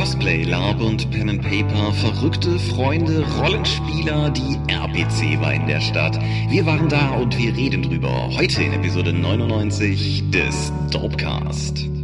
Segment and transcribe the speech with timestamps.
[0.00, 6.18] Cosplay, Lab und Pen and Paper, verrückte Freunde, Rollenspieler, die RPC war in der Stadt.
[6.48, 8.30] Wir waren da und wir reden drüber.
[8.34, 11.99] Heute in Episode 99 des Dopecast.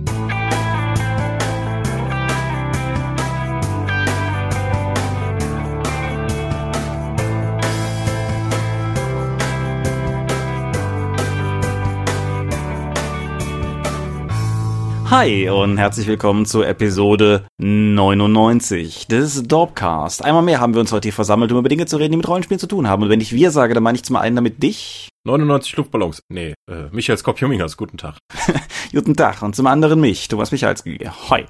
[15.08, 20.24] Hi und herzlich willkommen zur Episode 99 des Dorpcast.
[20.24, 22.26] Einmal mehr haben wir uns heute hier versammelt, um über Dinge zu reden, die mit
[22.26, 23.04] Rollenspielen zu tun haben.
[23.04, 25.08] Und wenn ich wir sage, dann meine ich zum einen damit dich.
[25.24, 26.22] 99 Luftballons.
[26.28, 28.18] Nee, äh, Michael Skopjumingers, guten Tag.
[28.92, 29.42] guten Tag.
[29.42, 30.98] Und zum anderen mich, Thomas Michalski.
[31.30, 31.46] Hi.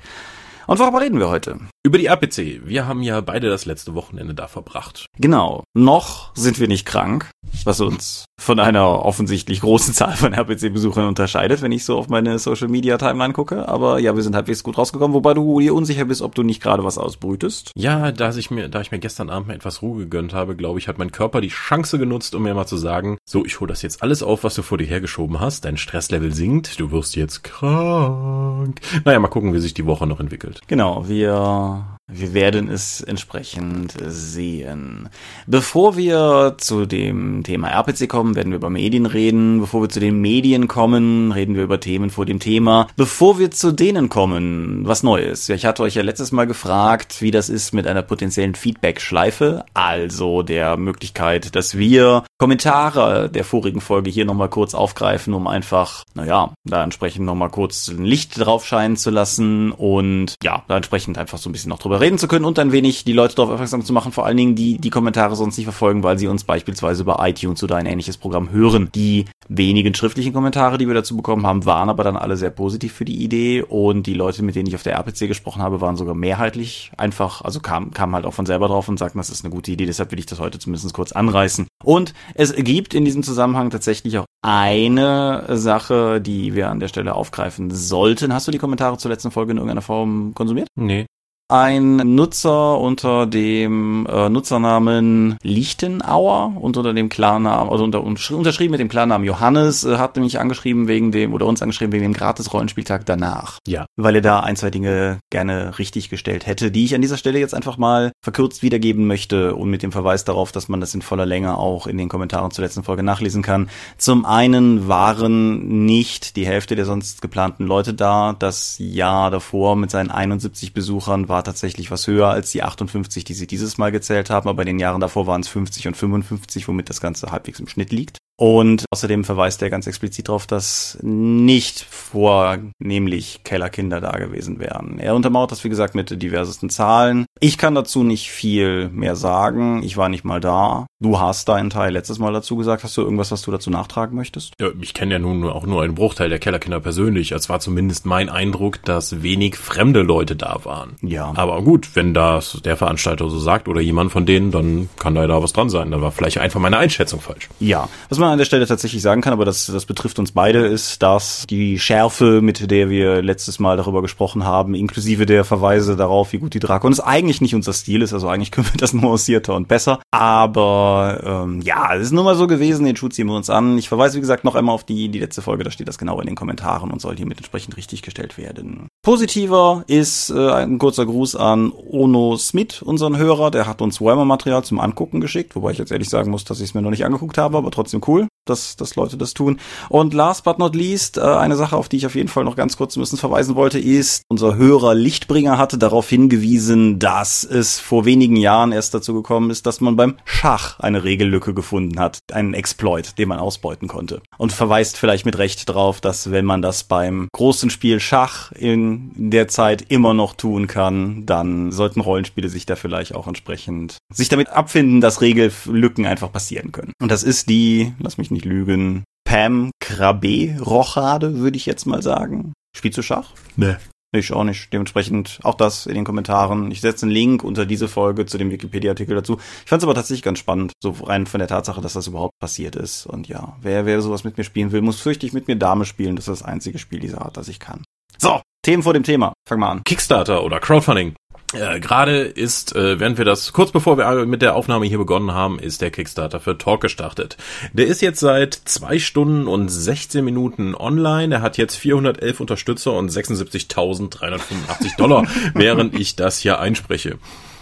[0.67, 1.59] Und worüber reden wir heute?
[1.83, 2.67] Über die RPC.
[2.67, 5.07] Wir haben ja beide das letzte Wochenende da verbracht.
[5.19, 5.65] Genau.
[5.77, 7.29] Noch sind wir nicht krank,
[7.65, 12.39] was uns von einer offensichtlich großen Zahl von RPC-Besuchern unterscheidet, wenn ich so auf meine
[12.39, 13.69] Social-Media-Timeline gucke.
[13.69, 16.63] Aber ja, wir sind halbwegs gut rausgekommen, wobei du dir unsicher bist, ob du nicht
[16.63, 17.73] gerade was ausbrütest.
[17.77, 20.79] Ja, da ich mir, da ich mir gestern Abend mal etwas Ruhe gegönnt habe, glaube
[20.79, 23.69] ich, hat mein Körper die Chance genutzt, um mir mal zu sagen, so, ich hole
[23.69, 25.67] das jetzt alles auf, was du vor dir hergeschoben hast.
[25.67, 28.81] Dein Stresslevel sinkt, du wirst jetzt krank.
[29.05, 30.63] Naja, mal gucken, wie sich die Woche noch entwickelt.
[30.69, 35.09] Genau, wir wir werden es entsprechend sehen.
[35.49, 39.61] Bevor wir zu dem Thema RPC kommen, werden wir über Medien reden.
[39.61, 42.87] Bevor wir zu den Medien kommen, reden wir über Themen vor dem Thema.
[42.97, 45.49] Bevor wir zu denen kommen, was Neues.
[45.49, 50.43] Ich hatte euch ja letztes Mal gefragt, wie das ist mit einer potenziellen Feedback-Schleife, also
[50.43, 56.53] der Möglichkeit, dass wir Kommentare der vorigen Folge hier nochmal kurz aufgreifen, um einfach, naja,
[56.65, 61.39] da entsprechend nochmal kurz ein Licht drauf scheinen zu lassen und ja, da entsprechend einfach
[61.39, 63.85] so ein bisschen noch drüber reden zu können und ein wenig die Leute darauf aufmerksam
[63.85, 67.03] zu machen, vor allen Dingen die die Kommentare sonst nicht verfolgen, weil sie uns beispielsweise
[67.03, 68.89] über iTunes oder ein ähnliches Programm hören.
[68.95, 72.93] Die wenigen schriftlichen Kommentare, die wir dazu bekommen haben, waren aber dann alle sehr positiv
[72.93, 75.97] für die Idee und die Leute, mit denen ich auf der RPC gesprochen habe, waren
[75.97, 79.45] sogar mehrheitlich einfach, also kamen kam halt auch von selber drauf und sagten, das ist
[79.45, 81.67] eine gute Idee, deshalb will ich das heute zumindest kurz anreißen.
[81.85, 87.15] Und es gibt in diesem Zusammenhang tatsächlich auch eine Sache, die wir an der Stelle
[87.15, 88.33] aufgreifen sollten.
[88.33, 90.69] Hast du die Kommentare zur letzten Folge in irgendeiner Form konsumiert?
[90.77, 91.07] Nee
[91.49, 98.81] ein Nutzer unter dem äh, Nutzernamen Lichtenauer und unter dem Klarnamen, also unter, unterschrieben mit
[98.81, 103.07] dem Klarnamen Johannes, äh, hat nämlich angeschrieben wegen dem, oder uns angeschrieben wegen dem Gratis-Rollenspieltag
[103.07, 103.59] danach.
[103.67, 103.87] Ja.
[103.97, 107.39] Weil er da ein, zwei Dinge gerne richtig gestellt hätte, die ich an dieser Stelle
[107.39, 111.03] jetzt einfach mal verkürzt wiedergeben möchte und mit dem Verweis darauf, dass man das in
[111.03, 113.71] voller Länge auch in den Kommentaren zur letzten Folge nachlesen kann.
[113.99, 118.35] Zum einen waren nicht die Hälfte der sonst geplanten Leute da.
[118.37, 123.23] Das Jahr davor mit seinen 71 Besuchern war war tatsächlich was höher als die 58,
[123.23, 125.95] die sie dieses Mal gezählt haben, aber in den Jahren davor waren es 50 und
[125.95, 128.17] 55, womit das Ganze halbwegs im Schnitt liegt.
[128.39, 134.99] Und außerdem verweist er ganz explizit darauf, dass nicht vornehmlich Kellerkinder da gewesen wären.
[134.99, 137.25] Er untermauert das, wie gesagt, mit diversesten Zahlen.
[137.41, 139.83] Ich kann dazu nicht viel mehr sagen.
[139.83, 140.87] Ich war nicht mal da.
[141.01, 142.85] Du hast deinen Teil letztes Mal dazu gesagt.
[142.85, 144.53] Hast du irgendwas, was du dazu nachtragen möchtest?
[144.61, 147.33] Ja, ich kenne ja nun auch nur einen Bruchteil der Kellerkinder persönlich.
[147.33, 150.97] Es war zumindest mein Eindruck, dass wenig fremde Leute da waren.
[151.03, 151.33] Ja.
[151.37, 155.23] Aber gut, wenn das der Veranstalter so sagt oder jemand von denen, dann kann da
[155.23, 155.91] ja da was dran sein.
[155.91, 157.49] Dann war vielleicht einfach meine Einschätzung falsch.
[157.61, 157.89] Ja.
[158.09, 160.67] Was man man an der Stelle tatsächlich sagen kann, aber das, das betrifft uns beide,
[160.67, 165.97] ist, dass die Schärfe, mit der wir letztes Mal darüber gesprochen haben, inklusive der Verweise
[165.97, 168.93] darauf, wie gut die Drakons eigentlich nicht unser Stil ist, also eigentlich können wir das
[168.93, 170.01] nuancierter und besser.
[170.11, 173.79] Aber ähm, ja, es ist nun mal so gewesen, den Schuh ziehen wir uns an.
[173.79, 176.21] Ich verweise, wie gesagt, noch einmal auf die, die letzte Folge, da steht das genau
[176.21, 178.89] in den Kommentaren und soll hiermit entsprechend richtig gestellt werden.
[179.03, 184.65] Positiver ist äh, ein kurzer Gruß an Ono Smith, unseren Hörer, der hat uns Warhammer-Material
[184.65, 187.05] zum Angucken geschickt, wobei ich jetzt ehrlich sagen muss, dass ich es mir noch nicht
[187.05, 189.59] angeguckt habe, aber trotzdem cool cool, dass, dass Leute das tun.
[189.89, 192.57] Und last but not least, äh, eine Sache, auf die ich auf jeden Fall noch
[192.57, 198.05] ganz kurz müssen verweisen wollte, ist, unser Hörer Lichtbringer hatte darauf hingewiesen, dass es vor
[198.05, 202.55] wenigen Jahren erst dazu gekommen ist, dass man beim Schach eine Regellücke gefunden hat, einen
[202.55, 204.23] Exploit, den man ausbeuten konnte.
[204.39, 209.11] Und verweist vielleicht mit Recht darauf, dass wenn man das beim großen Spiel Schach in
[209.17, 214.29] der Zeit immer noch tun kann, dann sollten Rollenspiele sich da vielleicht auch entsprechend sich
[214.29, 216.93] damit abfinden, dass Regellücken einfach passieren können.
[217.01, 222.03] Und das ist die lass mich nicht lügen, Pam Krabbe Rochade, würde ich jetzt mal
[222.03, 222.53] sagen.
[222.77, 223.33] Spielst du Schach?
[223.57, 223.75] Nee.
[224.13, 224.73] Ich auch nicht.
[224.73, 226.71] Dementsprechend auch das in den Kommentaren.
[226.71, 229.39] Ich setze einen Link unter diese Folge zu dem Wikipedia-Artikel dazu.
[229.65, 232.39] Ich fand es aber tatsächlich ganz spannend, so rein von der Tatsache, dass das überhaupt
[232.39, 233.07] passiert ist.
[233.07, 236.15] Und ja, wer, wer sowas mit mir spielen will, muss fürchtig mit mir Dame spielen.
[236.15, 237.83] Das ist das einzige Spiel dieser Art, das ich kann.
[238.19, 239.33] So, Themen vor dem Thema.
[239.49, 239.83] Fang mal an.
[239.85, 241.15] Kickstarter oder Crowdfunding.
[241.53, 245.33] Äh, Gerade ist, äh, während wir das, kurz bevor wir mit der Aufnahme hier begonnen
[245.33, 247.37] haben, ist der Kickstarter für Talk gestartet.
[247.73, 251.37] Der ist jetzt seit zwei Stunden und 16 Minuten online.
[251.37, 257.19] Er hat jetzt 411 Unterstützer und 76.385 Dollar, während ich das hier einspreche.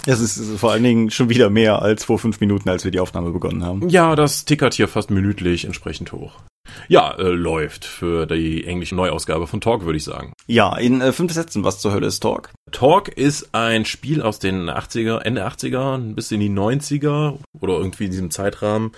[0.07, 3.01] Es ist vor allen Dingen schon wieder mehr als vor fünf Minuten, als wir die
[3.01, 3.89] Aufnahme begonnen haben.
[3.89, 6.41] Ja, das tickert hier fast minütlich entsprechend hoch.
[6.89, 10.33] Ja, äh, läuft für die englische Neuausgabe von Talk, würde ich sagen.
[10.47, 12.51] Ja, in äh, fünf Sätzen, was zur Hölle ist Talk?
[12.75, 18.07] Talk ist ein Spiel aus den 80er, Ende 80er bis in die 90er oder irgendwie
[18.07, 18.91] in diesem Zeitrahmen.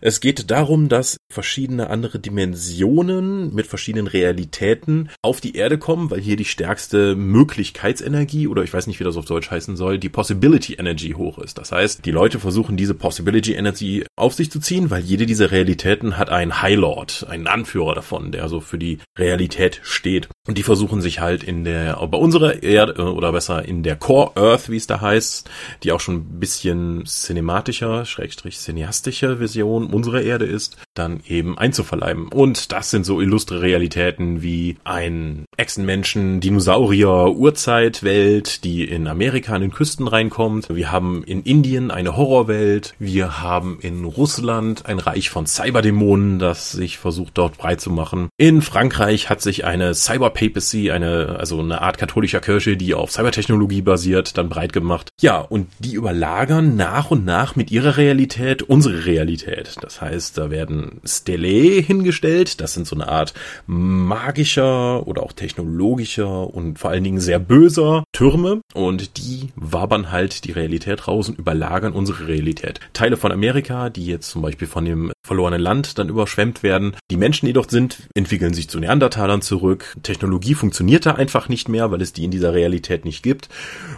[0.00, 6.20] Es geht darum, dass verschiedene andere Dimensionen mit verschiedenen Realitäten auf die Erde kommen, weil
[6.20, 10.08] hier die stärkste Möglichkeitsenergie oder ich weiß nicht, wie das auf Deutsch heißen soll, die
[10.08, 11.58] Possibility Energy hoch ist.
[11.58, 15.50] Das heißt, die Leute versuchen diese Possibility Energy auf sich zu ziehen, weil jede dieser
[15.50, 20.28] Realitäten hat einen High Lord, einen Anführer davon, der so für die Realität steht.
[20.46, 24.32] Und die versuchen sich halt in der, bei unserer Erde, oder besser in der Core
[24.36, 25.48] Earth, wie es da heißt,
[25.82, 32.28] die auch schon ein bisschen cinematischer, schrägstrich cineastischer Vision unserer Erde ist, dann eben einzuverleiben.
[32.28, 39.62] Und das sind so illustre Realitäten wie ein Echsenmenschen, Dinosaurier, Urzeitwelt, die in Amerika an
[39.62, 40.68] den Küsten reinkommt.
[40.68, 42.94] Wir haben in Indien eine Horrorwelt.
[42.98, 48.28] Wir haben in Russland ein Reich von Cyberdämonen, das sich versucht dort breit zu machen.
[48.36, 53.82] In Frankreich hat sich eine Cyberpapacy, eine, also eine Art katholischer Kirche, die auf Cybertechnologie
[53.82, 55.10] basiert, dann breit gemacht.
[55.20, 59.76] Ja, und die überlagern nach und nach mit ihrer Realität unsere Realität.
[59.80, 62.60] Das heißt, da werden Stele hingestellt.
[62.60, 63.34] Das sind so eine Art
[63.66, 68.60] magischer oder auch technologischer und vor allen Dingen sehr böser Türme.
[68.74, 72.80] Und die wabern halt die Realität raus und überlagern unsere Realität.
[72.92, 76.96] Teile von Amerika, die jetzt zum Beispiel von dem verlorenen Land dann überschwemmt werden.
[77.10, 79.96] Die Menschen, die dort sind, entwickeln sich zu Neandertalern zurück.
[80.02, 83.48] Technologie funktioniert da einfach nicht mehr, weil es die in dieser Realität nicht gibt.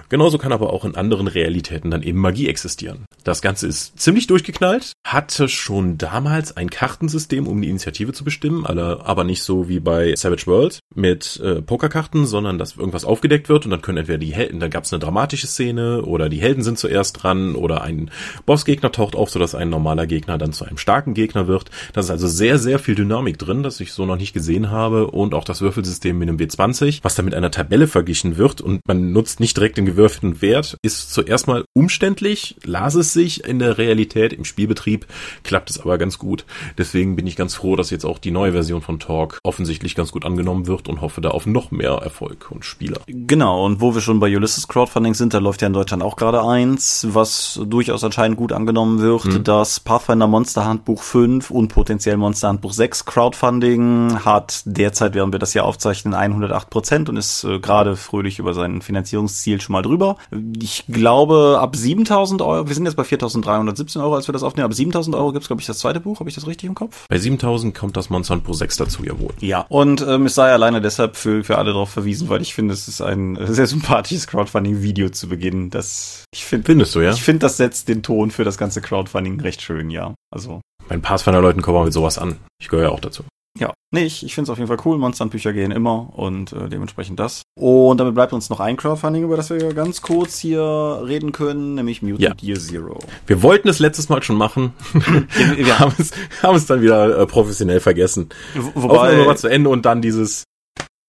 [0.08, 3.04] Genauso kann aber auch in anderen Realitäten dann eben Magie existieren.
[3.24, 8.66] Das Ganze ist ziemlich durchgeknallt, hatte schon damals ein Kartensystem, um die Initiative zu bestimmen,
[8.66, 13.64] aber nicht so wie bei Savage Worlds mit äh, Pokerkarten, sondern dass irgendwas aufgedeckt wird
[13.64, 16.62] und dann können entweder die Helden, dann gab es eine dramatische Szene oder die Helden
[16.62, 18.10] sind zuerst dran oder ein
[18.46, 21.70] Bossgegner taucht auf, sodass ein normaler Gegner dann zu einem starken Gegner wird.
[21.92, 25.08] Das ist also sehr, sehr viel Dynamik drin, das ich so noch nicht gesehen habe
[25.08, 28.80] und auch das Würfelsystem mit einem W20, was dann mit einer Tabelle verglichen wird und
[28.86, 33.58] man nutzt nicht direkt den gewürfelten Wert, ist zuerst mal umständlich, las es sich in
[33.58, 35.06] der Realität, im Spielbetrieb
[35.42, 36.44] klappt es aber ganz gut.
[36.76, 40.12] Deswegen bin ich ganz froh, dass jetzt auch die neue Version von Talk offensichtlich ganz
[40.12, 43.00] gut angenommen wird und hoffe da auf noch mehr Erfolg und Spieler.
[43.06, 46.16] Genau, und wo wir schon bei Ulysses Crowdfunding sind, da läuft ja in Deutschland auch
[46.16, 49.44] gerade eins, was durchaus anscheinend gut angenommen wird, mhm.
[49.44, 55.38] das Pathfinder Monster Handbuch 5 und potenziell Monster Handbuch 6 Crowdfunding hat derzeit, während wir
[55.38, 59.82] das hier aufzeichnen, 108 Prozent und ist äh, gerade fröhlich über sein Finanzierungsziel schon mal
[59.82, 60.16] drüber.
[60.60, 64.66] Ich glaube, ab 7000 Euro, wir sind jetzt bei 4317 Euro, als wir das aufnehmen,
[64.66, 66.20] ab 7000 Euro gibt's glaube ich, das zweite Buch.
[66.20, 67.06] Habe ich das richtig im Kopf?
[67.08, 69.32] Bei 7000 kommt das Monster Pro 6 dazu, jawohl.
[69.40, 72.74] Ja, und ähm, es sei alleine deshalb für, für alle darauf verwiesen, weil ich finde,
[72.74, 75.70] es ist ein sehr sympathisches Crowdfunding-Video zu Beginn.
[75.70, 77.12] Das, ich finde, Findest du, ja?
[77.12, 80.14] Ich finde, das setzt den Ton für das ganze Crowdfunding recht schön, ja.
[80.30, 80.60] Also.
[80.88, 82.36] Mein Pathfinder-Leuten kommen wir mit sowas an.
[82.60, 83.24] Ich gehöre ja auch dazu.
[83.58, 84.98] Ja, nee, ich, ich finde es auf jeden Fall cool.
[84.98, 87.42] Monsterbücher gehen immer und äh, dementsprechend das.
[87.58, 90.62] Und damit bleibt uns noch ein Crowdfunding, über das wir ganz kurz hier
[91.04, 92.48] reden können, nämlich Mutant ja.
[92.48, 92.98] Year Zero.
[93.26, 94.74] Wir wollten es letztes Mal schon machen.
[95.56, 96.12] wir, haben, es,
[96.42, 98.28] haben es dann wieder äh, professionell vergessen.
[98.74, 100.44] Wobei, Aufnahme war zu Ende und dann dieses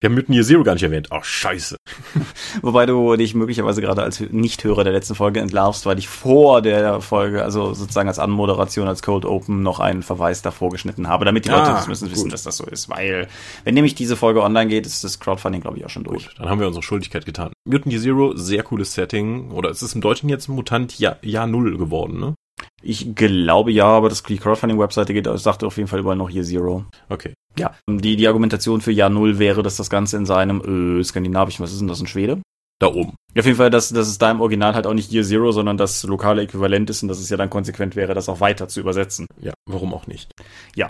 [0.01, 1.09] wir haben Mutant Year Zero gar nicht erwähnt.
[1.11, 1.75] Oh, scheiße.
[2.61, 7.01] Wobei du dich möglicherweise gerade als Nichthörer der letzten Folge entlarvst, weil ich vor der
[7.01, 11.43] Folge, also sozusagen als Anmoderation, als Cold Open, noch einen Verweis davor geschnitten habe, damit
[11.43, 12.89] die Leute ah, das müssen wissen, dass das so ist.
[12.89, 13.27] Weil,
[13.65, 16.27] wenn nämlich diese Folge online geht, ist das Crowdfunding, glaube ich, auch schon durch.
[16.27, 17.51] Gut, dann haben wir unsere Schuldigkeit getan.
[17.65, 19.51] Mutant Year Zero, sehr cooles Setting.
[19.51, 22.35] Oder ist es im Deutschen jetzt Mutant Jahr, Jahr Null geworden, ne?
[22.81, 26.43] Ich glaube ja, aber das die Crowdfunding-Webseite geht, sagt auf jeden Fall überall noch Year
[26.43, 26.85] Zero.
[27.09, 27.33] Okay.
[27.59, 31.63] Ja, die, die Argumentation für Jahr Null wäre, dass das Ganze in seinem äh, skandinavischen,
[31.63, 32.41] was ist denn das, in Schwede?
[32.81, 33.15] Da oben.
[33.37, 35.77] Auf jeden Fall, dass, dass es da im Original halt auch nicht Year Zero, sondern
[35.77, 38.79] das lokale Äquivalent ist und dass es ja dann konsequent wäre, das auch weiter zu
[38.79, 39.27] übersetzen.
[39.41, 40.31] Ja, warum auch nicht?
[40.75, 40.89] Ja.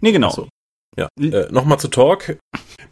[0.00, 0.30] Nee, genau.
[0.30, 0.48] So.
[0.98, 2.36] Ja, äh, nochmal zu Talk.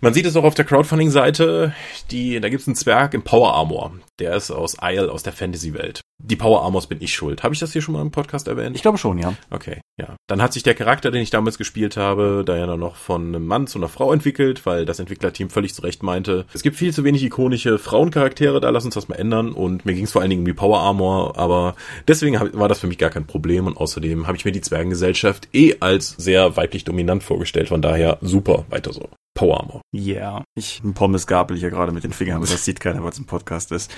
[0.01, 1.75] Man sieht es auch auf der Crowdfunding-Seite,
[2.11, 3.93] die, da gibt's einen Zwerg im Power Armor.
[4.19, 6.01] Der ist aus Isle, aus der Fantasy-Welt.
[6.23, 7.43] Die Power Armors bin ich schuld.
[7.43, 8.77] Habe ich das hier schon mal im Podcast erwähnt?
[8.77, 9.35] Ich glaube schon, ja.
[9.51, 10.17] Okay, ja.
[10.27, 13.29] Dann hat sich der Charakter, den ich damals gespielt habe, da ja dann noch von
[13.29, 16.77] einem Mann zu einer Frau entwickelt, weil das Entwicklerteam völlig zu Recht meinte, es gibt
[16.77, 19.53] viel zu wenig ikonische Frauencharaktere, da lass uns das mal ändern.
[19.53, 21.75] Und mir ging es vor allen Dingen um die Power Armor, aber
[22.07, 23.67] deswegen hab, war das für mich gar kein Problem.
[23.67, 27.69] Und außerdem habe ich mir die Zwergengesellschaft eh als sehr weiblich dominant vorgestellt.
[27.69, 29.09] Von daher super, weiter so.
[29.35, 29.81] Power Armor.
[29.93, 30.45] Ja, yeah.
[30.55, 33.27] ich Pommes gabel hier gerade mit den Fingern, aber das sieht keiner, weil es ein
[33.27, 33.91] Podcast ist.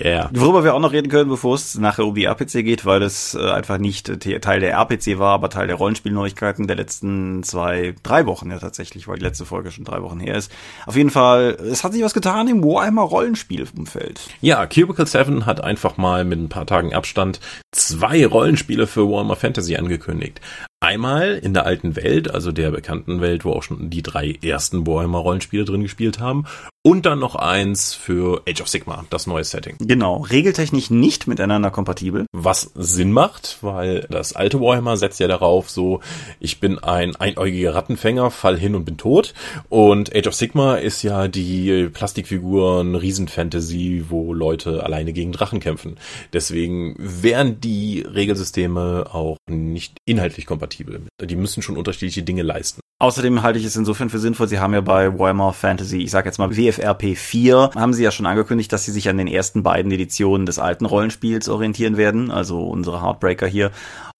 [0.00, 0.30] Yeah.
[0.32, 3.34] Worüber wir auch noch reden können, bevor es nachher um die RPC geht, weil es
[3.34, 7.94] äh, einfach nicht äh, Teil der RPC war, aber Teil der Rollenspielneuigkeiten der letzten zwei,
[8.02, 10.52] drei Wochen ja tatsächlich, weil die letzte Folge schon drei Wochen her ist.
[10.86, 14.20] Auf jeden Fall, es hat sich was getan im Warhammer Rollenspielumfeld.
[14.40, 17.40] Ja, Cubicle 7 hat einfach mal mit ein paar Tagen Abstand
[17.72, 20.40] zwei Rollenspiele für Warhammer Fantasy angekündigt.
[20.86, 24.86] Einmal in der alten Welt, also der bekannten Welt, wo auch schon die drei ersten
[24.86, 26.44] Warhammer Rollenspiele drin gespielt haben.
[26.86, 29.74] Und dann noch eins für Age of Sigma, das neue Setting.
[29.80, 32.26] Genau, regeltechnisch nicht miteinander kompatibel.
[32.32, 35.98] Was Sinn macht, weil das alte Warhammer setzt ja darauf so,
[36.38, 39.34] ich bin ein einäugiger Rattenfänger, fall hin und bin tot.
[39.68, 45.96] Und Age of Sigma ist ja die Plastikfiguren Riesenfantasy, wo Leute alleine gegen Drachen kämpfen.
[46.32, 51.00] Deswegen wären die Regelsysteme auch nicht inhaltlich kompatibel.
[51.20, 52.80] Die müssen schon unterschiedliche Dinge leisten.
[52.98, 56.30] Außerdem halte ich es insofern für sinnvoll, Sie haben ja bei Warhammer Fantasy, ich sage
[56.30, 59.62] jetzt mal WFRP 4, haben Sie ja schon angekündigt, dass Sie sich an den ersten
[59.62, 63.70] beiden Editionen des alten Rollenspiels orientieren werden, also unsere Heartbreaker hier.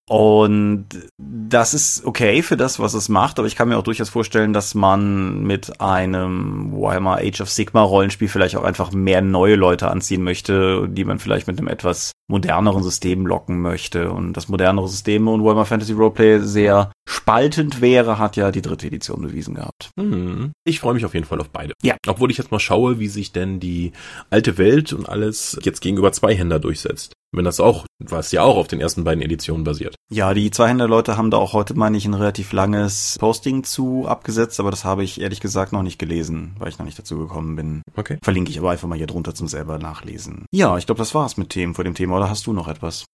[0.08, 0.86] Und
[1.18, 4.52] das ist okay für das, was es macht, aber ich kann mir auch durchaus vorstellen,
[4.52, 9.90] dass man mit einem Warhammer Age of Sigma Rollenspiel vielleicht auch einfach mehr neue Leute
[9.90, 14.12] anziehen möchte, die man vielleicht mit einem etwas moderneren System locken möchte.
[14.12, 18.86] Und das modernere System und Warhammer Fantasy Roleplay sehr spaltend wäre, hat ja die dritte
[18.86, 19.90] Edition bewiesen gehabt.
[19.98, 20.52] Hm.
[20.64, 21.75] Ich freue mich auf jeden Fall auf beide.
[21.82, 21.96] Ja.
[22.06, 23.90] Obwohl ich jetzt mal schaue, wie sich denn die
[24.30, 27.15] alte Welt und alles jetzt gegenüber zwei Händler durchsetzt.
[27.33, 29.97] Wenn das auch, was ja auch auf den ersten beiden Editionen basiert.
[30.11, 34.61] Ja, die Zweihänder-Leute haben da auch heute, meine ich, ein relativ langes Posting zu abgesetzt,
[34.61, 37.56] aber das habe ich ehrlich gesagt noch nicht gelesen, weil ich noch nicht dazu gekommen
[37.56, 37.83] bin.
[37.97, 38.18] Okay.
[38.23, 40.47] Verlinke ich aber einfach mal hier drunter zum selber nachlesen.
[40.52, 43.04] Ja, ich glaube, das war's mit Themen vor dem Thema, oder hast du noch etwas?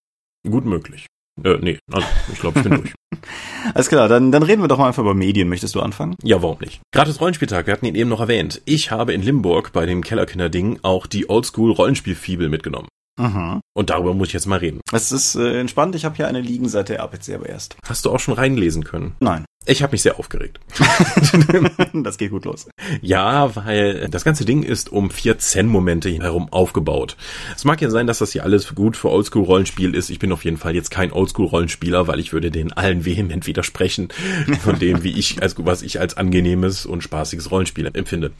[0.48, 1.06] Gut möglich.
[1.42, 2.94] Äh, nee, also ich glaube, ich bin durch.
[3.74, 5.48] Alles klar, dann, dann reden wir doch mal einfach über Medien.
[5.48, 6.16] Möchtest du anfangen?
[6.22, 6.80] Ja, warum nicht?
[6.92, 8.60] Gratis Rollenspieltag, wir hatten ihn eben noch erwähnt.
[8.64, 12.88] Ich habe in Limburg bei dem Kellerkinder-Ding auch die Oldschool-Rollenspiel-Fibel mitgenommen.
[13.18, 13.60] Mhm.
[13.74, 14.80] Und darüber muss ich jetzt mal reden.
[14.92, 17.76] Es ist äh, entspannt, ich habe hier eine liegen seit der RPC aber erst.
[17.86, 19.14] Hast du auch schon reinlesen können?
[19.20, 19.44] Nein.
[19.64, 20.58] Ich habe mich sehr aufgeregt.
[21.94, 22.68] das geht gut los.
[23.00, 27.16] Ja, weil das ganze Ding ist um vier Zen-Momente herum aufgebaut.
[27.54, 30.10] Es mag ja sein, dass das hier alles gut für Oldschool-Rollenspiel ist.
[30.10, 34.08] Ich bin auf jeden Fall jetzt kein Oldschool-Rollenspieler, weil ich würde den allen vehement widersprechen
[34.60, 38.32] von dem, wie ich, als, was ich als angenehmes und spaßiges Rollenspiel empfinde.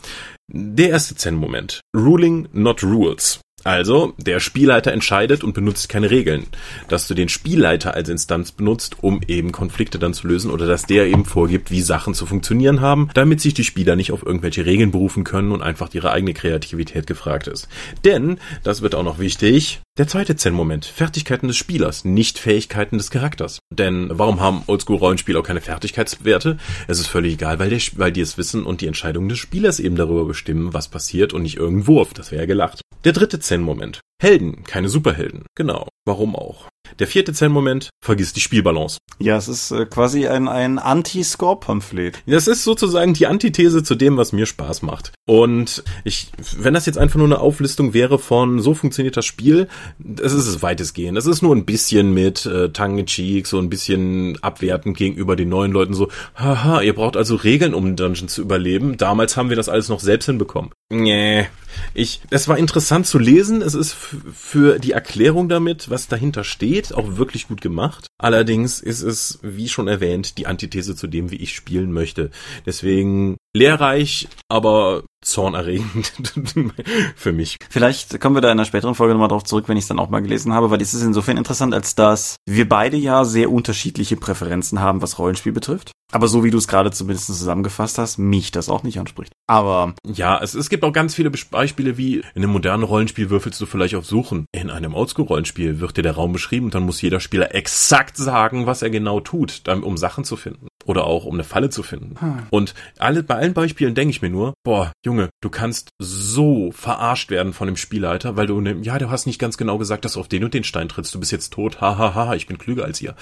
[0.49, 1.83] Der erste Zen-Moment.
[1.97, 3.41] Ruling, not rules.
[3.65, 6.47] Also, der Spielleiter entscheidet und benutzt keine Regeln.
[6.89, 10.87] Dass du den Spielleiter als Instanz benutzt, um eben Konflikte dann zu lösen oder dass
[10.87, 14.67] der eben vorgibt, wie Sachen zu funktionieren haben, damit sich die Spieler nicht auf irgendwelche
[14.67, 17.69] Regeln berufen können und einfach ihre eigene Kreativität gefragt ist.
[18.05, 23.11] Denn, das wird auch noch wichtig, der zweite Zen-Moment, Fertigkeiten des Spielers, nicht Fähigkeiten des
[23.11, 23.59] Charakters.
[23.71, 26.57] Denn warum haben Oldschool-Rollenspieler auch keine Fertigkeitswerte?
[26.89, 29.81] Es ist völlig egal, weil, der, weil die es wissen und die Entscheidungen des Spielers
[29.81, 32.15] eben darüber bestimmen, was passiert und nicht irgendein Wurf.
[32.15, 32.81] Das wäre ja gelacht.
[33.05, 34.01] Der dritte Zen-Moment.
[34.19, 35.45] Helden, keine Superhelden.
[35.55, 35.89] Genau.
[36.07, 36.69] Warum auch?
[36.99, 38.99] Der vierte Zen-Moment, vergiss die Spielbalance.
[39.19, 42.23] Ja, es ist äh, quasi ein, ein Anti-Score-Pamphlet.
[42.27, 45.13] Das ist sozusagen die Antithese zu dem, was mir Spaß macht.
[45.27, 49.69] Und ich, wenn das jetzt einfach nur eine Auflistung wäre von so funktioniert das Spiel,
[49.99, 51.17] das ist es weitestgehend.
[51.17, 55.73] Das ist nur ein bisschen mit äh, Tongue-in-Cheek, so ein bisschen abwertend gegenüber den neuen
[55.73, 58.97] Leuten so, haha, ihr braucht also Regeln, um Dungeon zu überleben.
[58.97, 60.73] Damals haben wir das alles noch selbst hinbekommen.
[60.91, 61.47] Nee.
[61.95, 63.63] Ich, es war interessant zu lesen.
[63.63, 63.95] Es ist
[64.35, 68.07] für die Erklärung damit, was dahinter steht, auch wirklich gut gemacht.
[68.23, 72.31] Allerdings ist es, wie schon erwähnt, die Antithese zu dem, wie ich spielen möchte.
[72.65, 76.13] Deswegen lehrreich, aber zornerregend
[77.17, 77.59] für mich.
[77.71, 79.99] Vielleicht kommen wir da in einer späteren Folge nochmal drauf zurück, wenn ich es dann
[79.99, 83.51] auch mal gelesen habe, weil es ist insofern interessant, als dass wir beide ja sehr
[83.51, 85.93] unterschiedliche Präferenzen haben, was Rollenspiel betrifft.
[86.13, 89.33] Aber so wie du es gerade zumindest zusammengefasst hast, mich das auch nicht anspricht.
[89.47, 93.61] Aber ja, es, es gibt auch ganz viele Beispiele, wie in einem modernen Rollenspiel würfelst
[93.61, 94.45] du vielleicht auf Suchen.
[94.53, 98.67] In einem Oldschool-Rollenspiel wird dir der Raum beschrieben und dann muss jeder Spieler exakt sagen,
[98.67, 102.17] was er genau tut, um Sachen zu finden oder auch um eine Falle zu finden.
[102.19, 102.47] Hm.
[102.51, 107.31] Und alle, bei allen Beispielen denke ich mir nur, boah, Junge, du kannst so verarscht
[107.31, 110.15] werden von dem Spielleiter, weil du, ne, ja, du hast nicht ganz genau gesagt, dass
[110.15, 112.47] du auf den und den Stein trittst, du bist jetzt tot, hahaha, ha, ha, ich
[112.47, 113.15] bin klüger als ihr.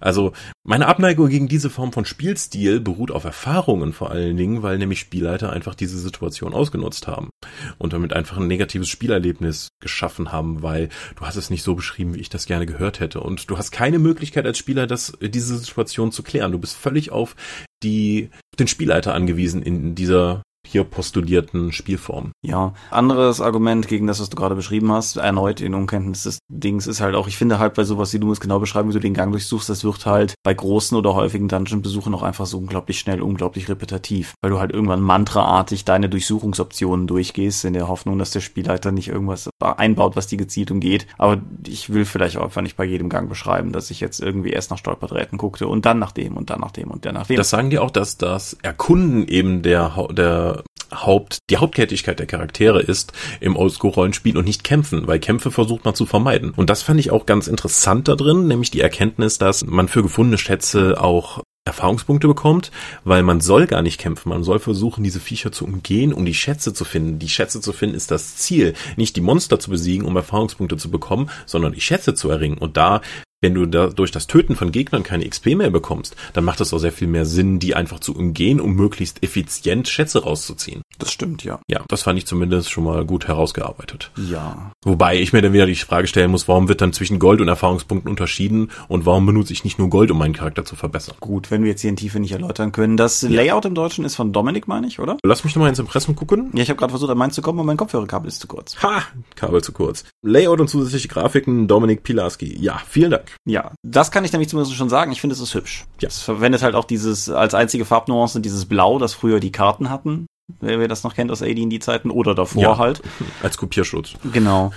[0.00, 0.32] Also,
[0.68, 4.98] meine Abneigung gegen diese Form von Spielstil beruht auf Erfahrungen vor allen Dingen, weil nämlich
[4.98, 7.30] Spielleiter einfach diese Situation ausgenutzt haben
[7.78, 12.14] und damit einfach ein negatives Spielerlebnis geschaffen haben, weil du hast es nicht so beschrieben,
[12.14, 15.56] wie ich das gerne gehört hätte und du hast keine Möglichkeit als Spieler, das, diese
[15.56, 16.50] Situation zu klären.
[16.50, 17.36] Du bist völlig auf
[17.84, 22.32] die, den Spielleiter angewiesen in dieser hier postulierten Spielformen.
[22.42, 26.86] Ja, anderes Argument gegen das, was du gerade beschrieben hast, erneut in Unkenntnis des Dings,
[26.86, 29.00] ist halt auch, ich finde halt bei sowas, wie du es genau beschreiben, wie du
[29.00, 32.98] den Gang durchsuchst, das wird halt bei großen oder häufigen Dungeon-Besuchen auch einfach so unglaublich
[32.98, 38.30] schnell, unglaublich repetitiv, weil du halt irgendwann mantraartig deine Durchsuchungsoptionen durchgehst, in der Hoffnung, dass
[38.30, 41.06] der Spielleiter nicht irgendwas einbaut, was die gezielt umgeht.
[41.18, 44.50] Aber ich will vielleicht auch einfach nicht bei jedem Gang beschreiben, dass ich jetzt irgendwie
[44.50, 47.26] erst nach Stolperdrähten guckte und dann nach dem und dann nach dem und dann nach
[47.26, 47.36] dem.
[47.36, 50.55] Das sagen die auch, dass das Erkunden eben der, der
[50.92, 55.94] Haupt, die Haupttätigkeit der Charaktere ist im Oldschool-Rollenspiel und nicht kämpfen, weil Kämpfe versucht man
[55.94, 56.50] zu vermeiden.
[56.50, 60.02] Und das fand ich auch ganz interessant da drin, nämlich die Erkenntnis, dass man für
[60.02, 62.70] gefundene Schätze auch Erfahrungspunkte bekommt,
[63.04, 66.34] weil man soll gar nicht kämpfen, man soll versuchen, diese Viecher zu umgehen, um die
[66.34, 67.18] Schätze zu finden.
[67.18, 70.90] Die Schätze zu finden ist das Ziel, nicht die Monster zu besiegen, um Erfahrungspunkte zu
[70.90, 72.58] bekommen, sondern die Schätze zu erringen.
[72.58, 73.00] Und da
[73.46, 76.74] wenn du da durch das Töten von Gegnern keine XP mehr bekommst, dann macht es
[76.74, 80.82] auch sehr viel mehr Sinn, die einfach zu umgehen, um möglichst effizient Schätze rauszuziehen.
[80.98, 81.60] Das stimmt, ja.
[81.68, 84.10] Ja, das fand ich zumindest schon mal gut herausgearbeitet.
[84.16, 84.72] Ja.
[84.84, 87.46] Wobei ich mir dann wieder die Frage stellen muss, warum wird dann zwischen Gold und
[87.46, 91.14] Erfahrungspunkten unterschieden und warum benutze ich nicht nur Gold, um meinen Charakter zu verbessern?
[91.20, 92.96] Gut, wenn wir jetzt hier in Tiefe nicht erläutern können.
[92.96, 93.28] Das ja.
[93.28, 95.18] Layout im Deutschen ist von Dominik, meine ich, oder?
[95.22, 96.50] Lass mich nochmal ins Impressum gucken.
[96.52, 98.82] Ja, ich habe gerade versucht, an meins zu kommen, aber mein Kopfhörerkabel ist zu kurz.
[98.82, 99.04] Ha!
[99.36, 100.04] Kabel zu kurz.
[100.22, 102.56] Layout und zusätzliche Grafiken, Dominik Pilarski.
[102.58, 103.35] Ja, vielen Dank.
[103.44, 105.12] Ja, das kann ich nämlich zumindest schon sagen.
[105.12, 105.86] Ich finde, es ist hübsch.
[106.00, 106.08] Ja.
[106.08, 110.26] Es verwendet halt auch dieses als einzige Farbnuance dieses Blau, das früher die Karten hatten.
[110.60, 113.02] Wer, wer das noch kennt aus AD&D-Zeiten oder davor ja, halt.
[113.42, 114.14] Als Kopierschutz.
[114.32, 114.72] Genau.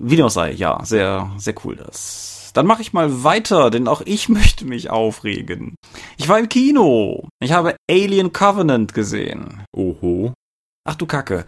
[0.00, 2.50] Wie dem auch sei, ja, sehr, sehr cool das.
[2.52, 5.76] Dann mache ich mal weiter, denn auch ich möchte mich aufregen.
[6.16, 7.28] Ich war im Kino.
[7.40, 9.62] Ich habe Alien Covenant gesehen.
[9.72, 10.32] Oho.
[10.86, 11.46] Ach du Kacke.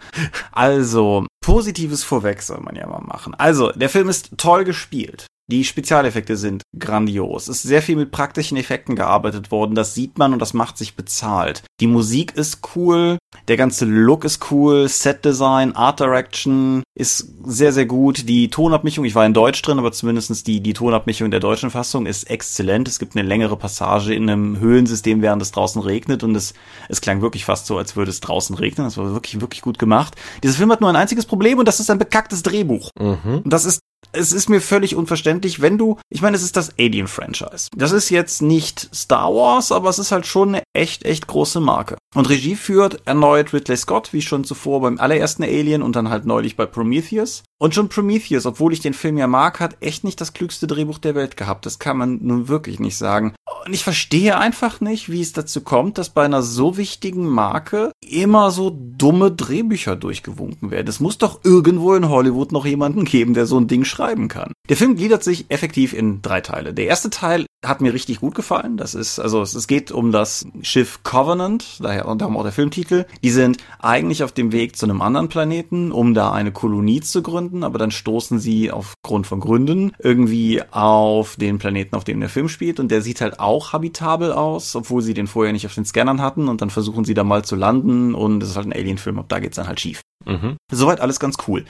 [0.51, 3.35] Also, positives Vorweg soll man ja mal machen.
[3.35, 5.27] Also, der Film ist toll gespielt.
[5.49, 7.47] Die Spezialeffekte sind grandios.
[7.47, 9.75] Es ist sehr viel mit praktischen Effekten gearbeitet worden.
[9.75, 11.63] Das sieht man und das macht sich bezahlt.
[11.79, 13.17] Die Musik ist cool.
[13.47, 14.89] Der ganze Look ist cool.
[14.89, 18.27] Set Design, Art Direction ist sehr, sehr gut.
[18.27, 22.07] Die Tonabmischung, ich war in Deutsch drin, aber zumindestens die, die Tonabmischung der deutschen Fassung
[22.07, 22.89] ist exzellent.
[22.89, 26.55] Es gibt eine längere Passage in einem Höhlensystem, während es draußen regnet und es,
[26.89, 28.85] es klang wirklich fast so, als würde es draußen regnen.
[28.85, 30.15] Das war wirklich, wirklich gut gemacht.
[30.43, 32.89] Dieser Film hat nur ein einziges Problem und das ist ein bekacktes Drehbuch.
[32.99, 33.43] Mhm.
[33.45, 33.79] Und das ist
[34.11, 37.69] es ist mir völlig unverständlich, wenn du, ich meine, es ist das Alien-Franchise.
[37.75, 41.59] Das ist jetzt nicht Star Wars, aber es ist halt schon eine echt, echt große
[41.59, 41.97] Marke.
[42.15, 46.25] Und Regie führt erneut Ridley Scott, wie schon zuvor beim allerersten Alien und dann halt
[46.25, 47.43] neulich bei Prometheus.
[47.59, 50.99] Und schon Prometheus, obwohl ich den Film ja mag, hat echt nicht das klügste Drehbuch
[50.99, 51.65] der Welt gehabt.
[51.65, 53.33] Das kann man nun wirklich nicht sagen.
[53.65, 57.91] Und ich verstehe einfach nicht, wie es dazu kommt, dass bei einer so wichtigen Marke
[58.07, 60.87] immer so dumme Drehbücher durchgewunken werden.
[60.87, 64.53] Es muss doch irgendwo in Hollywood noch jemanden geben, der so ein Ding schreiben kann.
[64.69, 66.73] Der Film gliedert sich effektiv in drei Teile.
[66.73, 68.77] Der erste Teil hat mir richtig gut gefallen.
[68.77, 73.05] Das ist, also es geht um das Schiff Covenant, daher und darum auch der Filmtitel.
[73.23, 77.23] Die sind eigentlich auf dem Weg zu einem anderen Planeten, um da eine Kolonie zu
[77.23, 82.29] gründen, aber dann stoßen sie aufgrund von Gründen irgendwie auf den Planeten, auf dem der
[82.29, 85.73] Film spielt und der sieht halt auch habitabel aus, obwohl sie den vorher nicht auf
[85.73, 88.67] den Scannern hatten und dann versuchen sie da mal zu landen und es ist halt
[88.67, 90.01] ein Alien-Film, ab da geht's dann halt schief.
[90.27, 90.57] Mhm.
[90.69, 91.63] Soweit alles ganz cool.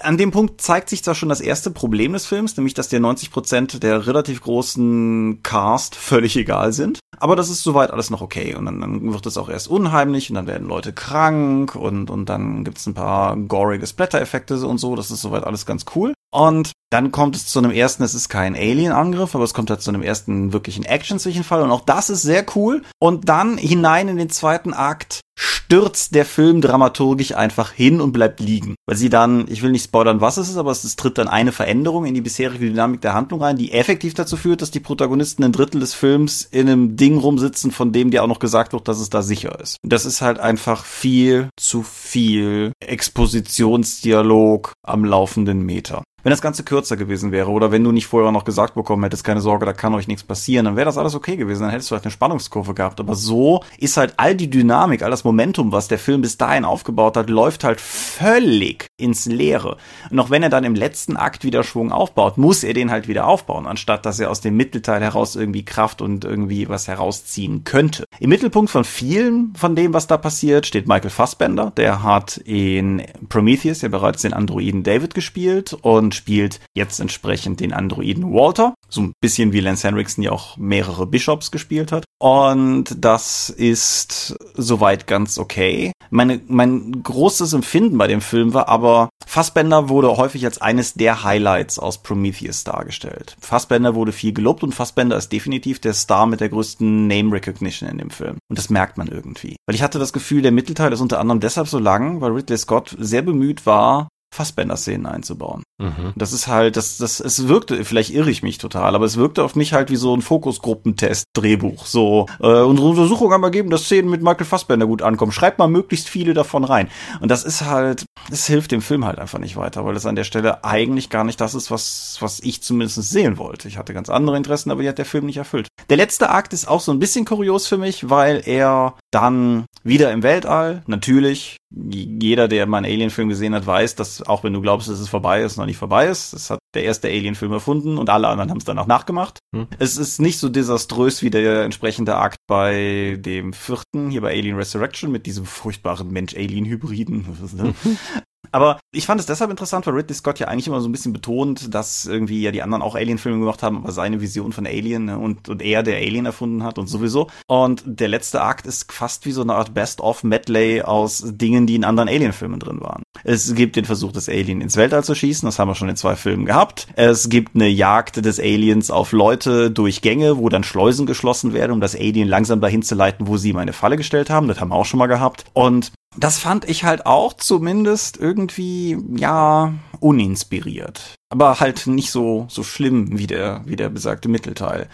[0.00, 2.98] An dem Punkt zeigt sich zwar schon das erste Problem des Films, nämlich dass dir
[2.98, 7.00] 90 Prozent der relativ großen Cast völlig egal sind.
[7.18, 8.54] Aber das ist soweit alles noch okay.
[8.54, 12.28] Und dann, dann wird es auch erst unheimlich und dann werden Leute krank und, und
[12.30, 14.96] dann gibt's ein paar gorige Splatter-Effekte und so.
[14.96, 16.14] Das ist soweit alles ganz cool.
[16.32, 19.80] Und dann kommt es zu einem ersten, es ist kein Alien-Angriff, aber es kommt halt
[19.80, 22.82] zu einem ersten wirklichen Action-Zwischenfall und auch das ist sehr cool.
[23.00, 28.40] Und dann hinein in den zweiten Akt stürzt der Film dramaturgisch einfach hin und bleibt
[28.40, 28.74] liegen.
[28.86, 31.52] Weil sie dann, ich will nicht spoilern, was es ist, aber es tritt dann eine
[31.52, 35.44] Veränderung in die bisherige Dynamik der Handlung rein, die effektiv dazu führt, dass die Protagonisten
[35.44, 38.88] ein Drittel des Films in einem Ding rumsitzen, von dem dir auch noch gesagt wird,
[38.88, 39.76] dass es da sicher ist.
[39.84, 46.02] Das ist halt einfach viel zu viel Expositionsdialog am laufenden Meter.
[46.22, 49.24] Wenn das Ganze kürzer gewesen wäre oder wenn du nicht vorher noch gesagt bekommen hättest,
[49.24, 51.90] keine Sorge, da kann euch nichts passieren, dann wäre das alles okay gewesen, dann hättest
[51.90, 53.00] du halt eine Spannungskurve gehabt.
[53.00, 56.64] Aber so ist halt all die Dynamik, all das Momentum, was der Film bis dahin
[56.64, 59.78] aufgebaut hat, läuft halt völlig ins Leere.
[60.10, 63.08] Und auch wenn er dann im letzten Akt wieder Schwung aufbaut, muss er den halt
[63.08, 67.64] wieder aufbauen, anstatt dass er aus dem Mittelteil heraus irgendwie Kraft und irgendwie was herausziehen
[67.64, 68.04] könnte.
[68.18, 71.72] Im Mittelpunkt von vielen von dem, was da passiert, steht Michael Fassbender.
[71.76, 77.60] Der hat in Prometheus ja bereits den Androiden David gespielt und und spielt jetzt entsprechend
[77.60, 78.74] den Androiden Walter.
[78.88, 82.04] So ein bisschen wie Lance Henriksen ja auch mehrere Bishops gespielt hat.
[82.18, 85.92] Und das ist soweit ganz okay.
[86.10, 91.22] Meine, mein großes Empfinden bei dem Film war aber Fassbender wurde häufig als eines der
[91.22, 93.36] Highlights aus Prometheus dargestellt.
[93.40, 97.88] Fassbender wurde viel gelobt und Fassbender ist definitiv der Star mit der größten Name Recognition
[97.88, 98.38] in dem Film.
[98.48, 99.54] Und das merkt man irgendwie.
[99.66, 102.58] Weil ich hatte das Gefühl, der Mittelteil ist unter anderem deshalb so lang, weil Ridley
[102.58, 105.62] Scott sehr bemüht war, Fassbender-Szenen einzubauen.
[105.78, 106.12] Mhm.
[106.14, 109.42] Das ist halt, das, das, es wirkte, vielleicht irre ich mich total, aber es wirkte
[109.42, 111.86] auf mich halt wie so ein Fokusgruppentest-Drehbuch.
[111.86, 115.32] So, äh, unsere Untersuchung haben ergeben, dass Szenen mit Michael Fassbender gut ankommen.
[115.32, 116.88] Schreibt mal möglichst viele davon rein.
[117.20, 120.16] Und das ist halt, es hilft dem Film halt einfach nicht weiter, weil es an
[120.16, 123.68] der Stelle eigentlich gar nicht das ist, was, was ich zumindest sehen wollte.
[123.68, 125.68] Ich hatte ganz andere Interessen, aber die hat der Film nicht erfüllt.
[125.88, 130.12] Der letzte Akt ist auch so ein bisschen kurios für mich, weil er dann wieder
[130.12, 134.60] im Weltall, natürlich, jeder, der mal einen Alien-Film gesehen hat, weiß, dass auch wenn du
[134.60, 136.32] glaubst, dass es vorbei ist, noch nicht vorbei ist.
[136.32, 139.38] Das hat der erste Alien-Film erfunden und alle anderen haben es dann auch nachgemacht.
[139.54, 139.66] Hm.
[139.78, 144.56] Es ist nicht so desaströs wie der entsprechende Akt bei dem vierten, hier bei Alien
[144.56, 147.26] Resurrection, mit diesem furchtbaren Mensch-Alien-Hybriden.
[148.52, 151.12] Aber ich fand es deshalb interessant, weil Ridley Scott ja eigentlich immer so ein bisschen
[151.12, 155.06] betont, dass irgendwie ja die anderen auch Alien-Filme gemacht haben, aber seine Vision von Alien
[155.06, 157.28] ne, und, und er der Alien erfunden hat und sowieso.
[157.46, 161.84] Und der letzte Akt ist fast wie so eine Art Best-of-Medley aus Dingen, die in
[161.84, 163.02] anderen Alien-Filmen drin waren.
[163.24, 165.96] Es gibt den Versuch, das Alien ins Weltall zu schießen, das haben wir schon in
[165.96, 166.88] zwei Filmen gehabt.
[166.96, 171.72] Es gibt eine Jagd des Aliens auf Leute durch Gänge, wo dann Schleusen geschlossen werden,
[171.72, 174.48] um das Alien langsam dahin zu leiten, wo sie ihm eine Falle gestellt haben.
[174.48, 175.44] Das haben wir auch schon mal gehabt.
[175.52, 181.14] Und das fand ich halt auch zumindest irgendwie, ja, uninspiriert.
[181.28, 184.88] Aber halt nicht so, so schlimm wie der, wie der besagte Mittelteil.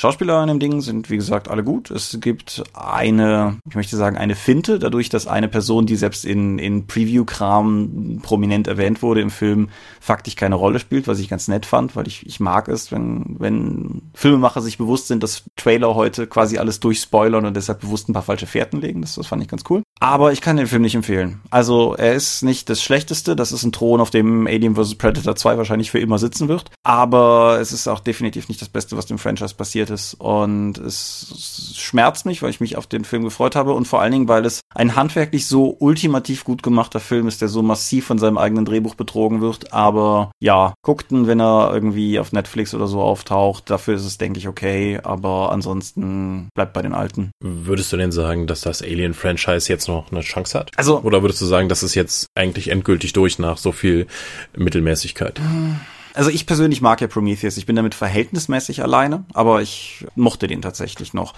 [0.00, 1.90] Schauspieler in dem Ding sind, wie gesagt, alle gut.
[1.90, 6.58] Es gibt eine, ich möchte sagen, eine Finte, dadurch, dass eine Person, die selbst in,
[6.58, 9.68] in Preview-Kram prominent erwähnt wurde im Film,
[10.00, 13.36] faktisch keine Rolle spielt, was ich ganz nett fand, weil ich, ich mag es, wenn,
[13.38, 18.14] wenn Filmemacher sich bewusst sind, dass Trailer heute quasi alles durchspoilern und deshalb bewusst ein
[18.14, 19.02] paar falsche Fährten legen.
[19.02, 19.82] Das, das fand ich ganz cool.
[20.00, 21.42] Aber ich kann den Film nicht empfehlen.
[21.50, 23.36] Also, er ist nicht das Schlechteste.
[23.36, 24.94] Das ist ein Thron, auf dem Alien vs.
[24.94, 26.70] Predator 2 wahrscheinlich für immer sitzen wird.
[26.84, 30.14] Aber es ist auch definitiv nicht das Beste, was dem Franchise passiert ist.
[30.14, 34.12] Und es schmerzt mich, weil ich mich auf den Film gefreut habe und vor allen
[34.12, 38.18] Dingen, weil es ein handwerklich so ultimativ gut gemachter Film ist, der so massiv von
[38.18, 39.72] seinem eigenen Drehbuch betrogen wird.
[39.72, 43.68] Aber ja, guckt ihn, wenn er irgendwie auf Netflix oder so auftaucht.
[43.70, 45.00] Dafür ist es, denke ich, okay.
[45.02, 47.30] Aber ansonsten bleibt bei den alten.
[47.40, 50.70] Würdest du denn sagen, dass das Alien-Franchise jetzt noch eine Chance hat?
[50.76, 54.06] Also, oder würdest du sagen, dass es jetzt eigentlich endgültig durch nach so viel
[54.56, 55.40] Mittelmäßigkeit?
[56.20, 57.56] Also ich persönlich mag ja Prometheus.
[57.56, 61.32] Ich bin damit verhältnismäßig alleine, aber ich mochte den tatsächlich noch.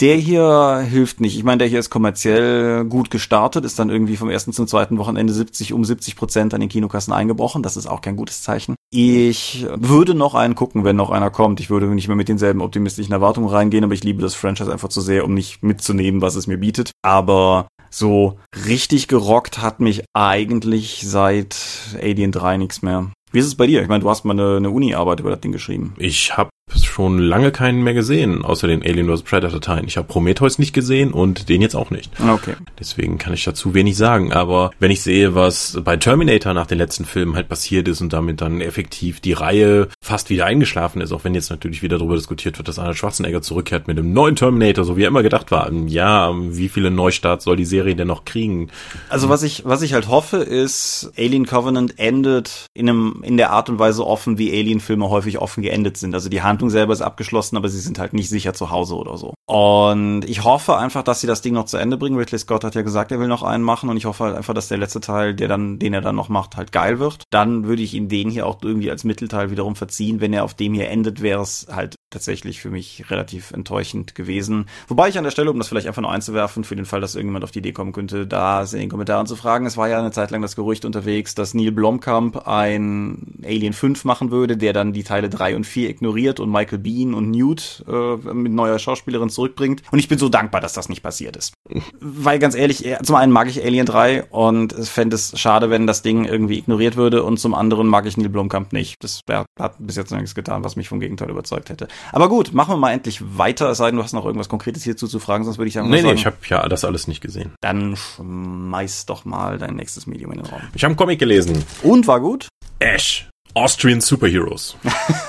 [0.00, 1.36] Der hier hilft nicht.
[1.36, 4.96] Ich meine, der hier ist kommerziell gut gestartet, ist dann irgendwie vom ersten zum zweiten
[4.96, 7.64] Wochenende 70 um 70 Prozent an den Kinokassen eingebrochen.
[7.64, 8.76] Das ist auch kein gutes Zeichen.
[8.92, 11.58] Ich würde noch einen gucken, wenn noch einer kommt.
[11.58, 14.88] Ich würde nicht mehr mit denselben optimistischen Erwartungen reingehen, aber ich liebe das Franchise einfach
[14.88, 16.92] zu sehr, um nicht mitzunehmen, was es mir bietet.
[17.02, 21.56] Aber so richtig gerockt hat mich eigentlich seit
[22.00, 23.10] Alien 3 nichts mehr.
[23.32, 23.82] Wie ist es bei dir?
[23.82, 25.94] Ich meine, du hast mal eine, eine Uni-Arbeit über das Ding geschrieben.
[25.98, 29.22] Ich habe schon lange keinen mehr gesehen, außer den Alien vs.
[29.22, 29.86] Predator Teilen.
[29.86, 32.10] Ich habe Prometheus nicht gesehen und den jetzt auch nicht.
[32.20, 32.54] Okay.
[32.78, 34.32] Deswegen kann ich dazu wenig sagen.
[34.32, 38.12] Aber wenn ich sehe, was bei Terminator nach den letzten Filmen halt passiert ist und
[38.12, 42.16] damit dann effektiv die Reihe fast wieder eingeschlafen ist, auch wenn jetzt natürlich wieder darüber
[42.16, 45.50] diskutiert wird, dass Arnold Schwarzenegger zurückkehrt mit einem neuen Terminator, so wie er immer gedacht
[45.50, 45.72] war.
[45.72, 48.70] Ja, wie viele Neustarts soll die Serie denn noch kriegen?
[49.08, 53.50] Also was ich, was ich halt hoffe, ist, Alien Covenant endet in einem in der
[53.50, 56.14] Art und Weise offen, wie Alien-Filme häufig offen geendet sind.
[56.14, 59.16] Also die Handlung selber ist abgeschlossen, aber sie sind halt nicht sicher zu Hause oder
[59.16, 59.32] so.
[59.46, 62.18] Und ich hoffe einfach, dass sie das Ding noch zu Ende bringen.
[62.18, 64.54] Ridley Scott hat ja gesagt, er will noch einen machen und ich hoffe halt einfach,
[64.54, 67.22] dass der letzte Teil, der dann, den er dann noch macht, halt geil wird.
[67.30, 70.20] Dann würde ich ihm den hier auch irgendwie als Mittelteil wiederum verziehen.
[70.20, 74.66] Wenn er auf dem hier endet, wäre es halt tatsächlich für mich relativ enttäuschend gewesen.
[74.86, 77.14] Wobei ich an der Stelle, um das vielleicht einfach noch einzuwerfen, für den Fall, dass
[77.14, 79.98] irgendjemand auf die Idee kommen könnte, da in den Kommentaren zu fragen, es war ja
[79.98, 84.72] eine Zeit lang das Gerücht unterwegs, dass Neil Blomkamp ein Alien 5 machen würde, der
[84.72, 88.78] dann die Teile 3 und 4 ignoriert und Michael Bean und Newt äh, mit neuer
[88.78, 89.82] Schauspielerin zurückbringt.
[89.90, 91.54] Und ich bin so dankbar, dass das nicht passiert ist.
[92.00, 96.02] Weil ganz ehrlich, zum einen mag ich Alien 3 und fände es schade, wenn das
[96.02, 98.96] Ding irgendwie ignoriert würde und zum anderen mag ich Neil Blomkamp nicht.
[99.00, 101.88] Das wär, hat bis jetzt noch nichts getan, was mich vom Gegenteil überzeugt hätte.
[102.12, 104.84] Aber gut, machen wir mal endlich weiter, es sei denn, du hast noch irgendwas Konkretes
[104.84, 107.20] hierzu zu fragen, sonst würde ich sagen, nee, nee, ich habe ja das alles nicht
[107.20, 107.52] gesehen.
[107.60, 110.60] Dann schmeiß doch mal dein nächstes Medium in den Raum.
[110.74, 111.64] Ich habe einen Comic gelesen.
[111.82, 112.48] Und war gut?
[112.78, 113.28] Ash.
[113.54, 114.76] Austrian Superheroes.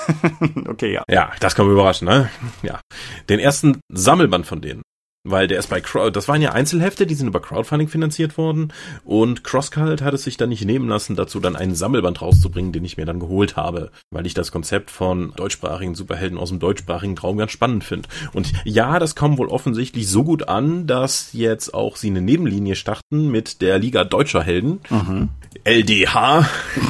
[0.68, 1.02] okay, ja.
[1.08, 2.30] Ja, das kann man überraschen, ne?
[2.62, 2.80] Ja.
[3.28, 4.82] Den ersten Sammelband von denen
[5.24, 8.72] weil der ist bei Crowd, das waren ja Einzelhefte, die sind über Crowdfunding finanziert worden
[9.04, 12.84] und Crosscult hat es sich dann nicht nehmen lassen, dazu dann einen Sammelband rauszubringen, den
[12.84, 17.18] ich mir dann geholt habe, weil ich das Konzept von deutschsprachigen Superhelden aus dem deutschsprachigen
[17.18, 18.08] Raum ganz spannend finde.
[18.32, 22.74] Und ja, das kommt wohl offensichtlich so gut an, dass jetzt auch sie eine Nebenlinie
[22.74, 24.80] starten mit der Liga deutscher Helden.
[24.88, 25.28] Mhm
[25.64, 26.48] LDH,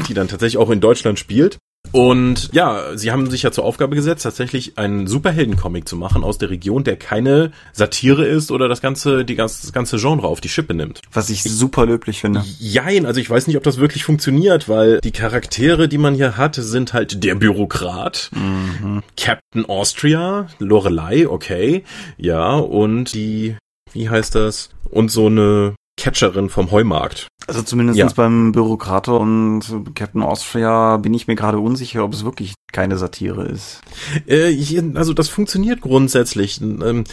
[0.08, 1.58] die dann tatsächlich auch in Deutschland spielt.
[1.92, 6.38] Und ja, sie haben sich ja zur Aufgabe gesetzt, tatsächlich einen Superhelden-Comic zu machen aus
[6.38, 10.40] der Region, der keine Satire ist oder das ganze, die ganze, das ganze Genre auf
[10.40, 11.00] die Schippe nimmt.
[11.12, 12.44] Was ich super löblich finde.
[12.58, 16.36] Jein, also ich weiß nicht, ob das wirklich funktioniert, weil die Charaktere, die man hier
[16.36, 19.02] hat, sind halt der Bürokrat, mhm.
[19.16, 21.84] Captain Austria, Lorelei, okay,
[22.16, 23.56] ja, und die,
[23.92, 24.70] wie heißt das?
[24.90, 27.28] Und so eine Catcherin vom Heumarkt.
[27.46, 28.08] Also zumindest ja.
[28.14, 29.62] beim Bürokrator und
[29.94, 33.80] Captain Austria bin ich mir gerade unsicher, ob es wirklich keine Satire ist.
[34.26, 34.54] Äh,
[34.94, 36.60] also das funktioniert grundsätzlich.
[36.60, 37.04] Ähm,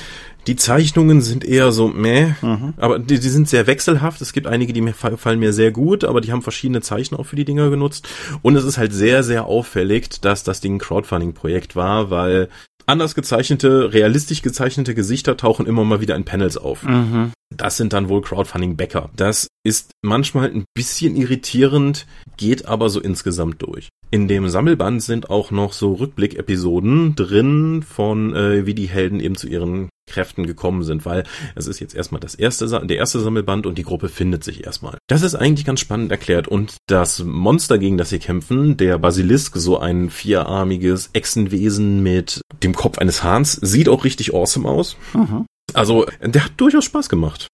[0.46, 2.74] die Zeichnungen sind eher so meh, mhm.
[2.78, 4.22] aber die, die, sind sehr wechselhaft.
[4.22, 7.26] Es gibt einige, die mir fallen mir sehr gut, aber die haben verschiedene Zeichner auch
[7.26, 8.08] für die Dinger genutzt.
[8.44, 12.48] Und es ist halt sehr, sehr auffällig, dass das Ding ein Crowdfunding-Projekt war, weil
[12.88, 16.84] anders gezeichnete, realistisch gezeichnete Gesichter tauchen immer mal wieder in Panels auf.
[16.84, 17.32] Mhm.
[17.56, 19.10] Das sind dann wohl Crowdfunding-Bäcker.
[19.16, 23.90] Das ist manchmal ein bisschen irritierend, geht aber so insgesamt durch.
[24.12, 29.36] In dem Sammelband sind auch noch so Rückblick-Episoden drin von äh, wie die Helden eben
[29.36, 31.24] zu ihren Kräften gekommen sind, weil
[31.56, 34.98] es ist jetzt erstmal das erste, der erste Sammelband und die Gruppe findet sich erstmal.
[35.08, 39.56] Das ist eigentlich ganz spannend erklärt und das Monster, gegen das sie kämpfen, der Basilisk,
[39.58, 44.98] so ein vierarmiges Echsenwesen mit dem Kopf eines Hahns, sieht auch richtig awesome aus.
[45.14, 45.46] Mhm.
[45.74, 47.48] Also, der hat durchaus Spaß gemacht.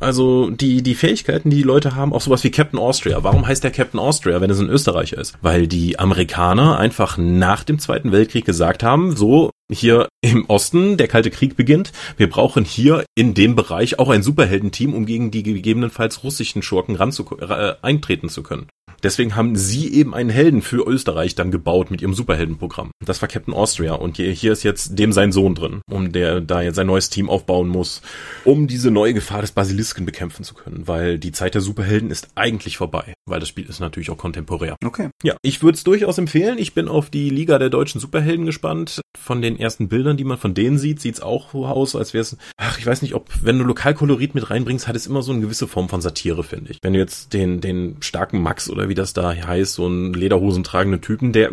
[0.00, 3.22] Also die, die Fähigkeiten, die die Leute haben, auch sowas wie Captain Austria.
[3.22, 5.34] Warum heißt der Captain Austria, wenn es ein Österreicher ist?
[5.40, 11.08] Weil die Amerikaner einfach nach dem Zweiten Weltkrieg gesagt haben, so hier im Osten der
[11.08, 15.42] Kalte Krieg beginnt, wir brauchen hier in dem Bereich auch ein Superheldenteam, um gegen die
[15.42, 18.68] gegebenenfalls russischen Schurken ran zu, äh, eintreten zu können.
[19.04, 22.90] Deswegen haben sie eben einen Helden für Österreich dann gebaut mit ihrem Superheldenprogramm.
[23.04, 26.40] Das war Captain Austria und hier, hier ist jetzt dem sein Sohn drin, um der
[26.40, 28.00] da jetzt ein neues Team aufbauen muss,
[28.46, 32.28] um diese neue Gefahr des Basilisken bekämpfen zu können, weil die Zeit der Superhelden ist
[32.34, 34.76] eigentlich vorbei, weil das Spiel ist natürlich auch kontemporär.
[34.82, 35.10] Okay.
[35.22, 36.56] Ja, ich würde es durchaus empfehlen.
[36.56, 39.02] Ich bin auf die Liga der deutschen Superhelden gespannt.
[39.18, 42.22] Von den ersten Bildern, die man von denen sieht, sieht's auch so aus, als wäre
[42.22, 45.32] es, ach, ich weiß nicht, ob, wenn du Lokalkolorit mit reinbringst, hat es immer so
[45.32, 46.78] eine gewisse Form von Satire, finde ich.
[46.82, 50.14] Wenn du jetzt den, den starken Max oder wie wie das da heißt, so ein
[50.14, 51.50] Lederhosen tragenden Typen, der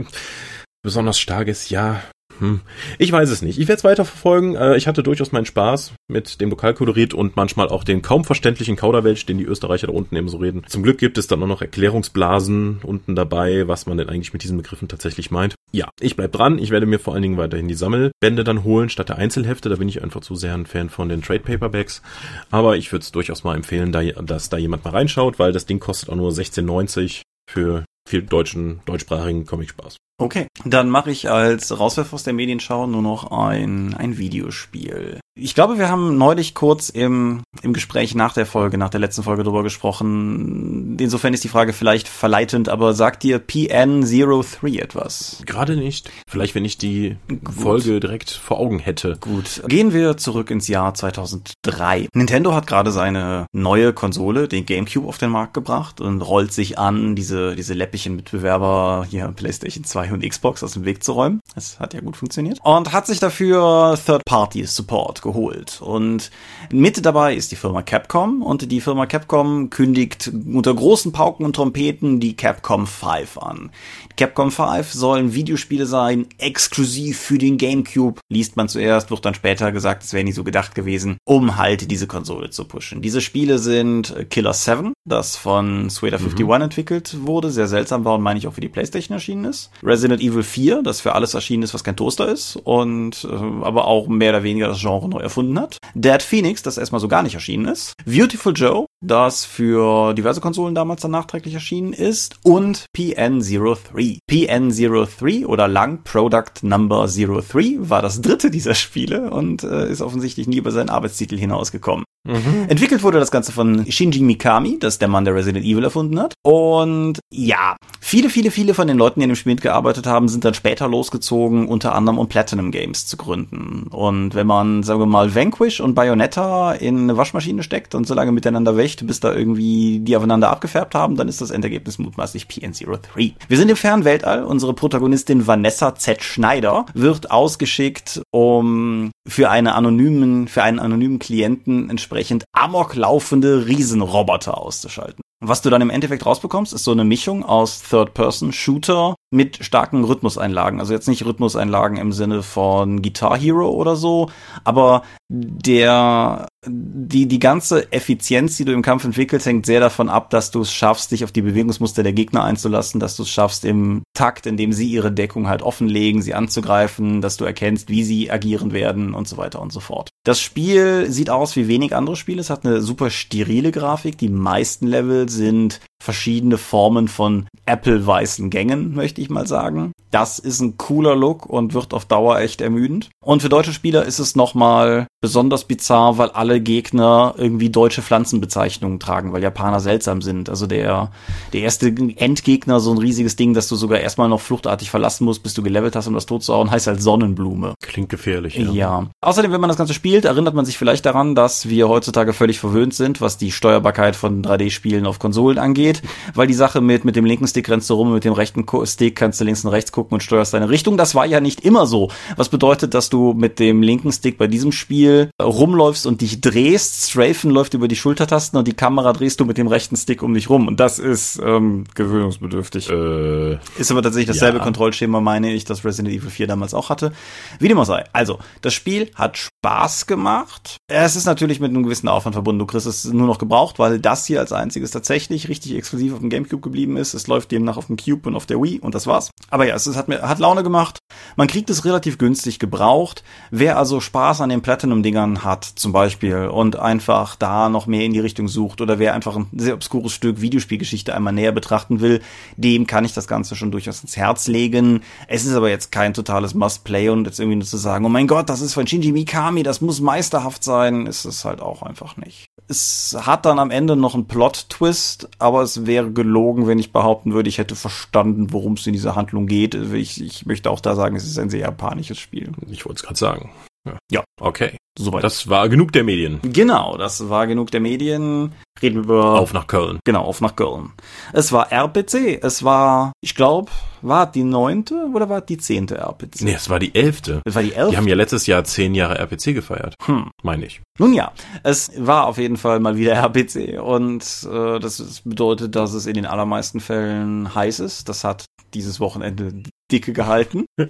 [0.83, 2.03] besonders stark ist, ja.
[2.37, 2.61] Hm.
[2.97, 3.59] Ich weiß es nicht.
[3.59, 4.55] Ich werde es weiter verfolgen.
[4.55, 8.75] Äh, ich hatte durchaus meinen Spaß mit dem Lokalkolorit und manchmal auch den kaum verständlichen
[8.75, 10.63] Kauderwelsch, den die Österreicher da unten eben so reden.
[10.67, 14.43] Zum Glück gibt es dann auch noch Erklärungsblasen unten dabei, was man denn eigentlich mit
[14.43, 15.55] diesen Begriffen tatsächlich meint.
[15.71, 16.57] Ja, ich bleib dran.
[16.57, 19.69] Ich werde mir vor allen Dingen weiterhin die Sammelbände dann holen, statt der Einzelhefte.
[19.69, 22.01] Da bin ich einfach zu sehr ein Fan von den Trade Paperbacks.
[22.49, 25.79] Aber ich würde es durchaus mal empfehlen, dass da jemand mal reinschaut, weil das Ding
[25.79, 29.97] kostet auch nur 16,90 für viel deutschen, deutschsprachigen Comic-Spaß.
[30.21, 35.19] Okay, dann mache ich als Rauswerfer aus der Medienschau nur noch ein, ein Videospiel.
[35.33, 39.23] Ich glaube, wir haben neulich kurz im, im Gespräch nach der Folge, nach der letzten
[39.23, 40.97] Folge drüber gesprochen.
[40.99, 45.41] Insofern ist die Frage vielleicht verleitend, aber sagt dir PN03 etwas?
[45.45, 46.11] Gerade nicht.
[46.29, 47.53] Vielleicht, wenn ich die Gut.
[47.55, 49.17] Folge direkt vor Augen hätte.
[49.21, 49.63] Gut.
[49.67, 52.09] Gehen wir zurück ins Jahr 2003.
[52.13, 56.77] Nintendo hat gerade seine neue Konsole, den GameCube, auf den Markt gebracht und rollt sich
[56.77, 61.41] an, diese, diese läppigen Mitbewerber hier PlayStation 2 und Xbox aus dem Weg zu räumen.
[61.55, 62.59] Das hat ja gut funktioniert.
[62.63, 65.81] Und hat sich dafür Third-Party-Support geholt.
[65.81, 66.31] Und
[66.71, 71.55] mit dabei ist die Firma Capcom und die Firma Capcom kündigt unter großen Pauken und
[71.55, 73.71] Trompeten die Capcom 5 an.
[74.15, 79.71] Capcom 5 sollen Videospiele sein, exklusiv für den GameCube, liest man zuerst, wird dann später
[79.71, 83.01] gesagt, es wäre nicht so gedacht gewesen, um halt diese Konsole zu pushen.
[83.01, 86.61] Diese Spiele sind Killer 7, das von Sueda 51 mhm.
[86.61, 89.71] entwickelt wurde, sehr seltsam war und meine ich auch für die Playstation erschienen ist.
[89.83, 93.85] Resident Evil 4, das für alles erschienen ist, was kein Toaster ist und äh, aber
[93.85, 95.77] auch mehr oder weniger das Genre neu erfunden hat.
[95.95, 97.93] Dead Phoenix, das erstmal so gar nicht erschienen ist.
[98.05, 104.19] Beautiful Joe, das für diverse Konsolen damals dann nachträglich erschienen ist und PN03.
[104.29, 110.47] PN03 oder lang Product Number 03 war das dritte dieser Spiele und äh, ist offensichtlich
[110.47, 112.05] nie über seinen Arbeitstitel hinausgekommen.
[112.23, 112.65] Mhm.
[112.67, 116.35] Entwickelt wurde das Ganze von Shinji Mikami, das der Mann, der Resident Evil erfunden hat.
[116.43, 120.45] Und ja, viele, viele, viele von den Leuten, die an dem Spiel mitgearbeitet haben, sind
[120.45, 123.87] dann später losgezogen, unter anderem um Platinum Games zu gründen.
[123.89, 128.13] Und wenn man, sagen wir mal, Vanquish und Bayonetta in eine Waschmaschine steckt und so
[128.13, 132.45] lange miteinander wächt, bis da irgendwie die aufeinander abgefärbt haben, dann ist das Endergebnis mutmaßlich
[132.45, 133.33] PN03.
[133.47, 134.43] Wir sind im fernen Weltall.
[134.43, 136.21] Unsere Protagonistin Vanessa Z.
[136.21, 142.10] Schneider wird ausgeschickt, um für eine anonymen, für einen anonymen Klienten entsprechend
[142.51, 145.20] amok laufende Riesenroboter auszuschalten.
[145.43, 150.79] Was du dann im Endeffekt rausbekommst, ist so eine Mischung aus Third-Person-Shooter mit starken Rhythmuseinlagen.
[150.79, 154.29] Also jetzt nicht Rhythmuseinlagen im Sinne von Guitar Hero oder so,
[154.63, 160.29] aber der die, die ganze Effizienz, die du im Kampf entwickelst, hängt sehr davon ab,
[160.29, 163.65] dass du es schaffst, dich auf die Bewegungsmuster der Gegner einzulassen, dass du es schaffst,
[163.65, 168.03] im Takt, in dem sie ihre Deckung halt offenlegen, sie anzugreifen, dass du erkennst, wie
[168.03, 170.09] sie agieren werden und so weiter und so fort.
[170.23, 172.41] Das Spiel sieht aus wie wenig andere Spiele.
[172.41, 174.19] Es hat eine super sterile Grafik.
[174.19, 179.93] Die meisten Level sind verschiedene Formen von Apple-weißen Gängen, möchte ich mal sagen.
[180.09, 183.09] Das ist ein cooler Look und wird auf Dauer echt ermüdend.
[183.23, 188.99] Und für deutsche Spieler ist es nochmal besonders bizarr, weil alle Gegner irgendwie deutsche Pflanzenbezeichnungen
[188.99, 190.49] tragen, weil Japaner seltsam sind.
[190.49, 191.11] Also der,
[191.53, 195.43] der erste Endgegner, so ein riesiges Ding, das du sogar erstmal noch fluchtartig verlassen musst,
[195.43, 197.75] bis du gelevelt hast, um das tot zu hauen, heißt halt Sonnenblume.
[197.81, 198.55] Klingt gefährlich.
[198.55, 198.71] Ja.
[198.71, 199.07] ja.
[199.21, 202.59] Außerdem, wenn man das Ganze spielt, erinnert man sich vielleicht daran, dass wir heutzutage völlig
[202.59, 205.90] verwöhnt sind, was die Steuerbarkeit von 3D-Spielen auf Konsolen angeht,
[206.33, 209.15] weil die Sache mit, mit dem linken Stick rennst du rum, mit dem rechten Stick
[209.15, 210.97] kannst du links und rechts gucken und steuerst deine Richtung.
[210.97, 212.09] Das war ja nicht immer so.
[212.35, 217.09] Was bedeutet, dass du mit dem linken Stick bei diesem Spiel rumläufst und dich drehst.
[217.09, 220.33] Strafen läuft über die Schultertasten und die Kamera drehst du mit dem rechten Stick um
[220.33, 220.67] dich rum.
[220.67, 222.89] Und das ist ähm, gewöhnungsbedürftig.
[222.89, 224.63] Äh, ist aber tatsächlich dasselbe ja.
[224.63, 227.11] Kontrollschema, meine ich, das Resident Evil 4 damals auch hatte.
[227.59, 228.03] Wie dem auch sei.
[228.13, 230.77] Also, das Spiel hat Spaß gemacht.
[230.87, 232.59] Es ist natürlich mit einem gewissen Aufwand verbunden.
[232.59, 236.19] Du kriegst es nur noch gebraucht, weil das hier als einziges tatsächlich richtig exklusiv auf
[236.19, 237.13] dem Gamecube geblieben ist.
[237.13, 239.31] Es läuft demnach auf dem Cube und auf der Wii und das war's.
[239.49, 240.99] Aber ja, es, es hat mir hat Laune gemacht.
[241.35, 243.23] Man kriegt es relativ günstig gebraucht.
[243.49, 248.13] Wer also Spaß an den Platinum-Dingern hat, zum Beispiel, und einfach da noch mehr in
[248.13, 252.21] die Richtung sucht, oder wer einfach ein sehr obskures Stück Videospielgeschichte einmal näher betrachten will,
[252.57, 255.01] dem kann ich das Ganze schon durchaus ins Herz legen.
[255.27, 258.27] Es ist aber jetzt kein totales Must-Play und jetzt irgendwie nur zu sagen, oh mein
[258.27, 262.17] Gott, das ist von Shinji Mikami, das muss meisterhaft sein, ist es halt auch einfach
[262.17, 262.50] nicht.
[262.71, 267.33] Es hat dann am Ende noch einen Plot-Twist, aber es wäre gelogen, wenn ich behaupten
[267.33, 269.75] würde, ich hätte verstanden, worum es in dieser Handlung geht.
[269.75, 272.49] Ich, ich möchte auch da sagen, es ist ein sehr japanisches Spiel.
[272.69, 273.51] Ich wollte es gerade sagen.
[273.85, 273.97] Ja.
[274.09, 274.23] ja.
[274.39, 274.77] Okay.
[274.97, 275.21] Soweit.
[275.25, 276.39] Das war genug der Medien.
[276.43, 278.53] Genau, das war genug der Medien.
[278.81, 279.39] Reden wir über.
[279.39, 279.99] Auf nach Köln.
[280.05, 280.93] Genau, auf nach Köln.
[281.33, 282.41] Es war RPC.
[282.41, 283.69] Es war, ich glaube,
[284.01, 286.41] war die neunte oder war die zehnte RPC?
[286.41, 287.41] Nee, es war die elfte.
[287.45, 287.91] Es war die elfte.
[287.91, 289.95] Die haben ja letztes Jahr zehn Jahre RPC gefeiert.
[290.05, 290.29] Hm.
[290.43, 290.81] Meine ich.
[290.99, 291.31] Nun ja,
[291.63, 296.13] es war auf jeden Fall mal wieder RPC und äh, das bedeutet, dass es in
[296.13, 298.09] den allermeisten Fällen heiß ist.
[298.09, 300.65] Das hat dieses Wochenende dicke gehalten.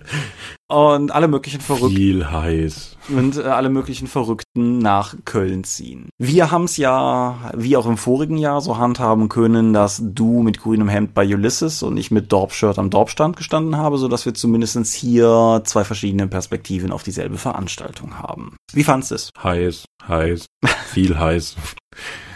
[0.67, 1.97] Und alle möglichen Verrückten.
[1.97, 2.95] Viel heiß.
[3.09, 6.09] Und äh, alle möglichen Verrückten nach Köln ziehen.
[6.17, 10.61] Wir haben es ja, wie auch im vorigen Jahr, so handhaben können, dass du mit
[10.61, 14.35] grünem Hemd bei Ulysses und ich mit Dorp-Shirt am Dorpstand gestanden habe, so dass wir
[14.35, 18.55] zumindestens hier zwei verschiedene Perspektiven auf dieselbe Veranstaltung haben.
[18.73, 19.31] Wie fandst du es?
[19.41, 20.45] Heiß, heiß,
[20.85, 21.55] viel heiß.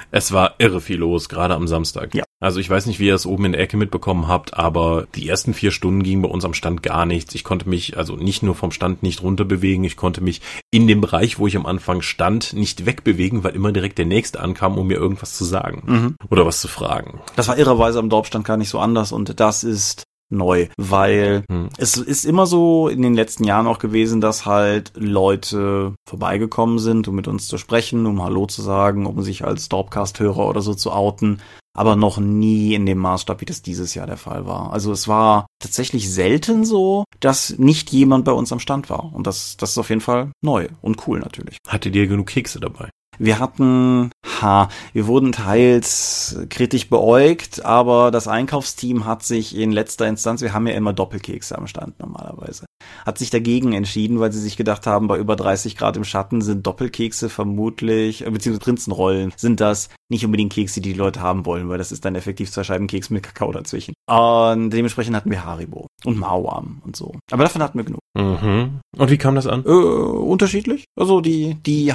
[0.09, 2.15] Es war irre viel los, gerade am Samstag.
[2.15, 2.23] Ja.
[2.39, 5.29] Also ich weiß nicht, wie ihr es oben in der Ecke mitbekommen habt, aber die
[5.29, 7.35] ersten vier Stunden gingen bei uns am Stand gar nichts.
[7.35, 10.87] Ich konnte mich also nicht nur vom Stand nicht runter bewegen, ich konnte mich in
[10.87, 14.79] dem Bereich, wo ich am Anfang stand, nicht wegbewegen, weil immer direkt der Nächste ankam,
[14.79, 16.15] um mir irgendwas zu sagen Mhm.
[16.31, 17.19] oder was zu fragen.
[17.35, 20.03] Das war irrerweise am Dorpstand gar nicht so anders und das ist
[20.35, 21.69] neu, weil Hm.
[21.77, 27.07] es ist immer so in den letzten Jahren auch gewesen, dass halt Leute vorbeigekommen sind,
[27.07, 30.73] um mit uns zu sprechen, um Hallo zu sagen, um sich als Dorpcast-Hörer oder so
[30.73, 31.41] zu outen,
[31.75, 34.71] aber noch nie in dem Maßstab, wie das dieses Jahr der Fall war.
[34.71, 39.13] Also es war tatsächlich selten so, dass nicht jemand bei uns am Stand war.
[39.13, 41.57] Und das, das ist auf jeden Fall neu und cool natürlich.
[41.67, 42.89] Hattet ihr genug Kekse dabei?
[43.19, 50.07] Wir hatten, ha, wir wurden teils kritisch beäugt, aber das Einkaufsteam hat sich in letzter
[50.07, 52.65] Instanz, wir haben ja immer Doppelkekse am Stand normalerweise,
[53.05, 56.41] hat sich dagegen entschieden, weil sie sich gedacht haben, bei über 30 Grad im Schatten
[56.41, 61.45] sind Doppelkekse vermutlich, äh, beziehungsweise Prinzenrollen, sind das nicht unbedingt Kekse, die die Leute haben
[61.45, 63.93] wollen, weil das ist dann effektiv zwei Scheiben Keks mit Kakao dazwischen.
[64.07, 67.15] Und dementsprechend hatten wir Haribo und Mauam und so.
[67.31, 67.99] Aber davon hatten wir genug.
[68.15, 68.79] Mhm.
[68.97, 69.65] Und wie kam das an?
[69.65, 70.85] Äh, unterschiedlich.
[70.97, 71.93] Also die, die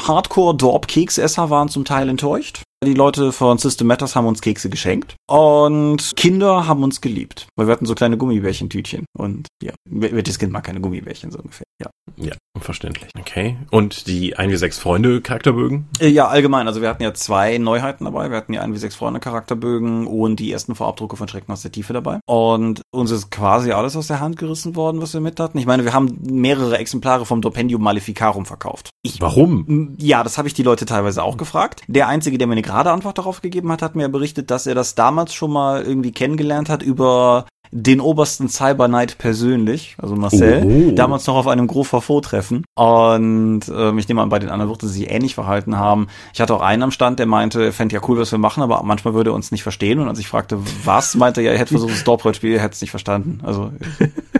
[1.10, 2.62] Hardcore-Dorp-Keksesser waren zum Teil enttäuscht.
[2.82, 5.14] Die Leute von System Matters haben uns Kekse geschenkt.
[5.28, 7.46] Und Kinder haben uns geliebt.
[7.54, 9.04] Weil wir hatten so kleine Gummibärchentütchen.
[9.18, 11.66] Und ja, welches Kind mag keine Gummibärchen so ungefähr.
[11.82, 11.90] Ja.
[12.16, 13.10] Ja, verständlich.
[13.18, 13.56] Okay.
[13.70, 15.88] Und die 1 wie 6 Freunde Charakterbögen?
[16.00, 16.68] Äh, Ja, allgemein.
[16.68, 18.30] Also wir hatten ja zwei Neuheiten dabei.
[18.30, 21.60] Wir hatten die 1 wie 6 Freunde Charakterbögen und die ersten Vorabdrucke von Schrecken aus
[21.62, 22.20] der Tiefe dabei.
[22.26, 25.58] Und uns ist quasi alles aus der Hand gerissen worden, was wir mit hatten.
[25.58, 28.88] Ich meine, wir haben mehrere Exemplare vom Dopendium Maleficarum verkauft.
[29.02, 29.96] Ich Warum?
[29.98, 31.82] Ja, das habe ich die Leute teilweise auch gefragt.
[31.88, 34.74] Der Einzige, der mir eine gerade Antwort darauf gegeben hat, hat mir berichtet, dass er
[34.74, 40.62] das damals schon mal irgendwie kennengelernt hat über den obersten Cyber Knight persönlich, also Marcel,
[40.64, 40.94] oh, oh.
[40.94, 42.64] damals noch auf einem Gros-Treffen.
[42.74, 46.08] Und ähm, ich nehme an, bei den anderen wird es sich ähnlich verhalten haben.
[46.34, 48.62] Ich hatte auch einen am Stand, der meinte, er fände ja cool, was wir machen,
[48.62, 50.00] aber manchmal würde er uns nicht verstehen.
[50.00, 52.74] Und als ich fragte, was, meinte er, ja, er hätte versucht, das Dorprollt-Spiel, er hätte
[52.74, 53.40] es nicht verstanden.
[53.44, 53.70] Also,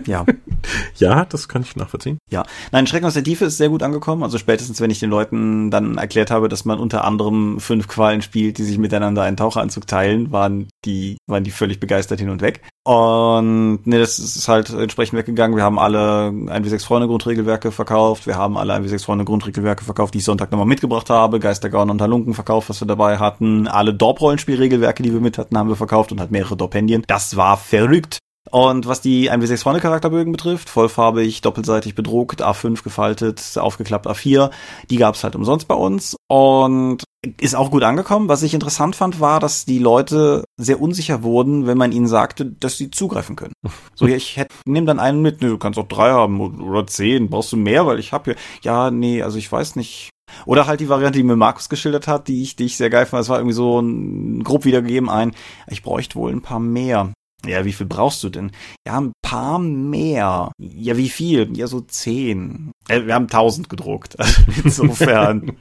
[0.05, 0.25] ja.
[0.97, 2.17] ja, das kann ich nachvollziehen.
[2.29, 2.43] Ja.
[2.71, 4.23] Nein, Schrecken aus der Tiefe ist sehr gut angekommen.
[4.23, 8.21] Also spätestens, wenn ich den Leuten dann erklärt habe, dass man unter anderem fünf Qualen
[8.21, 12.41] spielt, die sich miteinander einen Taucheranzug teilen, waren die, waren die völlig begeistert hin und
[12.41, 12.61] weg.
[12.83, 15.55] Und nee, das ist halt entsprechend weggegangen.
[15.55, 18.25] Wir haben alle 1W6 Freunde Grundregelwerke verkauft.
[18.25, 21.39] Wir haben alle 1W6 Freunde Grundregelwerke verkauft, die ich Sonntag nochmal mitgebracht habe.
[21.39, 23.67] Geistergaun und Halunken verkauft, was wir dabei hatten.
[23.67, 27.03] Alle Dorp-Rollenspielregelwerke, die wir mit hatten, haben wir verkauft und halt mehrere Dorpendien.
[27.05, 28.17] Das war verrückt.
[28.51, 34.51] Und was die 1W6 Freunde Charakterbögen betrifft, vollfarbig, doppelseitig bedruckt, A5 gefaltet, aufgeklappt A4,
[34.89, 37.03] die gab's halt umsonst bei uns und
[37.39, 38.27] ist auch gut angekommen.
[38.27, 42.45] Was ich interessant fand, war, dass die Leute sehr unsicher wurden, wenn man ihnen sagte,
[42.45, 43.53] dass sie zugreifen können.
[43.95, 46.87] So, ja, ich hätte, nimm dann einen mit, nee, du kannst auch drei haben oder
[46.87, 50.09] zehn, brauchst du mehr, weil ich habe hier, ja, nee, also ich weiß nicht,
[50.45, 53.05] oder halt die Variante, die mir Markus geschildert hat, die ich, die ich sehr geil
[53.05, 53.21] fand.
[53.21, 55.33] Es war irgendwie so ein, grob wiedergegeben ein,
[55.67, 57.11] ich bräuchte wohl ein paar mehr.
[57.45, 58.51] Ja, wie viel brauchst du denn?
[58.87, 60.51] Ja, ein paar mehr.
[60.59, 61.55] Ja, wie viel?
[61.57, 62.71] Ja, so zehn.
[62.87, 64.19] Äh, wir haben tausend gedruckt.
[64.19, 65.53] Also insofern.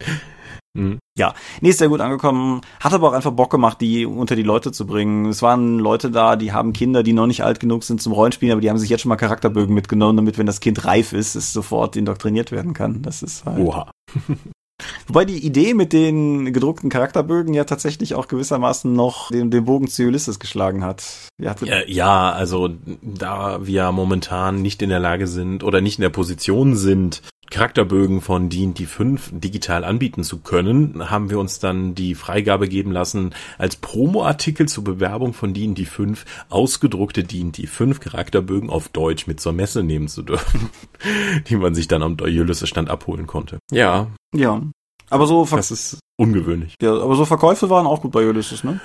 [0.76, 0.98] mhm.
[1.18, 2.60] Ja, nee, ist sehr gut angekommen.
[2.80, 5.26] Hat aber auch einfach Bock gemacht, die unter die Leute zu bringen.
[5.26, 8.52] Es waren Leute da, die haben Kinder, die noch nicht alt genug sind zum Rollenspielen,
[8.52, 11.34] aber die haben sich jetzt schon mal Charakterbögen mitgenommen, damit, wenn das Kind reif ist,
[11.34, 13.02] es sofort indoktriniert werden kann.
[13.02, 13.58] Das ist halt.
[13.58, 13.90] Oha.
[15.06, 19.88] Wobei die Idee mit den gedruckten Charakterbögen ja tatsächlich auch gewissermaßen noch den, den Bogen
[19.88, 21.04] zu Ulysses geschlagen hat.
[21.38, 21.54] Ja,
[21.86, 22.70] ja, also
[23.02, 28.20] da wir momentan nicht in der Lage sind oder nicht in der Position sind, Charakterbögen
[28.20, 33.34] von D&D 5 digital anbieten zu können, haben wir uns dann die Freigabe geben lassen,
[33.58, 39.52] als Promoartikel zur Bewerbung von D&D 5 ausgedruckte D&D 5 Charakterbögen auf Deutsch mit zur
[39.52, 40.70] Messe nehmen zu dürfen,
[41.48, 43.58] die man sich dann am Ulysses Stand abholen konnte.
[43.72, 44.06] Ja.
[44.34, 44.62] Ja.
[45.10, 46.74] Aber so das ist ungewöhnlich.
[46.82, 48.78] Ja, aber so Verkäufe waren auch gut bei Ulysses, ne?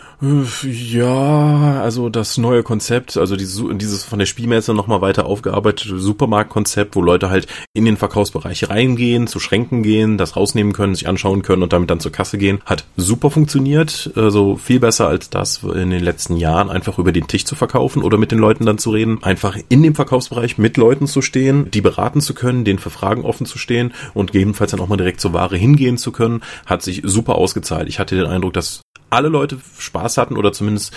[0.63, 6.95] Ja, also das neue Konzept, also dieses, dieses von der Spielmesse nochmal weiter aufgearbeitete Supermarktkonzept,
[6.95, 11.41] wo Leute halt in den Verkaufsbereich reingehen, zu Schränken gehen, das rausnehmen können, sich anschauen
[11.41, 14.11] können und damit dann zur Kasse gehen, hat super funktioniert.
[14.15, 18.01] Also viel besser als das in den letzten Jahren, einfach über den Tisch zu verkaufen
[18.01, 21.69] oder mit den Leuten dann zu reden, einfach in dem Verkaufsbereich mit Leuten zu stehen,
[21.69, 24.95] die beraten zu können, denen für Fragen offen zu stehen und gegebenenfalls dann auch mal
[24.95, 27.89] direkt zur Ware hingehen zu können, hat sich super super ausgezahlt.
[27.89, 30.93] Ich hatte den Eindruck, dass alle Leute Spaß hatten oder zumindest,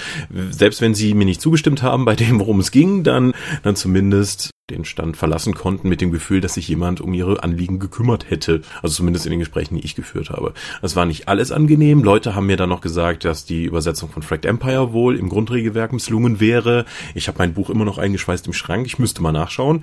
[0.50, 4.50] selbst wenn sie mir nicht zugestimmt haben bei dem, worum es ging, dann, dann zumindest
[4.70, 8.60] den Stand verlassen konnten mit dem Gefühl, dass sich jemand um ihre Anliegen gekümmert hätte.
[8.82, 10.52] Also zumindest in den Gesprächen, die ich geführt habe.
[10.82, 12.02] Es war nicht alles angenehm.
[12.02, 15.94] Leute haben mir dann noch gesagt, dass die Übersetzung von Fracked Empire wohl im Grundregelwerk
[15.94, 16.84] misslungen wäre.
[17.14, 18.86] Ich habe mein Buch immer noch eingeschweißt im Schrank.
[18.86, 19.82] Ich müsste mal nachschauen.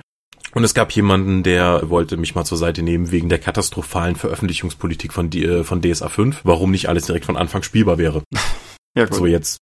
[0.56, 5.12] Und es gab jemanden, der wollte mich mal zur Seite nehmen wegen der katastrophalen Veröffentlichungspolitik
[5.12, 8.22] von, äh, von DSA 5, warum nicht alles direkt von Anfang spielbar wäre.
[8.96, 9.14] ja, gut.
[9.18, 9.58] So jetzt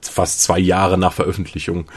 [0.00, 1.90] fast zwei Jahre nach Veröffentlichung.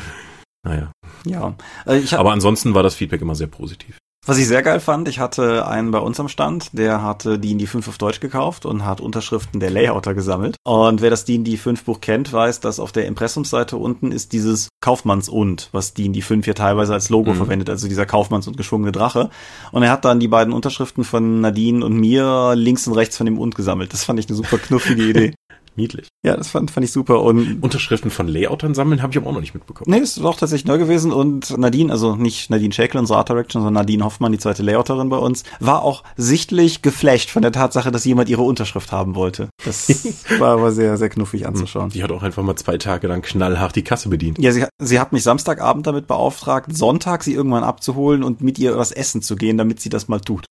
[0.64, 0.92] Naja.
[1.28, 1.56] Ja.
[1.86, 3.99] Also Aber ansonsten war das Feedback immer sehr positiv.
[4.26, 7.66] Was ich sehr geil fand, ich hatte einen bei uns am Stand, der hatte die
[7.66, 10.58] 5 auf Deutsch gekauft und hat Unterschriften der Layouter gesammelt.
[10.66, 14.70] Und wer das D&D 5 Buch kennt, weiß, dass auf der Impressumsseite unten ist dieses
[14.82, 17.38] Kaufmanns und, was D&D 5 hier teilweise als Logo mhm.
[17.38, 19.30] verwendet, also dieser Kaufmanns und geschwungene Drache.
[19.72, 23.26] Und er hat dann die beiden Unterschriften von Nadine und mir links und rechts von
[23.26, 23.94] dem und gesammelt.
[23.94, 25.34] Das fand ich eine super knuffige Idee.
[25.80, 26.10] Niedlich.
[26.26, 27.22] Ja, das fand, fand ich super.
[27.22, 29.90] Und Unterschriften von Layoutern sammeln habe ich aber auch noch nicht mitbekommen.
[29.90, 31.14] Nee, ist auch tatsächlich neu gewesen.
[31.14, 35.08] Und Nadine, also nicht Nadine Shakel, unsere Art Direction, sondern Nadine Hoffmann, die zweite Layouterin
[35.08, 39.48] bei uns, war auch sichtlich geflasht von der Tatsache, dass jemand ihre Unterschrift haben wollte.
[39.64, 39.88] Das
[40.40, 41.92] war aber sehr, sehr knuffig anzuschauen.
[41.92, 44.38] Die hat auch einfach mal zwei Tage lang knallhart die Kasse bedient.
[44.38, 48.78] Ja, sie, sie hat mich Samstagabend damit beauftragt, Sonntag sie irgendwann abzuholen und mit ihr
[48.78, 50.44] was essen zu gehen, damit sie das mal tut.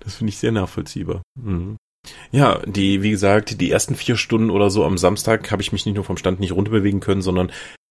[0.00, 1.22] Das finde ich sehr nachvollziehbar.
[1.40, 1.76] Mhm.
[2.30, 5.86] Ja, die, wie gesagt, die ersten vier Stunden oder so am Samstag habe ich mich
[5.86, 7.50] nicht nur vom Stand nicht runterbewegen können, sondern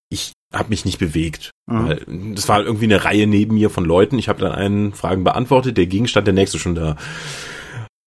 [0.10, 1.52] ich habe mich nicht bewegt.
[1.68, 2.36] Mhm.
[2.36, 4.18] Das war irgendwie eine Reihe neben mir von Leuten.
[4.20, 6.96] Ich habe dann einen Fragen beantwortet, der Gegenstand, der nächste schon da.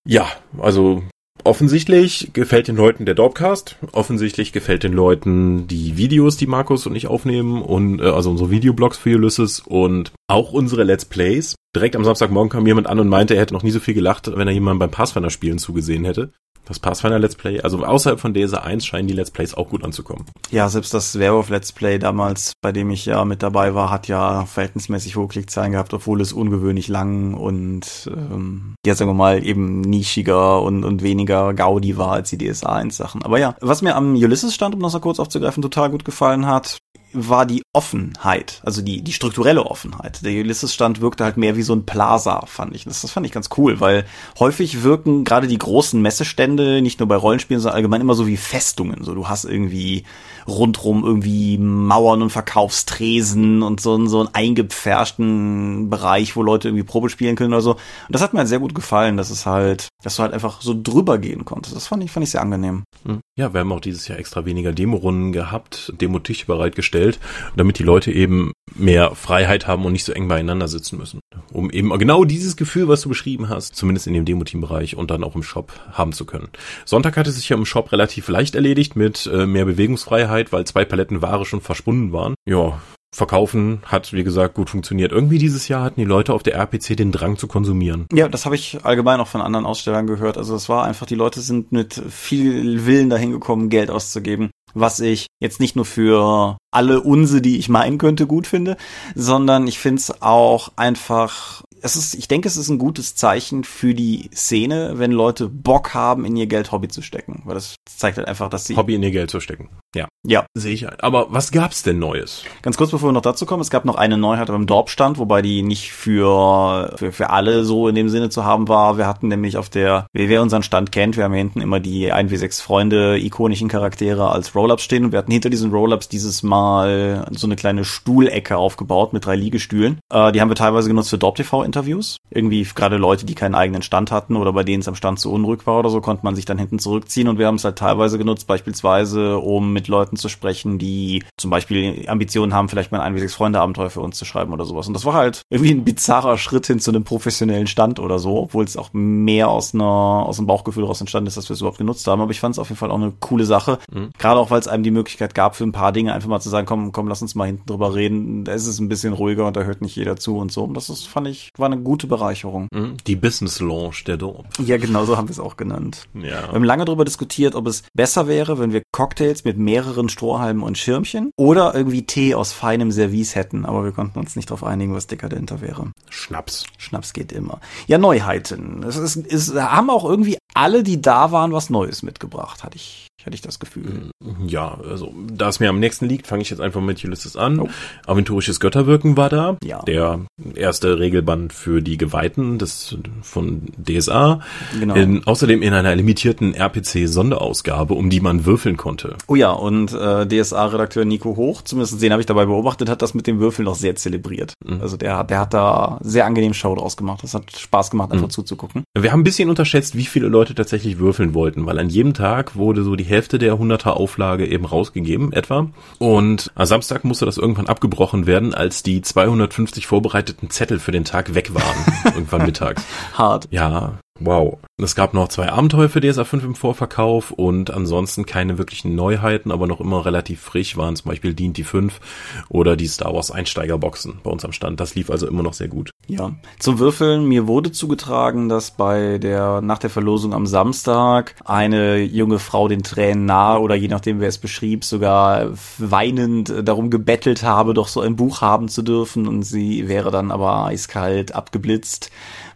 [0.07, 0.27] Ja,
[0.59, 1.03] also
[1.45, 3.76] offensichtlich gefällt den Leuten der Dorpcast.
[3.93, 8.51] Offensichtlich gefällt den Leuten die Videos, die Markus und ich aufnehmen und äh, also unsere
[8.51, 11.55] Videoblogs für Ulysses und auch unsere Let's Plays.
[11.74, 14.30] Direkt am Samstagmorgen kam jemand an und meinte, er hätte noch nie so viel gelacht,
[14.34, 16.32] wenn er jemandem beim Pathfinder spielen zugesehen hätte
[16.65, 19.85] das Pathfinder Let's Play, also außerhalb von DSA 1 scheinen die Let's Plays auch gut
[19.85, 20.25] anzukommen.
[20.51, 24.09] Ja, selbst das Werewolf Let's Play damals, bei dem ich ja mit dabei war, hat
[24.09, 29.45] ja verhältnismäßig hohe Klickzahlen gehabt, obwohl es ungewöhnlich lang und ähm, ja, sagen wir mal,
[29.45, 33.23] eben nischiger und, und weniger Gaudi war als die DSA 1 Sachen.
[33.23, 36.47] Aber ja, was mir am Ulysses stand, um das noch kurz aufzugreifen, total gut gefallen
[36.47, 36.79] hat,
[37.13, 40.25] war die Offenheit, also die, die strukturelle Offenheit.
[40.25, 42.85] Der Ulysses-Stand wirkte halt mehr wie so ein Plaza, fand ich.
[42.85, 44.05] Das, das fand ich ganz cool, weil
[44.39, 48.37] häufig wirken gerade die großen Messestände, nicht nur bei Rollenspielen, sondern allgemein immer so wie
[48.37, 49.05] Festungen.
[49.05, 50.05] So, du hast irgendwie
[50.47, 57.11] rundrum irgendwie Mauern und Verkaufstresen und so, so einen eingepferchten Bereich, wo Leute irgendwie Probe
[57.11, 57.73] spielen können oder so.
[57.73, 60.61] Und das hat mir halt sehr gut gefallen, dass es halt, dass du halt einfach
[60.61, 61.76] so drüber gehen konntest.
[61.76, 62.84] Das fand ich, fand ich sehr angenehm.
[63.05, 63.20] Hm.
[63.36, 67.18] Ja, wir haben auch dieses Jahr extra weniger Demorunden gehabt, Demotische bereitgestellt,
[67.57, 71.20] damit die Leute eben mehr Freiheit haben und nicht so eng beieinander sitzen müssen.
[71.53, 75.24] Um eben genau dieses Gefühl, was du beschrieben hast, zumindest in dem Demo-Team-Bereich und dann
[75.24, 76.48] auch im Shop haben zu können.
[76.84, 80.66] Sonntag hat es sich ja im Shop relativ leicht erledigt mit äh, mehr Bewegungsfreiheit, weil
[80.66, 82.34] zwei Paletten Ware schon verschwunden waren.
[82.46, 82.80] Ja,
[83.15, 85.13] Verkaufen hat, wie gesagt, gut funktioniert.
[85.13, 88.07] Irgendwie dieses Jahr hatten die Leute auf der RPC den Drang zu konsumieren.
[88.13, 90.39] Ja, das habe ich allgemein auch von anderen Ausstellern gehört.
[90.39, 95.01] Also es war einfach, die Leute sind mit viel Willen dahin gekommen, Geld auszugeben was
[95.01, 98.77] ich jetzt nicht nur für alle Unse, die ich meinen könnte, gut finde,
[99.17, 103.65] sondern ich finde es auch einfach es ist, ich denke, es ist ein gutes Zeichen
[103.65, 107.43] für die Szene, wenn Leute Bock haben, in ihr Geld Hobby zu stecken.
[107.45, 108.77] Weil das zeigt halt einfach, dass sie.
[108.77, 109.71] Hobby in ihr Geld zu stecken.
[109.95, 110.09] Ja.
[110.24, 110.47] Ja.
[110.55, 111.03] Sehe ich halt.
[111.03, 112.45] Aber was gab's denn Neues?
[112.62, 115.43] Ganz kurz, bevor wir noch dazu kommen, es gab noch eine Neuheit beim Dorpstand, wobei
[115.43, 118.99] die nicht für, für, für alle so in dem Sinne zu haben war.
[118.99, 122.12] Wir hatten nämlich auf der, wer unseren Stand kennt, wir haben hier hinten immer die
[122.12, 127.26] 1w6 Freunde, ikonischen Charaktere als Roll-Ups stehen und wir hatten hinter diesen Roll-Ups dieses Mal
[127.30, 129.99] so eine kleine Stuhlecke aufgebaut mit drei Liegestühlen.
[130.12, 132.18] Äh, die haben wir teilweise genutzt für Dorp-TV Interviews.
[132.30, 135.32] Irgendwie gerade Leute, die keinen eigenen Stand hatten oder bei denen es am Stand zu
[135.32, 137.76] unruhig war oder so, konnte man sich dann hinten zurückziehen und wir haben es halt
[137.76, 143.01] teilweise genutzt, beispielsweise, um mit Leuten zu sprechen, die zum Beispiel Ambitionen haben, vielleicht mal
[143.01, 144.87] ein 1 Freunde Abenteuer für uns zu schreiben oder sowas.
[144.87, 148.37] Und das war halt irgendwie ein bizarrer Schritt hin zu einem professionellen Stand oder so,
[148.39, 151.61] obwohl es auch mehr aus einer, aus dem Bauchgefühl raus entstanden ist, dass wir es
[151.61, 152.20] überhaupt genutzt haben.
[152.20, 153.78] Aber ich fand es auf jeden Fall auch eine coole Sache.
[153.91, 154.11] Mhm.
[154.18, 156.51] Gerade auch, weil es einem die Möglichkeit gab, für ein paar Dinge einfach mal zu
[156.51, 158.45] sagen, komm, komm, lass uns mal hinten drüber reden.
[158.45, 160.64] Da ist es ein bisschen ruhiger und da hört nicht jeder zu und so.
[160.64, 162.68] Und das ist, fand ich, war eine gute Bereicherung.
[162.70, 162.99] Mhm.
[163.07, 164.47] Die Business Launch der Dorp.
[164.62, 166.07] Ja, genau so haben wir es auch genannt.
[166.14, 166.22] Ja.
[166.22, 170.64] Wir haben lange darüber diskutiert, ob es besser wäre, wenn wir Cocktails mit mehreren Strohhalmen
[170.64, 174.64] und Schirmchen oder irgendwie Tee aus feinem Service hätten, aber wir konnten uns nicht darauf
[174.64, 175.93] einigen, was dekadenter wäre.
[176.09, 176.66] Schnaps.
[176.77, 177.61] Schnaps geht immer.
[177.87, 178.83] Ja, Neuheiten.
[178.83, 183.10] Es, ist, es haben auch irgendwie alle, die da waren, was Neues mitgebracht, hatte ich
[183.27, 184.11] hatte ich das Gefühl.
[184.47, 187.61] Ja, also da es mir am nächsten liegt, fange ich jetzt einfach mit Ulysses an.
[187.61, 187.68] Oh.
[188.07, 189.57] Aventurisches Götterwirken war da.
[189.64, 189.83] Ja.
[189.83, 190.21] Der
[190.55, 194.41] erste Regelband für die Geweihten des, von DSA.
[194.79, 194.95] Genau.
[194.95, 199.16] In, außerdem in einer limitierten RPC-Sonderausgabe, um die man würfeln konnte.
[199.27, 203.14] Oh ja, und äh, DSA-Redakteur Nico Hoch, zumindest den habe ich dabei beobachtet, hat das
[203.14, 204.55] mit dem Würfeln noch sehr zelebriert.
[204.64, 204.81] Mhm.
[204.81, 207.23] Also der, der hat da sehr angenehm Show draus gemacht.
[207.23, 208.31] Das hat Spaß gemacht, einfach mhm.
[208.31, 208.85] zuzugucken.
[208.99, 212.57] Wir haben ein bisschen unterschätzt, wie viele Leute tatsächlich würfeln wollten, weil an jedem Tag
[212.57, 215.71] wurde so die Hälfte der 100er Auflage eben rausgegeben, etwa.
[215.99, 221.05] Und am Samstag musste das irgendwann abgebrochen werden, als die 250 vorbereiteten Zettel für den
[221.05, 221.85] Tag weg waren.
[222.15, 222.83] irgendwann mittags.
[223.15, 223.49] Hart.
[223.51, 224.59] Ja, Wow.
[224.83, 229.51] Es gab noch zwei Abenteuer für DSA 5 im Vorverkauf und ansonsten keine wirklichen Neuheiten,
[229.51, 232.01] aber noch immer relativ frisch waren zum Beispiel D&D 5
[232.49, 234.81] oder die Star Wars Einsteigerboxen bei uns am Stand.
[234.81, 235.91] Das lief also immer noch sehr gut.
[236.07, 236.33] Ja.
[236.59, 242.39] Zum Würfeln, mir wurde zugetragen, dass bei der, nach der Verlosung am Samstag eine junge
[242.39, 247.74] Frau den Tränen nahe oder je nachdem wer es beschrieb, sogar weinend darum gebettelt habe,
[247.74, 252.11] doch so ein Buch haben zu dürfen und sie wäre dann aber eiskalt abgeblitzt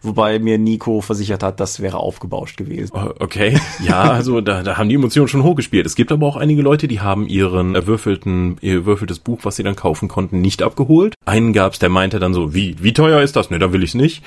[0.05, 2.93] wobei mir Nico versichert hat, das wäre aufgebauscht gewesen.
[2.95, 5.85] Oh, okay, ja, also da, da haben die Emotionen schon hochgespielt.
[5.85, 9.63] Es gibt aber auch einige Leute, die haben ihren erwürfelten, ihr erwürfeltes Buch, was sie
[9.63, 11.13] dann kaufen konnten, nicht abgeholt.
[11.25, 13.49] Einen gab's, der meinte dann so, wie, wie teuer ist das?
[13.49, 14.23] Ne, da will ich's nicht.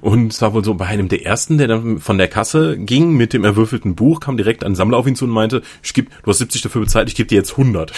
[0.00, 3.12] Und es war wohl so bei einem der ersten, der dann von der Kasse ging
[3.16, 6.10] mit dem erwürfelten Buch, kam direkt ein Sammler auf ihn zu und meinte, ich geb,
[6.22, 7.92] du hast 70 dafür bezahlt, ich gebe dir jetzt 100.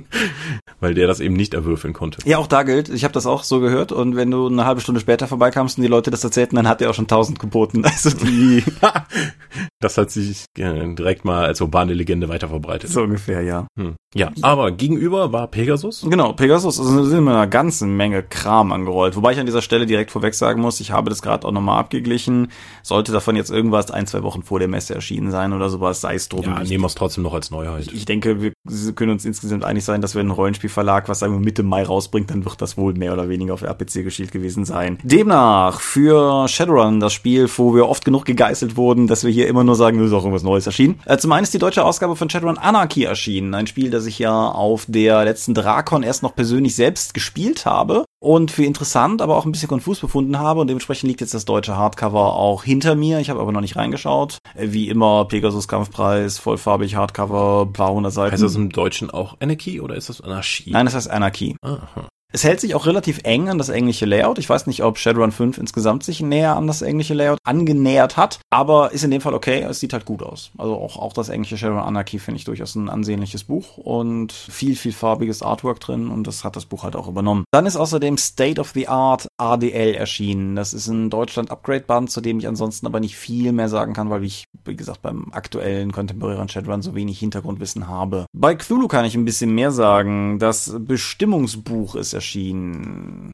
[0.80, 2.18] Weil der das eben nicht erwürfeln konnte.
[2.24, 4.80] Ja, auch da gilt, ich habe das auch so gehört und wenn du eine halbe
[4.80, 7.82] Stunde später vorbeikamst und die Leute das erzählten, dann hat er auch schon tausend geboten.
[7.94, 8.64] Also die die
[9.84, 12.90] das hat sich äh, direkt mal als urbane Legende weiter verbreitet.
[12.90, 13.66] So ungefähr, ja.
[13.78, 13.94] Hm.
[14.14, 16.06] Ja, aber gegenüber war Pegasus.
[16.08, 19.16] Genau, Pegasus also sind mir eine ganze Menge Kram angerollt.
[19.16, 21.80] Wobei ich an dieser Stelle direkt vorweg sagen muss, ich habe das gerade auch nochmal
[21.80, 22.48] abgeglichen.
[22.82, 26.14] Sollte davon jetzt irgendwas ein, zwei Wochen vor der Messe erschienen sein oder sowas, sei
[26.14, 26.44] es drum.
[26.44, 27.88] Ja, nehmen wir es trotzdem noch als Neuheit.
[27.88, 28.52] Ich, ich denke, wir
[28.94, 32.30] können uns insgesamt einig sein, dass wenn ein Rollenspielverlag was sagen wir Mitte Mai rausbringt,
[32.30, 34.98] dann wird das wohl mehr oder weniger auf RPC geschielt gewesen sein.
[35.02, 39.64] Demnach für Shadowrun, das Spiel, wo wir oft genug gegeißelt wurden, dass wir hier immer
[39.64, 41.00] nur sagen, es ist auch irgendwas Neues erschienen.
[41.04, 43.54] Äh, zum einen ist die deutsche Ausgabe von Shadowrun Anarchy erschienen.
[43.54, 48.04] Ein Spiel, das ich ja auf der letzten Drakon erst noch persönlich selbst gespielt habe
[48.20, 51.44] und für interessant, aber auch ein bisschen konfus befunden habe und dementsprechend liegt jetzt das
[51.44, 53.20] deutsche Hardcover auch hinter mir.
[53.20, 54.38] Ich habe aber noch nicht reingeschaut.
[54.54, 58.32] Äh, wie immer Pegasus Kampfpreis, vollfarbig Hardcover, paar hundert Seiten.
[58.32, 60.70] Heißt das im Deutschen auch Anarchy oder ist das Anarchie?
[60.70, 61.56] Nein, das heißt Anarchy.
[61.62, 62.08] Aha.
[62.34, 64.40] Es hält sich auch relativ eng an das englische Layout.
[64.40, 68.40] Ich weiß nicht, ob Shadowrun 5 insgesamt sich näher an das englische Layout angenähert hat,
[68.50, 69.62] aber ist in dem Fall okay.
[69.62, 70.50] Es sieht halt gut aus.
[70.58, 74.74] Also auch, auch das englische Shadowrun Anarchy finde ich durchaus ein ansehnliches Buch und viel,
[74.74, 77.44] viel farbiges Artwork drin und das hat das Buch halt auch übernommen.
[77.52, 80.56] Dann ist außerdem State of the Art ADL erschienen.
[80.56, 83.92] Das ist ein Deutschland Upgrade Band, zu dem ich ansonsten aber nicht viel mehr sagen
[83.92, 88.26] kann, weil ich, wie gesagt, beim aktuellen kontemporären Shadowrun so wenig Hintergrundwissen habe.
[88.32, 90.40] Bei Cthulhu kann ich ein bisschen mehr sagen.
[90.40, 92.23] Das Bestimmungsbuch ist erschienen.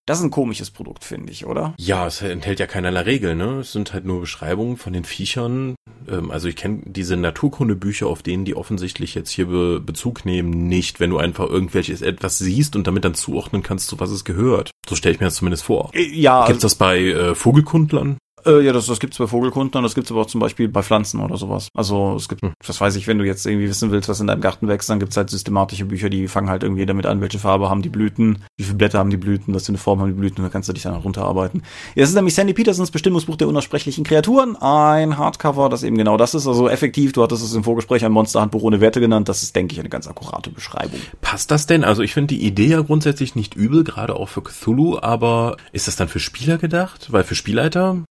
[0.06, 1.74] Das ist ein komisches Produkt, finde ich, oder?
[1.78, 3.60] Ja, es enthält ja keinerlei Regeln, ne?
[3.60, 5.74] Es sind halt nur Beschreibungen von den Viechern.
[6.08, 10.68] Ähm, also ich kenne diese Naturkundebücher, auf denen die offensichtlich jetzt hier Be Bezug nehmen,
[10.68, 14.24] nicht, wenn du einfach irgendwelches etwas siehst und damit dann zuordnen kannst, zu was es
[14.24, 14.70] gehört.
[14.88, 15.90] So stelle ich mir das zumindest vor.
[15.94, 16.46] Ja.
[16.46, 18.18] Gibt's das bei äh, Vogelkundlern?
[18.46, 21.20] Äh, ja, das, das gibt's bei Vogelkundlern, das gibt's aber auch zum Beispiel bei Pflanzen
[21.20, 21.68] oder sowas.
[21.74, 22.52] Also es gibt, hm.
[22.66, 24.98] was weiß ich, wenn du jetzt irgendwie wissen willst, was in deinem Garten wächst, dann
[24.98, 28.44] gibt's halt systematische Bücher, die fangen halt irgendwie damit an, welche Farbe haben die Blüten,
[28.56, 30.52] wie viele Blätter haben die Blüten, was für eine Form haben die Blüten, und dann
[30.52, 31.62] kannst du dich dann runterarbeiten.
[31.94, 36.16] Ja, das ist nämlich Sandy Petersons Bestimmungsbuch der unaussprechlichen Kreaturen, ein Hardcover, das eben genau
[36.16, 36.46] das ist.
[36.46, 39.74] Also effektiv, du hattest es im Vorgespräch ein Monsterhandbuch ohne Werte genannt, das ist, denke
[39.74, 41.00] ich, eine ganz akkurate Beschreibung.
[41.20, 41.84] Passt das denn?
[41.84, 45.88] Also ich finde die Idee ja grundsätzlich nicht übel, gerade auch für Cthulhu, aber ist
[45.88, 47.12] das dann für Spieler gedacht?
[47.12, 48.04] Weil für Spielleiter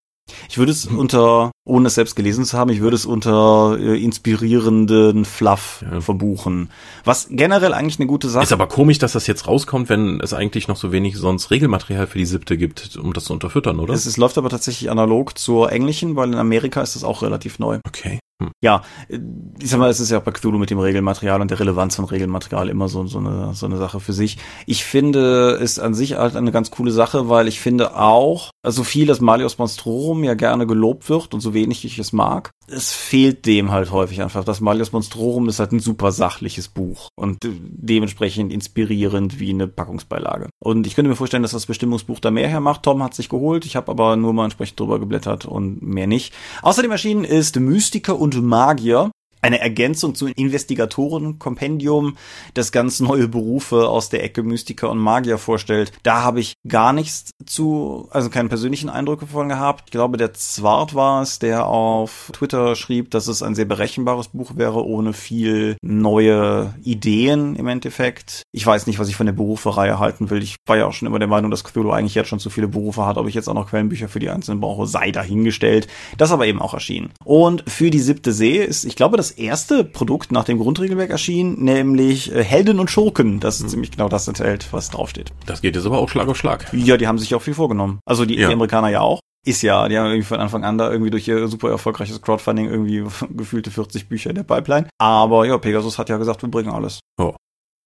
[0.50, 4.02] ich würde es unter, ohne es selbst gelesen zu haben, ich würde es unter äh,
[4.02, 6.02] inspirierenden Fluff ja.
[6.02, 6.70] verbuchen.
[7.04, 8.54] Was generell eigentlich eine gute Sache ist.
[8.54, 12.18] aber komisch, dass das jetzt rauskommt, wenn es eigentlich noch so wenig sonst Regelmaterial für
[12.18, 13.94] die siebte gibt, um das zu unterfüttern, oder?
[13.94, 17.60] Es, es läuft aber tatsächlich analog zur englischen, weil in Amerika ist das auch relativ
[17.60, 17.80] neu.
[17.88, 18.20] Okay.
[18.42, 18.52] Hm.
[18.62, 21.60] Ja, ich sag mal, es ist ja auch bei Cthulhu mit dem Regelmaterial und der
[21.60, 24.38] Relevanz von Regelmaterial immer so, so, eine, so eine Sache für sich.
[24.66, 28.84] Ich finde es an sich halt eine ganz coole Sache, weil ich finde auch, so
[28.84, 32.94] viel das Malios Monstrorum ja gerne gelobt wird und so wenig ich es mag, es
[32.94, 34.44] fehlt dem halt häufig einfach.
[34.44, 40.50] Das Malios Monstrorum ist halt ein super sachliches Buch und dementsprechend inspirierend wie eine Packungsbeilage.
[40.60, 42.84] Und ich könnte mir vorstellen, dass das Bestimmungsbuch da mehr hermacht.
[42.84, 46.34] Tom hat sich geholt, ich habe aber nur mal entsprechend drüber geblättert und mehr nicht.
[46.62, 49.12] Außerdem erschienen ist Mystiker und und Magier
[49.42, 52.18] eine Ergänzung zu Investigatoren-Kompendium,
[52.54, 55.92] das ganz neue Berufe aus der Ecke Mystiker und Magier vorstellt.
[56.04, 59.84] Da habe ich gar nichts zu, also keine persönlichen Eindrücke von gehabt.
[59.86, 64.30] Ich glaube, der Zwart war es, der auf Twitter schrieb, dass es ein sehr berechenbares
[64.30, 68.44] Buch wäre, ohne viel neue Ideen im Endeffekt.
[68.52, 70.44] Ich weiß nicht, was ich von der Berufereihe halten will.
[70.44, 72.68] Ich war ja auch schon immer der Meinung, dass Cthulhu eigentlich jetzt schon zu viele
[72.68, 73.18] Berufe hat.
[73.18, 75.88] Ob ich jetzt auch noch Quellenbücher für die einzelnen brauche, sei dahingestellt.
[76.18, 77.12] Das aber eben auch erschienen.
[77.24, 81.12] Und für die siebte See ist, ich glaube, das das erste Produkt nach dem Grundregelwerk
[81.12, 83.40] erschien, nämlich äh, Helden und Schurken.
[83.40, 83.70] Das ist mhm.
[83.70, 85.32] ziemlich genau das enthält, was draufsteht.
[85.46, 86.66] Das geht jetzt aber auch Schlag auf Schlag.
[86.74, 88.00] Ja, die haben sich auch viel vorgenommen.
[88.06, 88.48] Also die, ja.
[88.48, 89.20] die Amerikaner ja auch.
[89.46, 92.70] Ist ja, die haben irgendwie von Anfang an da irgendwie durch ihr super erfolgreiches Crowdfunding
[92.70, 94.88] irgendwie gefühlte 40 Bücher in der Pipeline.
[94.98, 97.00] Aber ja, Pegasus hat ja gesagt, wir bringen alles.
[97.20, 97.36] Oh.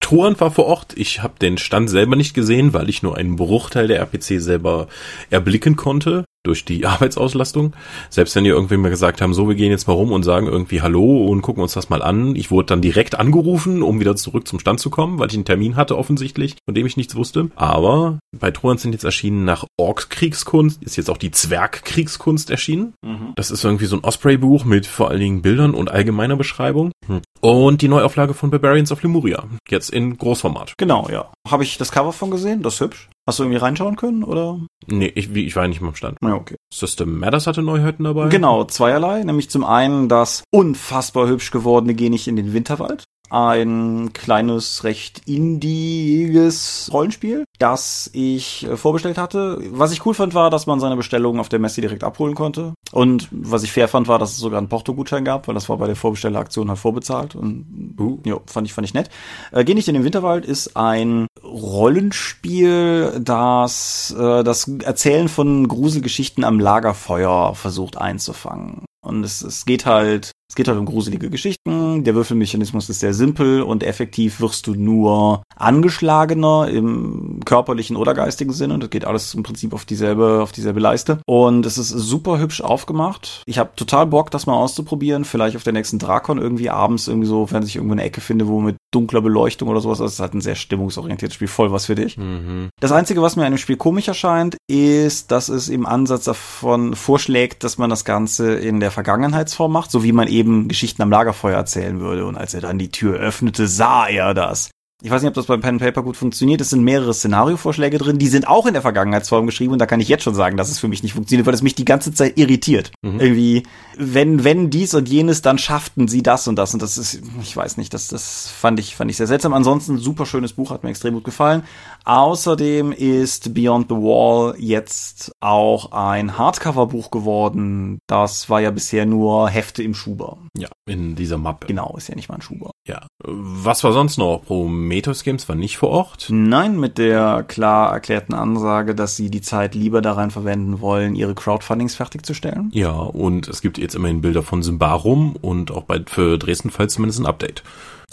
[0.00, 0.94] Toren war vor Ort.
[0.96, 4.88] Ich habe den Stand selber nicht gesehen, weil ich nur einen Bruchteil der RPC selber
[5.30, 7.74] erblicken konnte durch die Arbeitsauslastung.
[8.10, 10.46] Selbst wenn die irgendwie mal gesagt haben, so, wir gehen jetzt mal rum und sagen
[10.46, 12.36] irgendwie Hallo und gucken uns das mal an.
[12.36, 15.44] Ich wurde dann direkt angerufen, um wieder zurück zum Stand zu kommen, weil ich einen
[15.44, 17.50] Termin hatte offensichtlich, von dem ich nichts wusste.
[17.56, 22.94] Aber bei Trojan sind jetzt erschienen nach Orks-Kriegskunst, ist jetzt auch die Zwerg-Kriegskunst erschienen.
[23.02, 23.32] Mhm.
[23.36, 26.92] Das ist irgendwie so ein Osprey-Buch mit vor allen Dingen Bildern und allgemeiner Beschreibung.
[27.08, 27.22] Mhm.
[27.40, 29.44] Und die Neuauflage von Barbarians of Lemuria.
[29.68, 30.74] Jetzt in Großformat.
[30.76, 31.32] Genau, ja.
[31.48, 32.62] Habe ich das Cover von gesehen?
[32.62, 33.08] Das ist hübsch.
[33.26, 34.60] Hast du irgendwie reinschauen können, oder?
[34.86, 36.18] Nee, ich, ich war ja nicht mehr am Stand.
[36.22, 36.56] Ja, okay.
[36.72, 38.28] System Matters hatte Neuheiten dabei.
[38.28, 39.24] Genau, zweierlei.
[39.24, 43.04] Nämlich zum einen das unfassbar hübsch gewordene Geh nicht in den Winterwald
[43.34, 49.58] ein kleines, recht indiges Rollenspiel, das ich äh, vorbestellt hatte.
[49.70, 52.74] Was ich cool fand, war, dass man seine Bestellung auf der Messe direkt abholen konnte.
[52.92, 55.78] Und was ich fair fand, war, dass es sogar einen Porto-Gutschein gab, weil das war
[55.78, 57.34] bei der Vorbestelleraktion halt vorbezahlt.
[57.34, 58.18] Und uh.
[58.24, 59.10] ja, fand ich, fand ich nett.
[59.50, 66.44] Äh, Geh nicht in den Winterwald ist ein Rollenspiel, das äh, das Erzählen von Gruselgeschichten
[66.44, 68.84] am Lagerfeuer versucht einzufangen.
[69.04, 73.00] Und es, es geht halt, es geht halt um gruselige Geschichten sagen, der Würfelmechanismus ist
[73.00, 78.74] sehr simpel und effektiv wirst du nur angeschlagener im körperlichen oder geistigen Sinne.
[78.74, 81.18] Und das geht alles im Prinzip auf dieselbe, auf dieselbe Leiste.
[81.26, 83.42] Und es ist super hübsch aufgemacht.
[83.46, 85.24] Ich habe total Bock, das mal auszuprobieren.
[85.24, 88.48] Vielleicht auf der nächsten Drakon irgendwie abends irgendwie so, wenn ich irgendwo eine Ecke finde,
[88.48, 89.98] wo mit dunkler Beleuchtung oder sowas.
[89.98, 92.16] Das ist halt ein sehr stimmungsorientiertes Spiel, voll was für dich.
[92.16, 92.68] Mhm.
[92.80, 96.94] Das Einzige, was mir an dem Spiel komisch erscheint, ist, dass es im Ansatz davon
[96.94, 101.10] vorschlägt, dass man das Ganze in der Vergangenheitsform macht, so wie man eben Geschichten am
[101.10, 102.26] Lagerfeuer erzählen würde.
[102.26, 104.70] Und als er dann die Tür öffnete, sah er das.
[105.04, 106.62] Ich weiß nicht, ob das beim Pen Paper gut funktioniert.
[106.62, 110.00] Es sind mehrere Szenariovorschläge drin, die sind auch in der Vergangenheitsform geschrieben und da kann
[110.00, 112.14] ich jetzt schon sagen, dass es für mich nicht funktioniert, weil es mich die ganze
[112.14, 112.90] Zeit irritiert.
[113.02, 113.20] Mhm.
[113.20, 113.62] Irgendwie,
[113.98, 117.54] wenn, wenn dies und jenes, dann schafften sie das und das und das ist, ich
[117.54, 119.52] weiß nicht, das, das fand ich, fand ich sehr seltsam.
[119.52, 121.64] Ansonsten super schönes Buch, hat mir extrem gut gefallen.
[122.06, 127.98] Außerdem ist Beyond the Wall jetzt auch ein Hardcover-Buch geworden.
[128.06, 130.38] Das war ja bisher nur Hefte im Schuber.
[130.56, 131.66] Ja, in dieser Mappe.
[131.66, 132.70] Genau, ist ja nicht mal ein Schuber.
[132.88, 133.06] Ja.
[133.26, 134.42] Was war sonst noch?
[134.44, 136.26] Prometheus Games war nicht vor Ort?
[136.30, 141.34] Nein, mit der klar erklärten Ansage, dass sie die Zeit lieber daran verwenden wollen, ihre
[141.34, 142.70] Crowdfundings fertigzustellen.
[142.72, 146.94] Ja, und es gibt jetzt immerhin Bilder von Symbarum und auch bei, für Dresden falls
[146.94, 147.62] zumindest ein Update.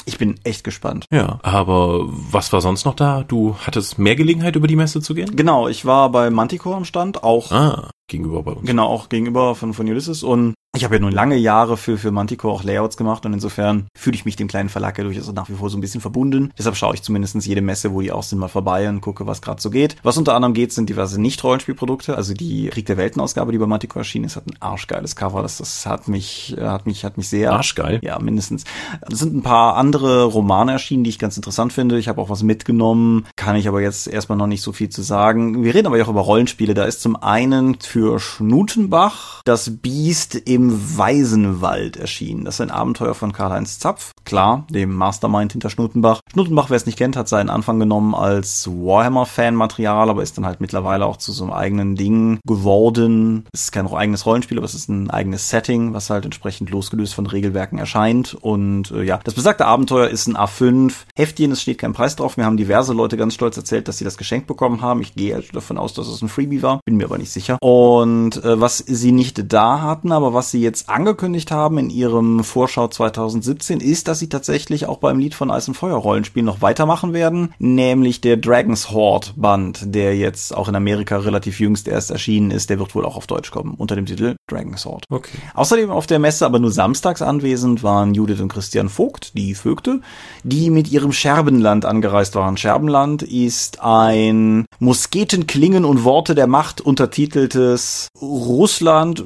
[0.06, 1.06] Ich bin echt gespannt.
[1.12, 3.24] Ja, aber was war sonst noch da?
[3.24, 5.36] Du hattest mehr Gelegenheit, über die Messe zu gehen?
[5.36, 7.52] Genau, ich war bei Manticore am Stand, auch.
[7.52, 8.66] Ah, gegenüber bei uns.
[8.66, 12.12] Genau, auch gegenüber von, von Ulysses und ich habe ja nun lange Jahre für, für
[12.12, 15.50] Manticore auch Layouts gemacht und insofern fühle ich mich dem kleinen Verlag ja durchaus nach
[15.50, 16.54] wie vor so ein bisschen verbunden.
[16.58, 19.42] Deshalb schaue ich zumindest jede Messe, wo die auch sind, mal vorbei und gucke, was
[19.42, 19.98] gerade so geht.
[20.04, 22.16] Was unter anderem geht, sind diverse Nicht-Rollenspielprodukte.
[22.16, 25.42] Also die Krieg der Welten-Ausgabe, die bei Manticore erschienen ist, hat ein arschgeiles Cover.
[25.42, 27.52] Das, das hat mich, hat mich, hat mich sehr.
[27.52, 28.00] Arschgeil?
[28.02, 28.64] Ja, mindestens.
[29.02, 32.00] Es sind ein paar andere Romane erschienen, die ich ganz interessant finde.
[32.00, 35.02] Ich habe auch was mitgenommen, kann ich aber jetzt erstmal noch nicht so viel zu
[35.02, 35.66] sagen.
[35.66, 36.74] Wir reden aber auch über Rollenspiele.
[36.74, 40.61] Da ist zum einen für Schnutenbach das Biest im
[40.98, 42.46] Weisen Wald erschienen.
[42.46, 46.22] Das ist ein Abenteuer von Karl-Heinz Zapf, klar, dem Mastermind hinter Schnutenbach.
[46.32, 50.62] Schnutenbach, wer es nicht kennt, hat seinen Anfang genommen als Warhammer-Fan-Material, aber ist dann halt
[50.62, 53.46] mittlerweile auch zu so einem eigenen Ding geworden.
[53.54, 57.14] Es ist kein eigenes Rollenspiel, aber es ist ein eigenes Setting, was halt entsprechend losgelöst
[57.14, 58.36] von Regelwerken erscheint.
[58.40, 62.38] Und äh, ja, das besagte Abenteuer ist ein A5 Heftchen, es steht kein Preis drauf.
[62.38, 65.02] Mir haben diverse Leute ganz stolz erzählt, dass sie das geschenkt bekommen haben.
[65.02, 67.58] Ich gehe also davon aus, dass es ein Freebie war, bin mir aber nicht sicher.
[67.62, 71.90] Und äh, was sie nicht da hatten, aber was sie jetzt angekündigt angekündigt haben in
[71.90, 76.44] ihrem Vorschau 2017, ist, dass sie tatsächlich auch beim Lied von Eis und Feuer Rollenspiel
[76.44, 81.88] noch weitermachen werden, nämlich der Dragon's Horde Band, der jetzt auch in Amerika relativ jüngst
[81.88, 85.06] erst erschienen ist, der wird wohl auch auf Deutsch kommen, unter dem Titel Dragon's Horde.
[85.10, 85.38] Okay.
[85.54, 90.02] Außerdem auf der Messe, aber nur samstags anwesend, waren Judith und Christian Vogt, die Vögte,
[90.44, 92.58] die mit ihrem Scherbenland angereist waren.
[92.58, 99.24] Scherbenland ist ein Musketen, Klingen und Worte der Macht untertiteltes Russland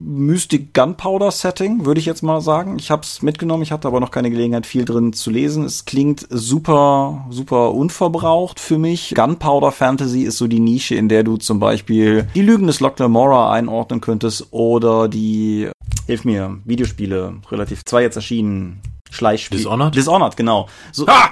[0.00, 2.76] Mystic Gunpowder Setting, würde ich jetzt mal sagen.
[2.78, 5.64] Ich habe es mitgenommen, ich hatte aber noch keine Gelegenheit, viel drin zu lesen.
[5.64, 9.12] Es klingt super, super unverbraucht für mich.
[9.14, 13.02] Gunpowder Fantasy ist so die Nische, in der du zum Beispiel die Lügen des Locke
[13.02, 15.70] Lamora einordnen könntest oder die,
[16.06, 18.80] hilf mir, Videospiele, relativ zwei jetzt erschienen.
[19.08, 19.58] Schleichspiel.
[19.58, 19.94] Dishonored?
[19.94, 20.68] Dishonored, genau.
[20.92, 21.30] So, ah!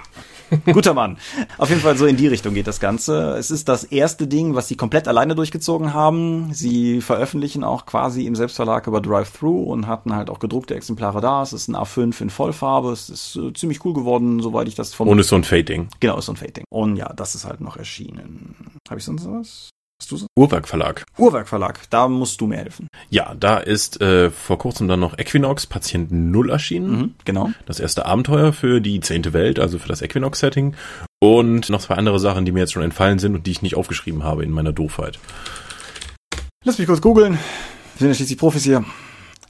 [0.73, 1.19] Guter Mann.
[1.59, 3.37] Auf jeden Fall so in die Richtung geht das Ganze.
[3.37, 6.53] Es ist das erste Ding, was sie komplett alleine durchgezogen haben.
[6.53, 11.43] Sie veröffentlichen auch quasi im Selbstverlag über Drive-Thru und hatten halt auch gedruckte Exemplare da.
[11.43, 12.93] Es ist ein A5 in Vollfarbe.
[12.93, 15.09] Es ist äh, ziemlich cool geworden, soweit ich das vom...
[15.09, 15.89] Und ist so ein Fading.
[15.99, 16.65] Genau, ist so ein Fading.
[16.71, 18.55] Und ja, das ist halt noch erschienen.
[18.89, 19.71] Habe ich sonst was?
[19.99, 20.27] Hast du so?
[20.37, 21.07] Uhrwerk Verlag.
[21.17, 22.89] Uhrwerk Verlag, da musst du mir helfen.
[23.09, 26.91] Ja, da ist äh, vor kurzem dann noch Equinox Patient Null erschienen.
[26.91, 27.51] Mhm, genau.
[27.65, 30.75] Das erste Abenteuer für die zehnte Welt, also für das Equinox-Setting.
[31.19, 33.75] Und noch zwei andere Sachen, die mir jetzt schon entfallen sind und die ich nicht
[33.75, 35.19] aufgeschrieben habe in meiner Doofheit.
[36.65, 37.33] Lass mich kurz googeln.
[37.33, 38.85] Wir sind ja schließlich Profis hier.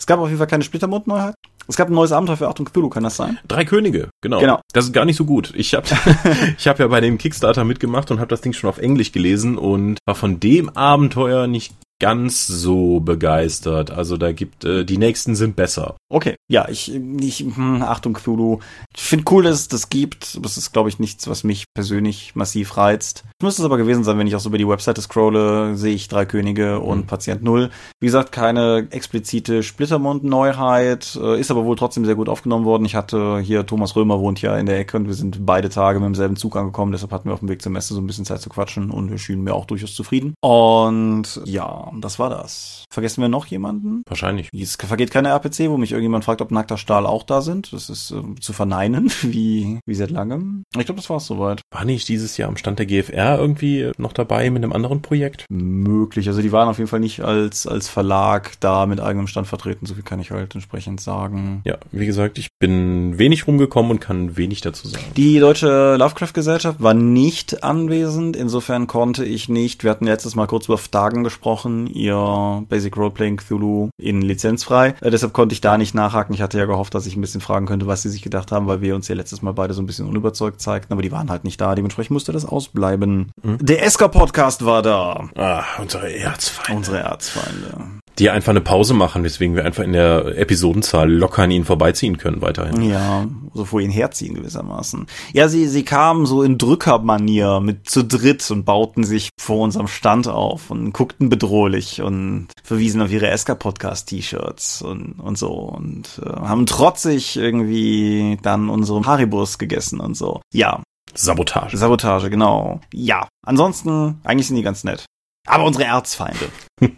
[0.07, 1.35] Es gab auf jeden Fall keine Splittermund-Neuheit.
[1.67, 3.41] Es gab ein neues Abenteuer für Achtung Cthulhu, kann das sein?
[3.49, 4.39] Drei Könige, genau.
[4.39, 4.61] Genau.
[4.73, 5.53] Das ist gar nicht so gut.
[5.57, 5.85] Ich habe
[6.59, 9.59] ich hab ja bei dem Kickstarter mitgemacht und habe das Ding schon auf Englisch gelesen
[9.59, 13.91] und war von dem Abenteuer nicht ganz so begeistert.
[13.91, 15.97] Also da gibt äh, die nächsten sind besser.
[16.09, 18.59] Okay, ja, ich, ich hm, Achtung Cthulhu.
[18.95, 20.45] Ich finde cool, dass es das gibt.
[20.45, 23.25] Das ist, glaube ich, nichts, was mich persönlich massiv reizt.
[23.43, 26.09] Müsste es aber gewesen sein, wenn ich auch so über die Webseite scrolle, sehe ich
[26.09, 27.07] drei Könige und mhm.
[27.07, 27.71] Patient Null.
[28.01, 32.85] Wie gesagt, keine explizite Splittermund-Neuheit, äh, ist aber wohl trotzdem sehr gut aufgenommen worden.
[32.85, 35.99] Ich hatte hier Thomas Römer wohnt ja in der Ecke und wir sind beide Tage
[35.99, 36.93] mit demselben Zug angekommen.
[36.93, 39.11] Deshalb hatten wir auf dem Weg zur Messe so ein bisschen Zeit zu quatschen und
[39.11, 40.35] wir schienen mir auch durchaus zufrieden.
[40.41, 42.85] Und ja, Ja, das war das.
[42.91, 44.03] Vergessen wir noch jemanden?
[44.07, 44.49] Wahrscheinlich.
[44.53, 47.73] Es vergeht keine RPC, wo mich irgendjemand fragt, ob Nackter Stahl auch da sind.
[47.73, 50.65] Das ist äh, zu verneinen, wie, wie seit langem.
[50.77, 51.63] Ich glaube, das war's soweit.
[51.71, 55.45] War nicht dieses Jahr am Stand der GFR irgendwie noch dabei mit einem anderen Projekt?
[55.51, 56.29] Möglich.
[56.29, 59.87] Also die waren auf jeden Fall nicht als, als Verlag da mit eigenem Stand vertreten.
[59.87, 61.63] So viel kann ich halt entsprechend sagen.
[61.65, 65.05] Ja, wie gesagt, ich bin wenig rumgekommen und kann wenig dazu sagen.
[65.17, 68.37] Die Deutsche Lovecraft-Gesellschaft war nicht anwesend.
[68.37, 73.37] Insofern konnte ich nicht, wir hatten letztes Mal kurz über Dagen gesprochen, ihr Basic Roleplaying
[73.37, 74.95] Cthulhu in lizenzfrei.
[75.01, 76.35] Äh, deshalb konnte ich da nicht nachhaken.
[76.35, 78.67] Ich hatte ja gehofft, dass ich ein bisschen fragen könnte, was sie sich gedacht haben,
[78.67, 81.31] weil wir uns ja letztes Mal beide so ein bisschen unüberzeugt zeigten, aber die waren
[81.31, 81.75] halt nicht da.
[81.75, 83.33] Dementsprechend musste das ausbleiben.
[83.43, 83.59] Mhm.
[83.61, 85.29] Der Esker-Podcast war da.
[85.37, 86.77] Ah, unsere Erzfeinde.
[86.77, 91.51] Unsere Erzfeinde die einfach eine Pause machen, weswegen wir einfach in der Episodenzahl locker an
[91.51, 92.83] ihnen vorbeiziehen können weiterhin.
[92.83, 95.07] Ja, so vor ihnen herziehen gewissermaßen.
[95.33, 99.89] Ja, sie, sie kamen so in Drückermanier mit zu dritt und bauten sich vor unserem
[99.89, 106.29] Stand auf und guckten bedrohlich und verwiesen auf ihre Eska-Podcast-T-Shirts und, und so und äh,
[106.29, 110.41] haben trotzig irgendwie dann unsere Haribus gegessen und so.
[110.53, 110.83] Ja.
[111.15, 111.77] Sabotage.
[111.77, 112.81] Sabotage, genau.
[112.93, 113.29] Ja.
[113.47, 115.05] Ansonsten, eigentlich sind die ganz nett.
[115.47, 116.49] Aber unsere Erzfeinde.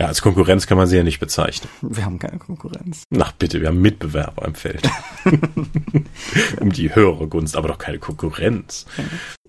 [0.00, 1.68] Ja, als Konkurrenz kann man sie ja nicht bezeichnen.
[1.82, 3.02] Wir haben keine Konkurrenz.
[3.18, 4.88] Ach bitte, wir haben Mitbewerber im Feld.
[6.58, 8.86] um die höhere Gunst, aber doch keine Konkurrenz.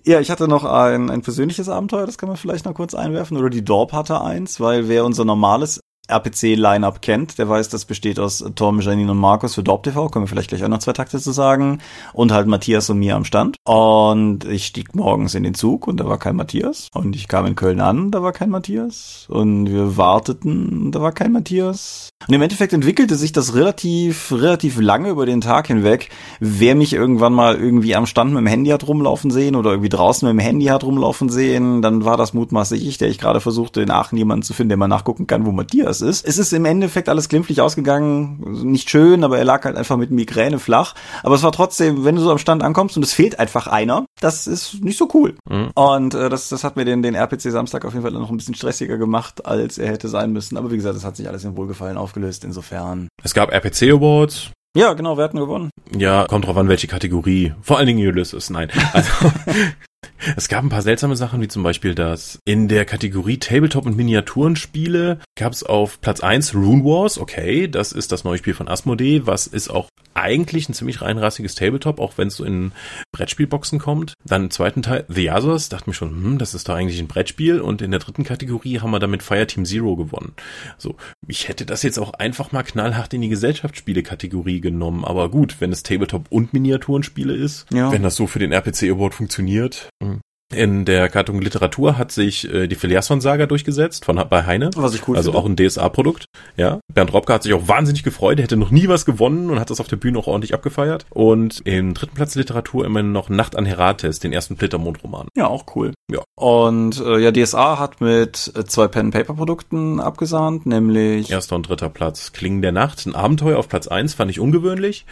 [0.04, 3.38] Ja, ich hatte noch ein, ein persönliches Abenteuer, das kann man vielleicht noch kurz einwerfen.
[3.38, 5.80] Oder die Dorp hatte eins, weil wer unser normales
[6.12, 10.28] RPC-Line-Up kennt, der weiß, das besteht aus Tom, Janine und Markus für Dorp können wir
[10.28, 11.78] vielleicht gleich auch noch zwei Takte zu sagen,
[12.12, 13.56] und halt Matthias und mir am Stand.
[13.64, 16.88] Und ich stieg morgens in den Zug und da war kein Matthias.
[16.94, 19.26] Und ich kam in Köln an, da war kein Matthias.
[19.28, 22.10] Und wir warteten, da war kein Matthias.
[22.28, 26.10] Und im Endeffekt entwickelte sich das relativ, relativ lange über den Tag hinweg.
[26.38, 29.88] Wer mich irgendwann mal irgendwie am Stand mit dem Handy hat rumlaufen sehen oder irgendwie
[29.88, 33.40] draußen mit dem Handy hat rumlaufen sehen, dann war das mutmaßlich ich, der ich gerade
[33.40, 36.26] versuchte, in Aachen jemanden zu finden, der mal nachgucken kann, wo Matthias ist.
[36.26, 38.40] Es ist im Endeffekt alles glimpflich ausgegangen.
[38.64, 40.94] Nicht schön, aber er lag halt einfach mit Migräne flach.
[41.22, 44.04] Aber es war trotzdem, wenn du so am Stand ankommst und es fehlt einfach einer,
[44.20, 45.34] das ist nicht so cool.
[45.48, 45.70] Mhm.
[45.74, 48.36] Und äh, das, das hat mir den, den RPC Samstag auf jeden Fall noch ein
[48.36, 50.56] bisschen stressiger gemacht, als er hätte sein müssen.
[50.56, 53.08] Aber wie gesagt, das hat sich alles in Wohlgefallen aufgelöst, insofern.
[53.22, 54.50] Es gab RPC Awards.
[54.74, 55.70] Ja, genau, wir hatten gewonnen.
[55.94, 57.52] Ja, kommt drauf an, welche Kategorie.
[57.60, 58.70] Vor allen Dingen Ulysses, nein.
[58.94, 59.10] Also,
[60.36, 63.96] es gab ein paar seltsame Sachen, wie zum Beispiel das in der Kategorie Tabletop und
[63.96, 68.68] Miniaturenspiele gab es auf Platz eins Rune Wars, okay, das ist das neue Spiel von
[68.68, 72.72] Asmodee, was ist auch eigentlich ein ziemlich reinrassiges Tabletop, auch wenn es so in
[73.12, 74.14] Brettspielboxen kommt.
[74.24, 77.08] Dann im zweiten Teil The Others, dachte mir schon, hm, das ist doch eigentlich ein
[77.08, 80.34] Brettspiel und in der dritten Kategorie haben wir damit Fireteam Zero gewonnen.
[80.78, 80.96] So,
[81.26, 85.72] ich hätte das jetzt auch einfach mal knallhart in die Gesellschaftsspiele-Kategorie genommen, aber gut, wenn
[85.72, 87.90] es Tabletop und Miniaturenspiele ist, ja.
[87.90, 90.31] wenn das so für den RPC Award funktioniert, hm.
[90.54, 94.70] In der Gattung Literatur hat sich äh, die Filiasson-Saga durchgesetzt von bei Heine.
[94.76, 95.38] Was ich cool Also finde.
[95.38, 96.26] auch ein DSA-Produkt.
[96.56, 96.80] Ja.
[96.92, 98.38] Bernd Robke hat sich auch wahnsinnig gefreut.
[98.38, 101.06] Er hätte noch nie was gewonnen und hat das auf der Bühne auch ordentlich abgefeiert.
[101.10, 105.28] Und im dritten Platz Literatur immerhin noch Nacht an Herates, den ersten Flittermond-Roman.
[105.36, 105.92] Ja, auch cool.
[106.10, 106.20] Ja.
[106.36, 112.32] Und äh, ja, DSA hat mit äh, zwei Pen-Paper-Produkten abgesahnt, nämlich erster und dritter Platz
[112.32, 115.06] Klingen der Nacht, ein Abenteuer auf Platz eins fand ich ungewöhnlich.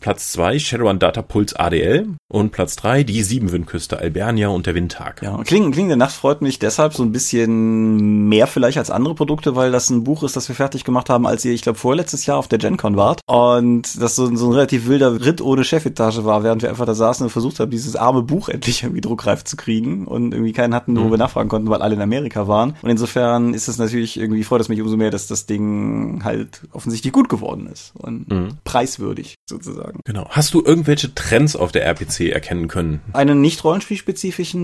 [0.00, 5.22] Platz zwei Shadowrun Data Pulse ADL und Platz drei die Siebenwindküste Albernia und der Windtag.
[5.22, 9.14] Ja, Klingen, Klingen der Nacht freut mich deshalb so ein bisschen mehr vielleicht als andere
[9.14, 11.78] Produkte, weil das ein Buch ist, das wir fertig gemacht haben, als ihr, ich glaube,
[11.78, 13.20] vorletztes Jahr auf der GenCon wart.
[13.26, 16.94] Und das so, so ein relativ wilder Ritt ohne Chefetage war, während wir einfach da
[16.94, 20.74] saßen und versucht haben, dieses arme Buch endlich irgendwie druckreif zu kriegen und irgendwie keinen
[20.74, 21.10] hatten, wo mhm.
[21.10, 22.76] wir nachfragen konnten, weil alle in Amerika waren.
[22.82, 26.62] Und insofern ist es natürlich irgendwie, freut es mich umso mehr, dass das Ding halt
[26.72, 28.48] offensichtlich gut geworden ist und mhm.
[28.64, 30.00] preiswürdig sozusagen.
[30.04, 30.26] Genau.
[30.30, 33.00] Hast du irgendwelche Trends auf der RPC erkennen können?
[33.12, 34.59] Einen nicht rollenspielspezifischen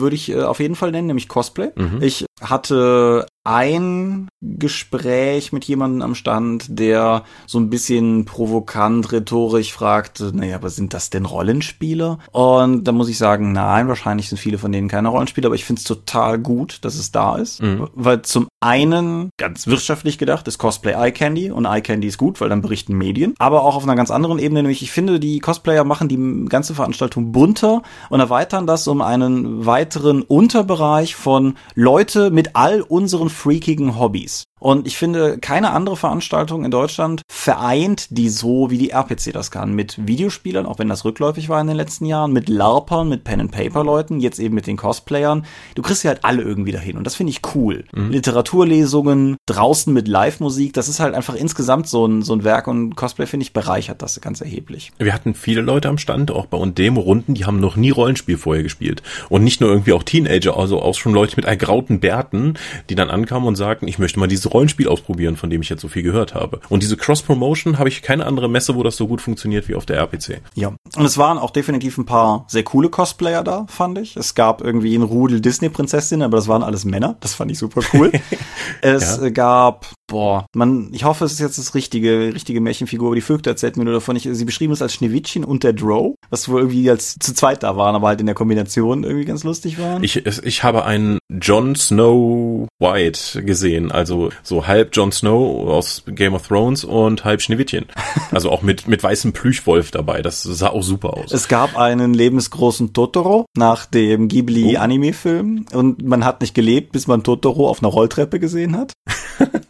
[0.00, 1.70] würde ich äh, auf jeden Fall nennen, nämlich Cosplay.
[1.74, 2.02] Mhm.
[2.02, 10.30] Ich hatte ein Gespräch mit jemandem am Stand, der so ein bisschen provokant, rhetorisch fragte,
[10.34, 12.18] naja, aber sind das denn Rollenspieler?
[12.32, 15.64] Und da muss ich sagen, nein, wahrscheinlich sind viele von denen keine Rollenspieler, aber ich
[15.64, 17.62] finde es total gut, dass es da ist.
[17.62, 17.88] Mhm.
[17.94, 22.40] Weil zum einen, ganz wirtschaftlich gedacht, ist Cosplay Eye Candy und Eye Candy ist gut,
[22.40, 23.34] weil dann berichten Medien.
[23.38, 26.74] Aber auch auf einer ganz anderen Ebene, nämlich ich finde, die Cosplayer machen die ganze
[26.74, 33.98] Veranstaltung bunter und erweitern das um einen weiteren Unterbereich von Leute mit all unseren freakigen
[33.98, 34.44] Hobbys.
[34.60, 39.50] Und ich finde, keine andere Veranstaltung in Deutschland vereint die so, wie die RPC das
[39.50, 39.72] kann.
[39.72, 44.20] Mit Videospielern, auch wenn das rückläufig war in den letzten Jahren, mit LARPern, mit Pen-and-Paper-Leuten,
[44.20, 45.46] jetzt eben mit den Cosplayern.
[45.74, 47.84] Du kriegst sie halt alle irgendwie dahin und das finde ich cool.
[47.92, 48.10] Mhm.
[48.10, 52.94] Literaturlesungen, draußen mit Live-Musik, das ist halt einfach insgesamt so ein, so ein Werk und
[52.96, 54.92] Cosplay, finde ich, bereichert das ganz erheblich.
[54.98, 58.36] Wir hatten viele Leute am Stand, auch bei uns Demo-Runden, die haben noch nie Rollenspiel
[58.36, 59.02] vorher gespielt.
[59.30, 62.54] Und nicht nur irgendwie auch Teenager, also auch schon Leute mit ergrauten Bärten,
[62.90, 65.82] die dann ankamen und sagten, ich möchte mal dieses Rollenspiel ausprobieren, von dem ich jetzt
[65.82, 66.60] so viel gehört habe.
[66.68, 69.86] Und diese Cross-Promotion habe ich keine andere Messe, wo das so gut funktioniert wie auf
[69.86, 70.40] der RPC.
[70.54, 70.72] Ja.
[70.96, 74.16] Und es waren auch definitiv ein paar sehr coole Cosplayer da, fand ich.
[74.16, 77.16] Es gab irgendwie ein Rudel Disney-Prinzessinnen, aber das waren alles Männer.
[77.20, 78.12] Das fand ich super cool.
[78.82, 79.28] es ja.
[79.30, 83.48] gab, boah, man, ich hoffe, es ist jetzt das richtige, richtige Märchenfigur, aber die Vögte
[83.48, 84.16] erzählt mir nur davon.
[84.16, 87.62] Ich, sie beschrieben es als Schneewittchen und der Drow, was wohl irgendwie als zu zweit
[87.62, 90.02] da waren, aber halt in der Kombination irgendwie ganz lustig waren.
[90.02, 96.34] Ich, ich habe einen Jon Snow White gesehen, also so halb Jon Snow aus Game
[96.34, 97.86] of Thrones und halb Schneewittchen.
[98.32, 100.22] Also auch mit, mit weißem Plüschwolf dabei.
[100.22, 101.32] Das sah auch super aus.
[101.32, 105.76] Es gab einen lebensgroßen Totoro nach dem Ghibli oh.
[105.76, 108.92] Und man hat nicht gelebt, bis man Totoro auf einer Rolltreppe gesehen hat.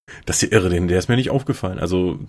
[0.25, 1.79] Das ist ja irre, der ist mir nicht aufgefallen.
[1.79, 2.19] Also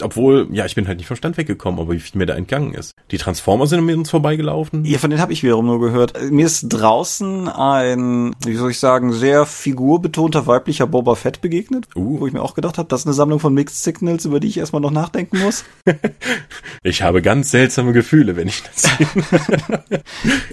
[0.00, 2.72] obwohl, ja, ich bin halt nicht vom Stand weggekommen, aber wie viel mir da entgangen
[2.72, 2.94] ist.
[3.10, 4.86] Die Transformer sind mir uns vorbeigelaufen.
[4.86, 6.14] Ja, von denen habe ich wiederum nur gehört.
[6.30, 12.20] Mir ist draußen ein, wie soll ich sagen, sehr figurbetonter weiblicher Boba Fett begegnet, uh.
[12.20, 14.48] wo ich mir auch gedacht habe, das ist eine Sammlung von Mixed Signals, über die
[14.48, 15.64] ich erstmal noch nachdenken muss.
[16.82, 19.06] ich habe ganz seltsame Gefühle, wenn ich das sehe.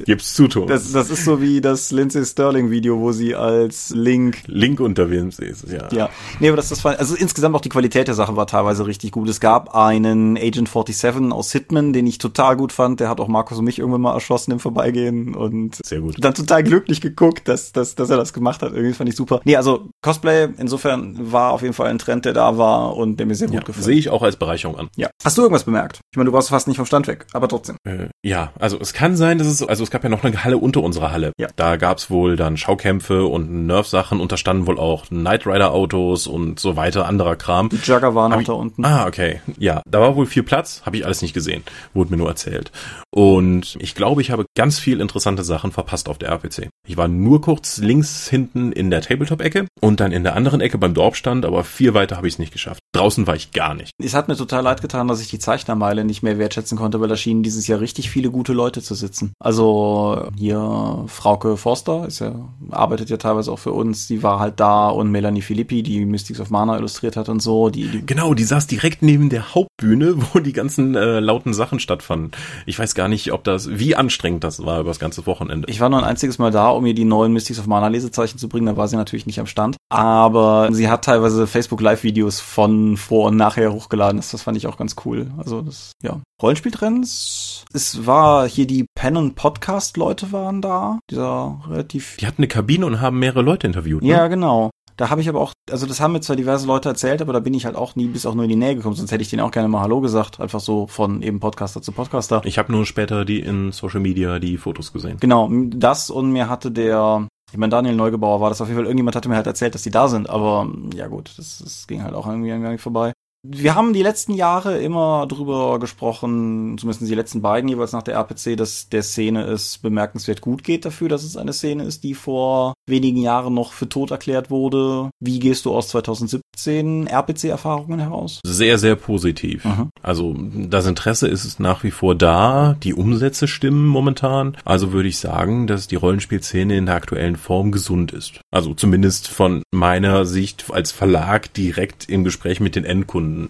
[0.06, 0.70] Gib's zu, Thomas.
[0.70, 5.40] Das, das ist so wie das Lindsay Sterling Video, wo sie als Link Link unterwegs
[5.40, 5.88] ist, ja.
[5.94, 6.10] Ja.
[6.44, 9.12] Nee, aber das, das war, also insgesamt auch die Qualität der Sache war teilweise richtig
[9.12, 9.30] gut.
[9.30, 13.00] Es gab einen Agent 47 aus Hitman, den ich total gut fand.
[13.00, 16.18] Der hat auch Markus und mich irgendwann mal erschossen im Vorbeigehen und Sehr gut.
[16.20, 18.74] dann total glücklich geguckt, dass, dass, dass er das gemacht hat.
[18.74, 19.40] Irgendwie fand ich super.
[19.46, 23.26] Nee, also Cosplay insofern war auf jeden Fall ein Trend, der da war und der
[23.26, 23.86] mir sehr gut ja, gefällt.
[23.86, 24.90] Sehe ich auch als Bereicherung an.
[24.98, 25.12] Ja.
[25.24, 26.02] Hast du irgendwas bemerkt?
[26.12, 27.78] Ich meine, du warst fast nicht vom Stand weg, aber trotzdem.
[27.86, 30.58] Äh, ja, also es kann sein, dass es, also es gab ja noch eine Halle
[30.58, 31.32] unter unserer Halle.
[31.38, 31.48] Ja.
[31.56, 36.28] Da gab's wohl dann Schaukämpfe und Nerf-Sachen und da standen wohl auch Knight Rider Autos
[36.34, 37.70] und so weiter, anderer Kram.
[37.70, 38.84] Die Jugger waren noch da unten.
[38.84, 39.42] Ah, okay.
[39.58, 41.64] Ja, da war wohl viel Platz, habe ich alles nicht gesehen,
[41.94, 42.72] wurde mir nur erzählt.
[43.12, 46.70] Und ich glaube, ich habe ganz viel interessante Sachen verpasst auf der RPC.
[46.88, 50.80] Ich war nur kurz links hinten in der Tabletop-Ecke und dann in der anderen Ecke
[50.80, 52.80] beim Dorfstand, aber viel weiter habe ich es nicht geschafft.
[52.94, 53.92] Draußen war ich gar nicht.
[54.04, 57.08] Es hat mir total leid getan, dass ich die Zeichnermeile nicht mehr wertschätzen konnte, weil
[57.08, 59.34] da schienen dieses Jahr richtig viele gute Leute zu sitzen.
[59.40, 62.34] Also hier Frauke Forster ist ja,
[62.72, 66.40] arbeitet ja teilweise auch für uns, die war halt da und Melanie Filippi, die Mystics
[66.40, 67.70] of Mana illustriert hat und so.
[67.70, 71.82] Die, die genau, die saß direkt neben der Hauptbühne, wo die ganzen äh, lauten Sachen
[71.82, 72.32] stattfanden.
[72.66, 75.68] Ich weiß gar nicht, ob das, wie anstrengend das war über das ganze Wochenende.
[75.70, 78.38] Ich war nur ein einziges Mal da, um ihr die neuen Mystics of Mana Lesezeichen
[78.38, 79.76] zu bringen, da war sie natürlich nicht am Stand.
[79.90, 84.18] Aber sie hat teilweise Facebook Live-Videos von vor und nachher hochgeladen.
[84.18, 85.30] Das, das fand ich auch ganz cool.
[85.38, 86.22] Also das, ja.
[86.42, 87.66] Rollenspieltrends.
[87.74, 91.00] Es war hier die Pen- und Podcast-Leute waren da.
[91.10, 92.18] Dieser relativ.
[92.18, 94.04] Die hatten eine Kabine und haben mehrere Leute interviewt.
[94.04, 94.10] Ne?
[94.10, 94.70] Ja, genau.
[94.98, 97.40] Da habe ich aber auch, also das haben mir zwar diverse Leute erzählt, aber da
[97.40, 99.30] bin ich halt auch nie bis auch nur in die Nähe gekommen, sonst hätte ich
[99.30, 102.42] denen auch gerne mal Hallo gesagt, einfach so von eben Podcaster zu Podcaster.
[102.46, 105.18] Ich habe nur später die in Social Media die Fotos gesehen.
[105.20, 108.86] Genau, das und mir hatte der, ich meine Daniel Neugebauer war das auf jeden Fall,
[108.86, 112.04] irgendjemand hatte mir halt erzählt, dass die da sind, aber ja gut, das, das ging
[112.04, 113.14] halt auch irgendwie gar nicht vorbei
[113.46, 118.16] wir haben die letzten Jahre immer drüber gesprochen, zumindest die letzten beiden jeweils nach der
[118.16, 122.14] RPC, dass der Szene es bemerkenswert gut geht dafür, dass es eine Szene ist, die
[122.14, 125.10] vor wenigen Jahren noch für tot erklärt wurde.
[125.20, 128.40] Wie gehst du aus 2017 RPC-Erfahrungen heraus?
[128.46, 129.66] Sehr, sehr positiv.
[129.66, 129.90] Mhm.
[130.02, 134.58] Also das Interesse ist nach wie vor da, die Umsätze stimmen momentan.
[134.66, 138.42] Also würde ich sagen, dass die Rollenspielszene in der aktuellen Form gesund ist.
[138.52, 143.50] Also zumindest von meiner Sicht als Verlag direkt im Gespräch mit den Endkunden.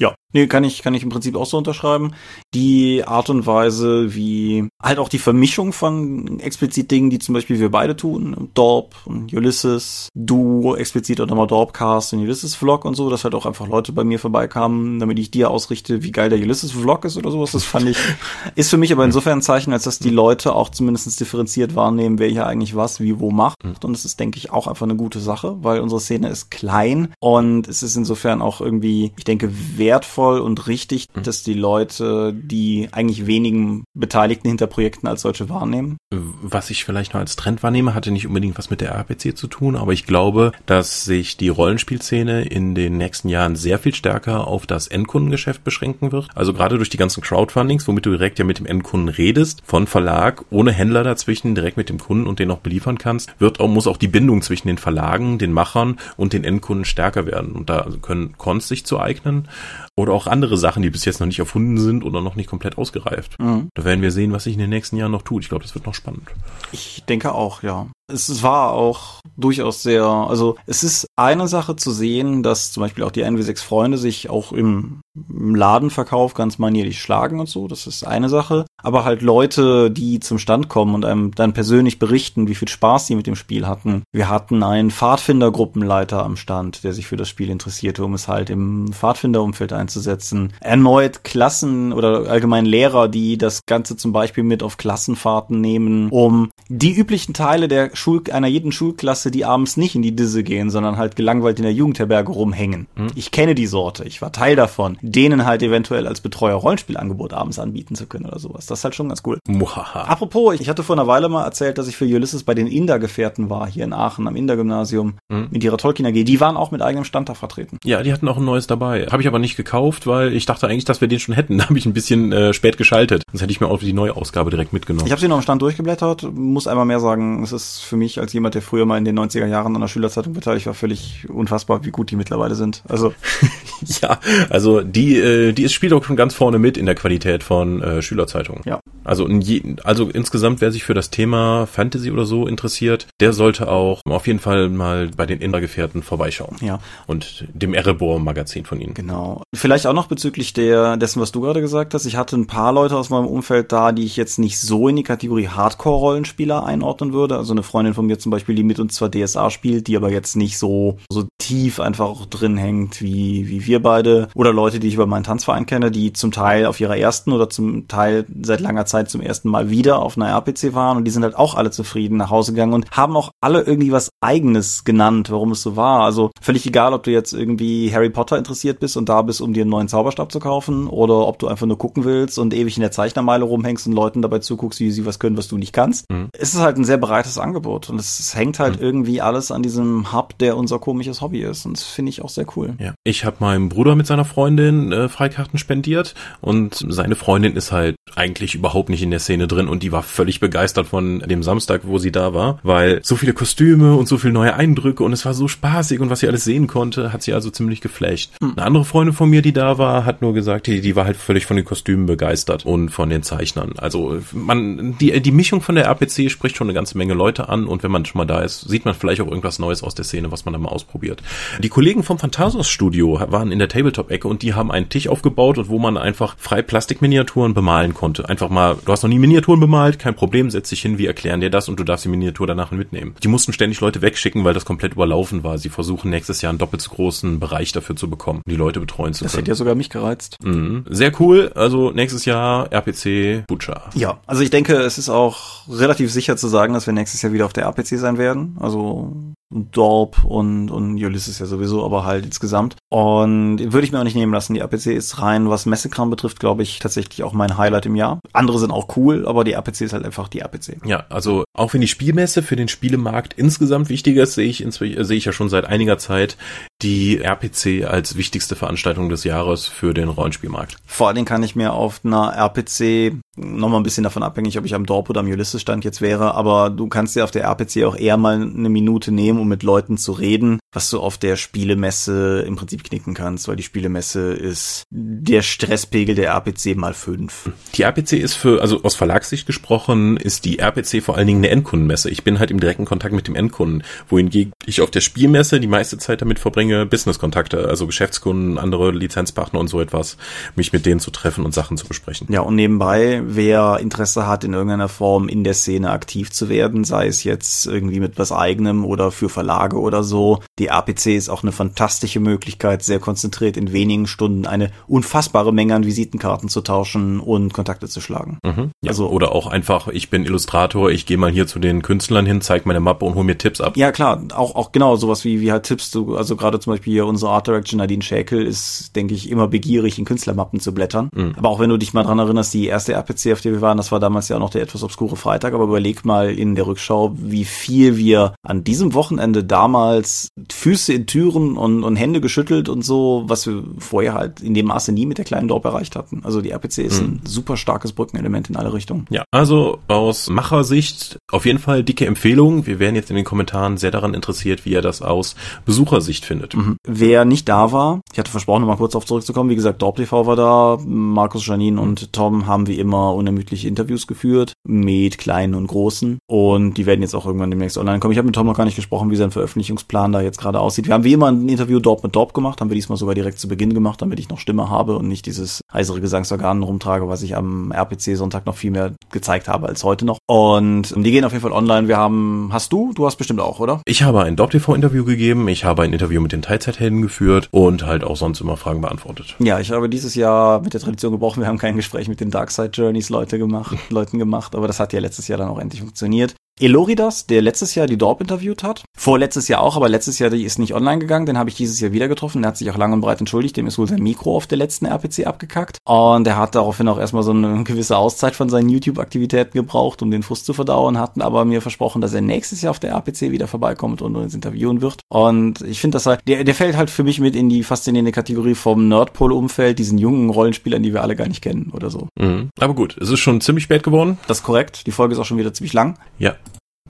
[0.00, 2.12] Ja, nee, kann ich, kann ich im Prinzip auch so unterschreiben.
[2.52, 7.60] Die Art und Weise, wie halt auch die Vermischung von explizit Dingen, die zum Beispiel
[7.60, 12.94] wir beide tun, Dorp und Ulysses, du explizit auch nochmal Dorpcast und Ulysses Vlog und
[12.94, 16.28] so, dass halt auch einfach Leute bei mir vorbeikamen, damit ich dir ausrichte, wie geil
[16.28, 17.52] der Ulysses Vlog ist oder sowas.
[17.52, 17.98] Das fand ich,
[18.56, 22.18] ist für mich aber insofern ein Zeichen, als dass die Leute auch zumindest differenziert wahrnehmen,
[22.18, 23.62] wer hier eigentlich was, wie, wo macht.
[23.64, 23.74] Mhm.
[23.84, 27.14] Und das ist, denke ich, auch einfach eine gute Sache, weil unsere Szene ist klein
[27.20, 31.22] und es ist insofern auch irgendwie, ich denke, wertvoll sinnvoll und richtig, mhm.
[31.22, 35.96] dass die Leute die eigentlich wenigen Beteiligten hinter Projekten als solche wahrnehmen.
[36.10, 39.46] Was ich vielleicht noch als Trend wahrnehme, hatte nicht unbedingt was mit der RPC zu
[39.46, 44.46] tun, aber ich glaube, dass sich die Rollenspielszene in den nächsten Jahren sehr viel stärker
[44.46, 46.28] auf das Endkundengeschäft beschränken wird.
[46.34, 49.86] Also gerade durch die ganzen Crowdfundings, womit du direkt ja mit dem Endkunden redest, von
[49.86, 53.68] Verlag, ohne Händler dazwischen, direkt mit dem Kunden und den auch beliefern kannst, wird auch,
[53.68, 57.52] muss auch die Bindung zwischen den Verlagen, den Machern und den Endkunden stärker werden.
[57.52, 59.48] Und da können Cons sich zu eignen
[59.96, 62.78] oder auch andere Sachen, die bis jetzt noch nicht erfunden sind oder noch nicht komplett
[62.78, 63.38] ausgereift.
[63.40, 63.68] Mhm.
[63.74, 65.42] Da werden wir sehen, was sich in den nächsten Jahren noch tut.
[65.42, 66.28] Ich glaube, das wird noch spannend.
[66.72, 67.86] Ich denke auch, ja.
[68.12, 73.02] Es war auch durchaus sehr, also es ist eine Sache zu sehen, dass zum Beispiel
[73.02, 77.66] auch die NW6 Freunde sich auch im, im Ladenverkauf ganz manierlich schlagen und so.
[77.66, 78.66] Das ist eine Sache.
[78.82, 83.06] Aber halt Leute, die zum Stand kommen und einem dann persönlich berichten, wie viel Spaß
[83.06, 84.02] sie mit dem Spiel hatten.
[84.12, 88.50] Wir hatten einen Pfadfindergruppenleiter am Stand, der sich für das Spiel interessierte, um es halt
[88.50, 90.52] im Pfadfinderumfeld einzusetzen.
[90.60, 96.50] Erneut Klassen oder allgemein Lehrer, die das Ganze zum Beispiel mit auf Klassenfahrten nehmen, um
[96.68, 100.70] die üblichen Teile der Schul einer jeden Schulklasse, die abends nicht in die Disse gehen,
[100.70, 102.86] sondern halt gelangweilt in der Jugendherberge rumhängen.
[102.96, 103.08] Mhm.
[103.14, 107.58] Ich kenne die Sorte, ich war Teil davon, denen halt eventuell als Betreuer Rollenspielangebot abends
[107.58, 108.66] anbieten zu können oder sowas.
[108.66, 109.38] Das ist halt schon ganz cool.
[109.46, 110.02] Muhaha.
[110.02, 113.50] Apropos, ich hatte vor einer Weile mal erzählt, dass ich für Ulysses bei den Inder-Gefährten
[113.50, 115.48] war, hier in Aachen am Inder-Gymnasium, mhm.
[115.50, 116.24] mit ihrer Tolkien AG.
[116.24, 117.78] Die waren auch mit eigenem Stand da vertreten.
[117.84, 119.06] Ja, die hatten auch ein neues dabei.
[119.10, 121.58] Habe ich aber nicht gekauft, weil ich dachte eigentlich, dass wir den schon hätten.
[121.64, 123.22] Da habe ich ein bisschen äh, spät geschaltet.
[123.30, 125.06] Sonst hätte ich mir auch die neue Ausgabe direkt mitgenommen.
[125.06, 128.18] Ich habe sie noch am Stand durchgeblättert, muss einmal mehr sagen, es ist für mich
[128.20, 131.28] als jemand, der früher mal in den 90er Jahren an der Schülerzeitung beteiligt war, völlig
[131.28, 132.82] unfassbar, wie gut die mittlerweile sind.
[132.88, 133.14] Also
[134.02, 134.18] ja,
[134.50, 137.82] also die, äh, die ist spielt auch schon ganz vorne mit in der Qualität von
[137.82, 138.62] äh, Schülerzeitungen.
[138.64, 138.80] Ja.
[139.04, 143.34] Also, in je, also insgesamt, wer sich für das Thema Fantasy oder so interessiert, der
[143.34, 146.56] sollte auch auf jeden Fall mal bei den Innergefährten vorbeischauen.
[146.62, 146.78] Ja.
[147.06, 148.94] Und dem Erebor-Magazin von ihnen.
[148.94, 149.42] Genau.
[149.54, 152.06] Vielleicht auch noch bezüglich der dessen, was du gerade gesagt hast.
[152.06, 154.96] Ich hatte ein paar Leute aus meinem Umfeld da, die ich jetzt nicht so in
[154.96, 157.36] die Kategorie Hardcore-Rollenspieler einordnen würde.
[157.36, 160.08] Also eine Freundin von mir zum Beispiel, die mit uns zwar DSA spielt, die aber
[160.08, 164.28] jetzt nicht so, so tief einfach auch drin hängt wie, wie wir beide.
[164.36, 167.50] Oder Leute, die ich über meinen Tanzverein kenne, die zum Teil auf ihrer ersten oder
[167.50, 171.10] zum Teil seit langer Zeit zum ersten Mal wieder auf einer RPC waren und die
[171.10, 174.84] sind halt auch alle zufrieden nach Hause gegangen und haben auch alle irgendwie was eigenes
[174.84, 176.04] genannt, warum es so war.
[176.04, 179.52] Also völlig egal, ob du jetzt irgendwie Harry Potter interessiert bist und da bist, um
[179.52, 182.76] dir einen neuen Zauberstab zu kaufen oder ob du einfach nur gucken willst und ewig
[182.76, 185.72] in der Zeichnermeile rumhängst und Leuten dabei zuguckst, wie sie was können, was du nicht
[185.72, 186.08] kannst.
[186.08, 186.28] Mhm.
[186.32, 188.82] Es ist halt ein sehr breites Angebot und es hängt halt mhm.
[188.82, 192.28] irgendwie alles an diesem Hub, der unser komisches Hobby ist und das finde ich auch
[192.28, 192.74] sehr cool.
[192.78, 192.94] Ja.
[193.04, 197.96] Ich habe meinem Bruder mit seiner Freundin äh, Freikarten spendiert und seine Freundin ist halt
[198.16, 201.82] eigentlich überhaupt nicht in der Szene drin und die war völlig begeistert von dem Samstag,
[201.84, 205.24] wo sie da war, weil so viele Kostüme und so viele neue Eindrücke und es
[205.24, 208.30] war so spaßig und was sie alles sehen konnte, hat sie also ziemlich geflasht.
[208.40, 208.52] Mhm.
[208.56, 211.16] Eine andere Freundin von mir, die da war, hat nur gesagt, die, die war halt
[211.16, 213.74] völlig von den Kostümen begeistert und von den Zeichnern.
[213.78, 217.53] Also man, die, die Mischung von der RPC spricht schon eine ganze Menge Leute an
[217.62, 220.04] und wenn man schon mal da ist, sieht man vielleicht auch irgendwas Neues aus der
[220.04, 221.22] Szene, was man da mal ausprobiert.
[221.60, 225.58] Die Kollegen vom Phantasos Studio waren in der Tabletop-Ecke und die haben einen Tisch aufgebaut
[225.58, 228.28] und wo man einfach frei Plastikminiaturen bemalen konnte.
[228.28, 231.40] Einfach mal, du hast noch nie Miniaturen bemalt, kein Problem, setz dich hin, wir erklären
[231.40, 233.14] dir das und du darfst die Miniatur danach mitnehmen.
[233.22, 235.58] Die mussten ständig Leute wegschicken, weil das komplett überlaufen war.
[235.58, 239.14] Sie versuchen nächstes Jahr einen doppelt so großen Bereich dafür zu bekommen, die Leute betreuen
[239.14, 239.30] zu können.
[239.32, 240.36] Das hätte ja sogar mich gereizt.
[240.42, 240.84] Mhm.
[240.88, 241.52] Sehr cool.
[241.54, 243.90] Also nächstes Jahr RPC Butcher.
[243.94, 247.32] Ja, also ich denke, es ist auch relativ sicher zu sagen, dass wir nächstes Jahr
[247.32, 248.56] wieder auf der RPC sein werden.
[248.60, 249.12] Also
[249.54, 252.76] Dorp und, und Ulysses ja sowieso, aber halt insgesamt.
[252.88, 254.54] Und würde ich mir auch nicht nehmen lassen.
[254.54, 258.18] Die APC ist rein, was Messekram betrifft, glaube ich, tatsächlich auch mein Highlight im Jahr.
[258.32, 260.78] Andere sind auch cool, aber die APC ist halt einfach die APC.
[260.84, 265.16] Ja, also auch wenn die Spielmesse für den Spielemarkt insgesamt wichtiger ist, sehe ich, sehe
[265.16, 266.36] ich ja schon seit einiger Zeit
[266.82, 270.76] die RPC als wichtigste Veranstaltung des Jahres für den Rollenspielmarkt.
[270.84, 274.64] Vor allen Dingen kann ich mir auf einer RPC nochmal ein bisschen davon abhängig, ob
[274.64, 277.44] ich am Dorp oder am Ulysses Stand jetzt wäre, aber du kannst dir auf der
[277.44, 281.18] RPC auch eher mal eine Minute nehmen, um mit Leuten zu reden, was du auf
[281.18, 286.94] der Spielemesse im Prinzip knicken kannst, weil die Spielemesse ist der Stresspegel der RPC mal
[286.94, 287.50] fünf.
[287.74, 291.50] Die RPC ist für, also aus Verlagssicht gesprochen, ist die RPC vor allen Dingen eine
[291.50, 292.10] Endkundenmesse.
[292.10, 295.66] Ich bin halt im direkten Kontakt mit dem Endkunden, wohingegen ich auf der Spielmesse die
[295.66, 300.16] meiste Zeit damit verbringe, Businesskontakte, also Geschäftskunden, andere Lizenzpartner und so etwas,
[300.56, 302.26] mich mit denen zu treffen und Sachen zu besprechen.
[302.30, 306.84] Ja, und nebenbei wer Interesse hat, in irgendeiner Form in der Szene aktiv zu werden,
[306.84, 311.28] sei es jetzt irgendwie mit was eigenem oder für Verlage oder so, Die RPC ist
[311.28, 316.60] auch eine fantastische Möglichkeit, sehr konzentriert in wenigen Stunden eine unfassbare Menge an Visitenkarten zu
[316.60, 318.38] tauschen und Kontakte zu schlagen.
[318.44, 318.70] Mhm.
[318.82, 322.24] Ja, also oder auch einfach, ich bin Illustrator, ich gehe mal hier zu den Künstlern
[322.24, 323.76] hin, zeige meine Mappe und hole mir Tipps ab.
[323.76, 325.90] Ja klar, auch auch genau sowas wie wie halt Tipps.
[325.90, 329.48] Zu, also gerade zum Beispiel hier unsere Art Direction Nadine Schäkel ist, denke ich, immer
[329.48, 331.10] begierig in Künstlermappen zu blättern.
[331.14, 331.34] Mhm.
[331.36, 333.76] Aber auch wenn du dich mal dran erinnerst, die erste RPC, auf der wir waren,
[333.76, 335.54] das war damals ja auch noch der etwas obskure Freitag.
[335.54, 341.06] Aber überleg mal in der Rückschau, wie viel wir an diesem Wochenende damals Füße in
[341.06, 345.06] Türen und, und Hände geschüttelt und so, was wir vorher halt in dem Maße nie
[345.06, 346.22] mit der kleinen Dorp erreicht hatten.
[346.24, 347.06] Also die RPC ist mhm.
[347.06, 349.06] ein super starkes Brückenelement in alle Richtungen.
[349.10, 352.66] Ja, also aus Machersicht auf jeden Fall dicke Empfehlung.
[352.66, 355.34] Wir wären jetzt in den Kommentaren sehr daran interessiert, wie ihr das aus
[355.64, 356.54] Besuchersicht findet.
[356.54, 356.76] Mhm.
[356.86, 359.50] Wer nicht da war, ich hatte versprochen, noch mal kurz auf zurückzukommen.
[359.50, 360.78] Wie gesagt, Dorp TV war da.
[360.84, 366.18] Markus, Janine und Tom haben wie immer unermüdliche Interviews geführt mit kleinen und großen.
[366.26, 368.12] Und die werden jetzt auch irgendwann demnächst online kommen.
[368.12, 370.86] Ich habe mit Tom noch gar nicht gesprochen, wie sein Veröffentlichungsplan da jetzt gerade aussieht.
[370.86, 373.38] Wir haben wie immer ein Interview Dorp mit Dorp gemacht, haben wir diesmal sogar direkt
[373.38, 377.22] zu Beginn gemacht, damit ich noch Stimme habe und nicht dieses heisere Gesangsorgan rumtrage, was
[377.22, 380.18] ich am RPC-Sonntag noch viel mehr gezeigt habe als heute noch.
[380.26, 381.88] Und die gehen auf jeden Fall online.
[381.88, 382.92] Wir haben, hast du?
[382.94, 383.80] Du hast bestimmt auch, oder?
[383.86, 385.48] Ich habe ein Dorp TV-Interview gegeben.
[385.48, 389.36] Ich habe ein Interview mit den Teilzeithelden geführt und halt auch sonst immer Fragen beantwortet.
[389.38, 391.40] Ja, ich habe dieses Jahr mit der Tradition gebrochen.
[391.40, 394.92] Wir haben kein Gespräch mit den Darkside Journeys Leute gemacht, Leuten gemacht, aber das hat
[394.92, 396.34] ja letztes Jahr dann auch endlich funktioniert.
[396.60, 398.84] Eloridas, der letztes Jahr die Dorp interviewt hat.
[398.96, 401.26] Vorletztes Jahr auch, aber letztes Jahr die ist nicht online gegangen.
[401.26, 402.42] Den habe ich dieses Jahr wieder getroffen.
[402.42, 403.56] Der hat sich auch lang und breit entschuldigt.
[403.56, 405.78] Dem ist wohl sein Mikro auf der letzten RPC abgekackt.
[405.84, 410.12] Und er hat daraufhin auch erstmal so eine gewisse Auszeit von seinen YouTube-Aktivitäten gebraucht, um
[410.12, 410.98] den Fuß zu verdauen.
[410.98, 414.34] Hatten aber mir versprochen, dass er nächstes Jahr auf der RPC wieder vorbeikommt und uns
[414.34, 415.00] interviewen wird.
[415.08, 418.12] Und ich finde, dass er, der, der fällt halt für mich mit in die faszinierende
[418.12, 422.08] Kategorie vom Nerdpol-Umfeld, diesen jungen Rollenspielern, die wir alle gar nicht kennen oder so.
[422.16, 422.50] Mhm.
[422.60, 424.18] Aber gut, es ist schon ziemlich spät geworden.
[424.28, 424.86] Das ist korrekt.
[424.86, 425.98] Die Folge ist auch schon wieder ziemlich lang.
[426.18, 426.36] Ja.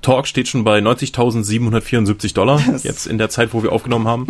[0.05, 4.27] Talk steht schon bei 90.774 Dollar, das jetzt in der Zeit, wo wir aufgenommen haben.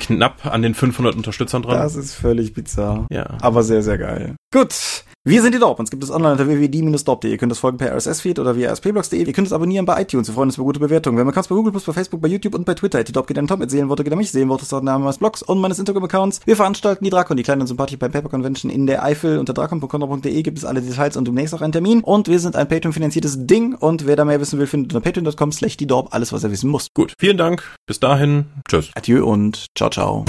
[0.00, 1.78] Knapp an den 500 Unterstützern dran.
[1.78, 3.06] Das ist völlig bizarr.
[3.10, 3.38] Ja.
[3.40, 4.36] Aber sehr, sehr geil.
[4.52, 5.04] Gut.
[5.28, 5.80] Wir sind die Dorp.
[5.80, 7.28] Uns gibt es online unter www.die-dorp.de.
[7.28, 9.24] Ihr könnt es folgen per RSS-Feed oder via rspblogs.de.
[9.24, 10.28] Ihr könnt es abonnieren bei iTunes.
[10.28, 11.16] Wir freuen uns über gute Bewertungen.
[11.16, 13.02] Wir haben Accounts bei Google, bei Facebook, bei YouTube und bei Twitter.
[13.02, 14.30] Die Dorp geht an Tom, mit Seelenworte geht an mich.
[14.30, 16.42] Seelenworte ist der Name meines Blogs und meines Instagram-Accounts.
[16.44, 19.40] Wir veranstalten die Drakon, die kleine und sympathische beim Paper Convention in der Eifel.
[19.40, 22.04] Unter drakon.contra.de gibt es alle Details und demnächst auch einen Termin.
[22.04, 23.74] Und wir sind ein Patreon-finanziertes Ding.
[23.74, 26.52] Und wer da mehr wissen will, findet unter patreon.com slash die Dorp alles, was er
[26.52, 26.86] wissen muss.
[26.94, 27.14] Gut.
[27.18, 27.64] Vielen Dank.
[27.86, 28.44] Bis dahin.
[28.68, 28.90] Tschüss.
[28.94, 30.24] Adieu und ciao, ciao.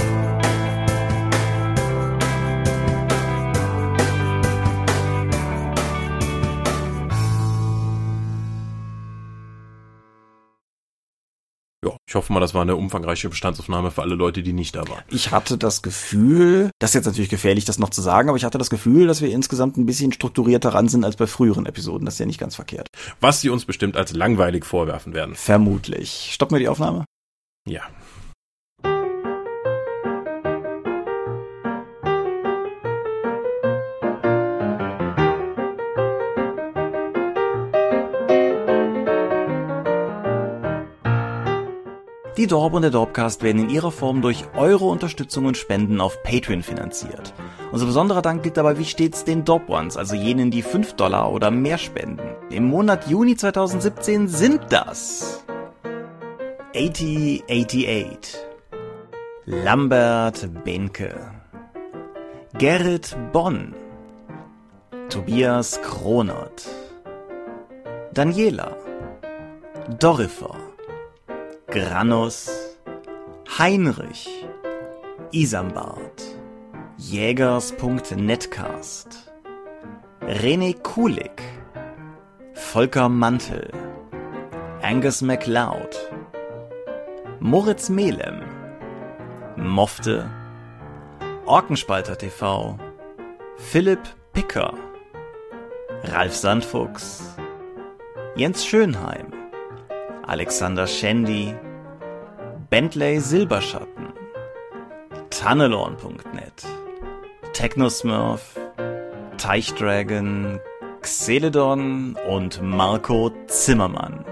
[11.88, 14.86] Ja, ich hoffe mal, das war eine umfangreiche Bestandsaufnahme für alle Leute, die nicht da
[14.88, 15.02] waren.
[15.08, 18.44] Ich hatte das Gefühl, das ist jetzt natürlich gefährlich, das noch zu sagen, aber ich
[18.44, 22.04] hatte das Gefühl, dass wir insgesamt ein bisschen strukturierter ran sind als bei früheren Episoden.
[22.04, 22.88] Das ist ja nicht ganz verkehrt.
[23.20, 25.34] Was sie uns bestimmt als langweilig vorwerfen werden.
[25.34, 26.30] Vermutlich.
[26.32, 27.04] Stoppen wir die Aufnahme?
[27.66, 27.82] Ja.
[42.38, 46.22] Die Dorp und der Dorpcast werden in ihrer Form durch eure Unterstützung und Spenden auf
[46.22, 47.34] Patreon finanziert.
[47.72, 51.32] Unser besonderer Dank gilt dabei wie stets den Dorp Ones, also jenen, die 5 Dollar
[51.32, 52.36] oder mehr spenden.
[52.50, 55.44] Im Monat Juni 2017 sind das
[56.76, 58.36] 8088
[59.44, 61.18] Lambert Benke
[62.56, 63.74] Gerrit Bonn
[65.08, 66.68] Tobias Kronert
[68.14, 68.76] Daniela
[69.98, 70.67] Dorifer
[71.70, 72.48] Granus,
[73.58, 74.26] Heinrich,
[75.32, 76.22] Isambard,
[76.96, 79.30] Jägers.netcast,
[80.22, 81.42] René Kulik,
[82.54, 83.70] Volker Mantel,
[84.80, 85.94] Angus MacLeod,
[87.38, 88.40] Moritz Melem,
[89.56, 90.30] Mofte,
[91.44, 92.78] Orkenspalter TV,
[93.58, 94.72] Philipp Picker,
[96.04, 97.36] Ralf Sandfuchs,
[98.36, 99.37] Jens Schönheim,
[100.28, 101.54] Alexander Schendi,
[102.68, 104.12] Bentley Silberschatten,
[105.30, 106.66] Tunnelorn.net,
[107.54, 108.60] Technosmurf,
[109.38, 110.60] Teichdragon,
[111.00, 114.26] Xeledon und Marco Zimmermann.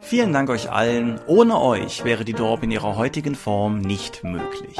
[0.00, 1.20] Vielen Dank euch allen.
[1.28, 4.76] Ohne euch wäre die Dorp in ihrer heutigen Form nicht möglich.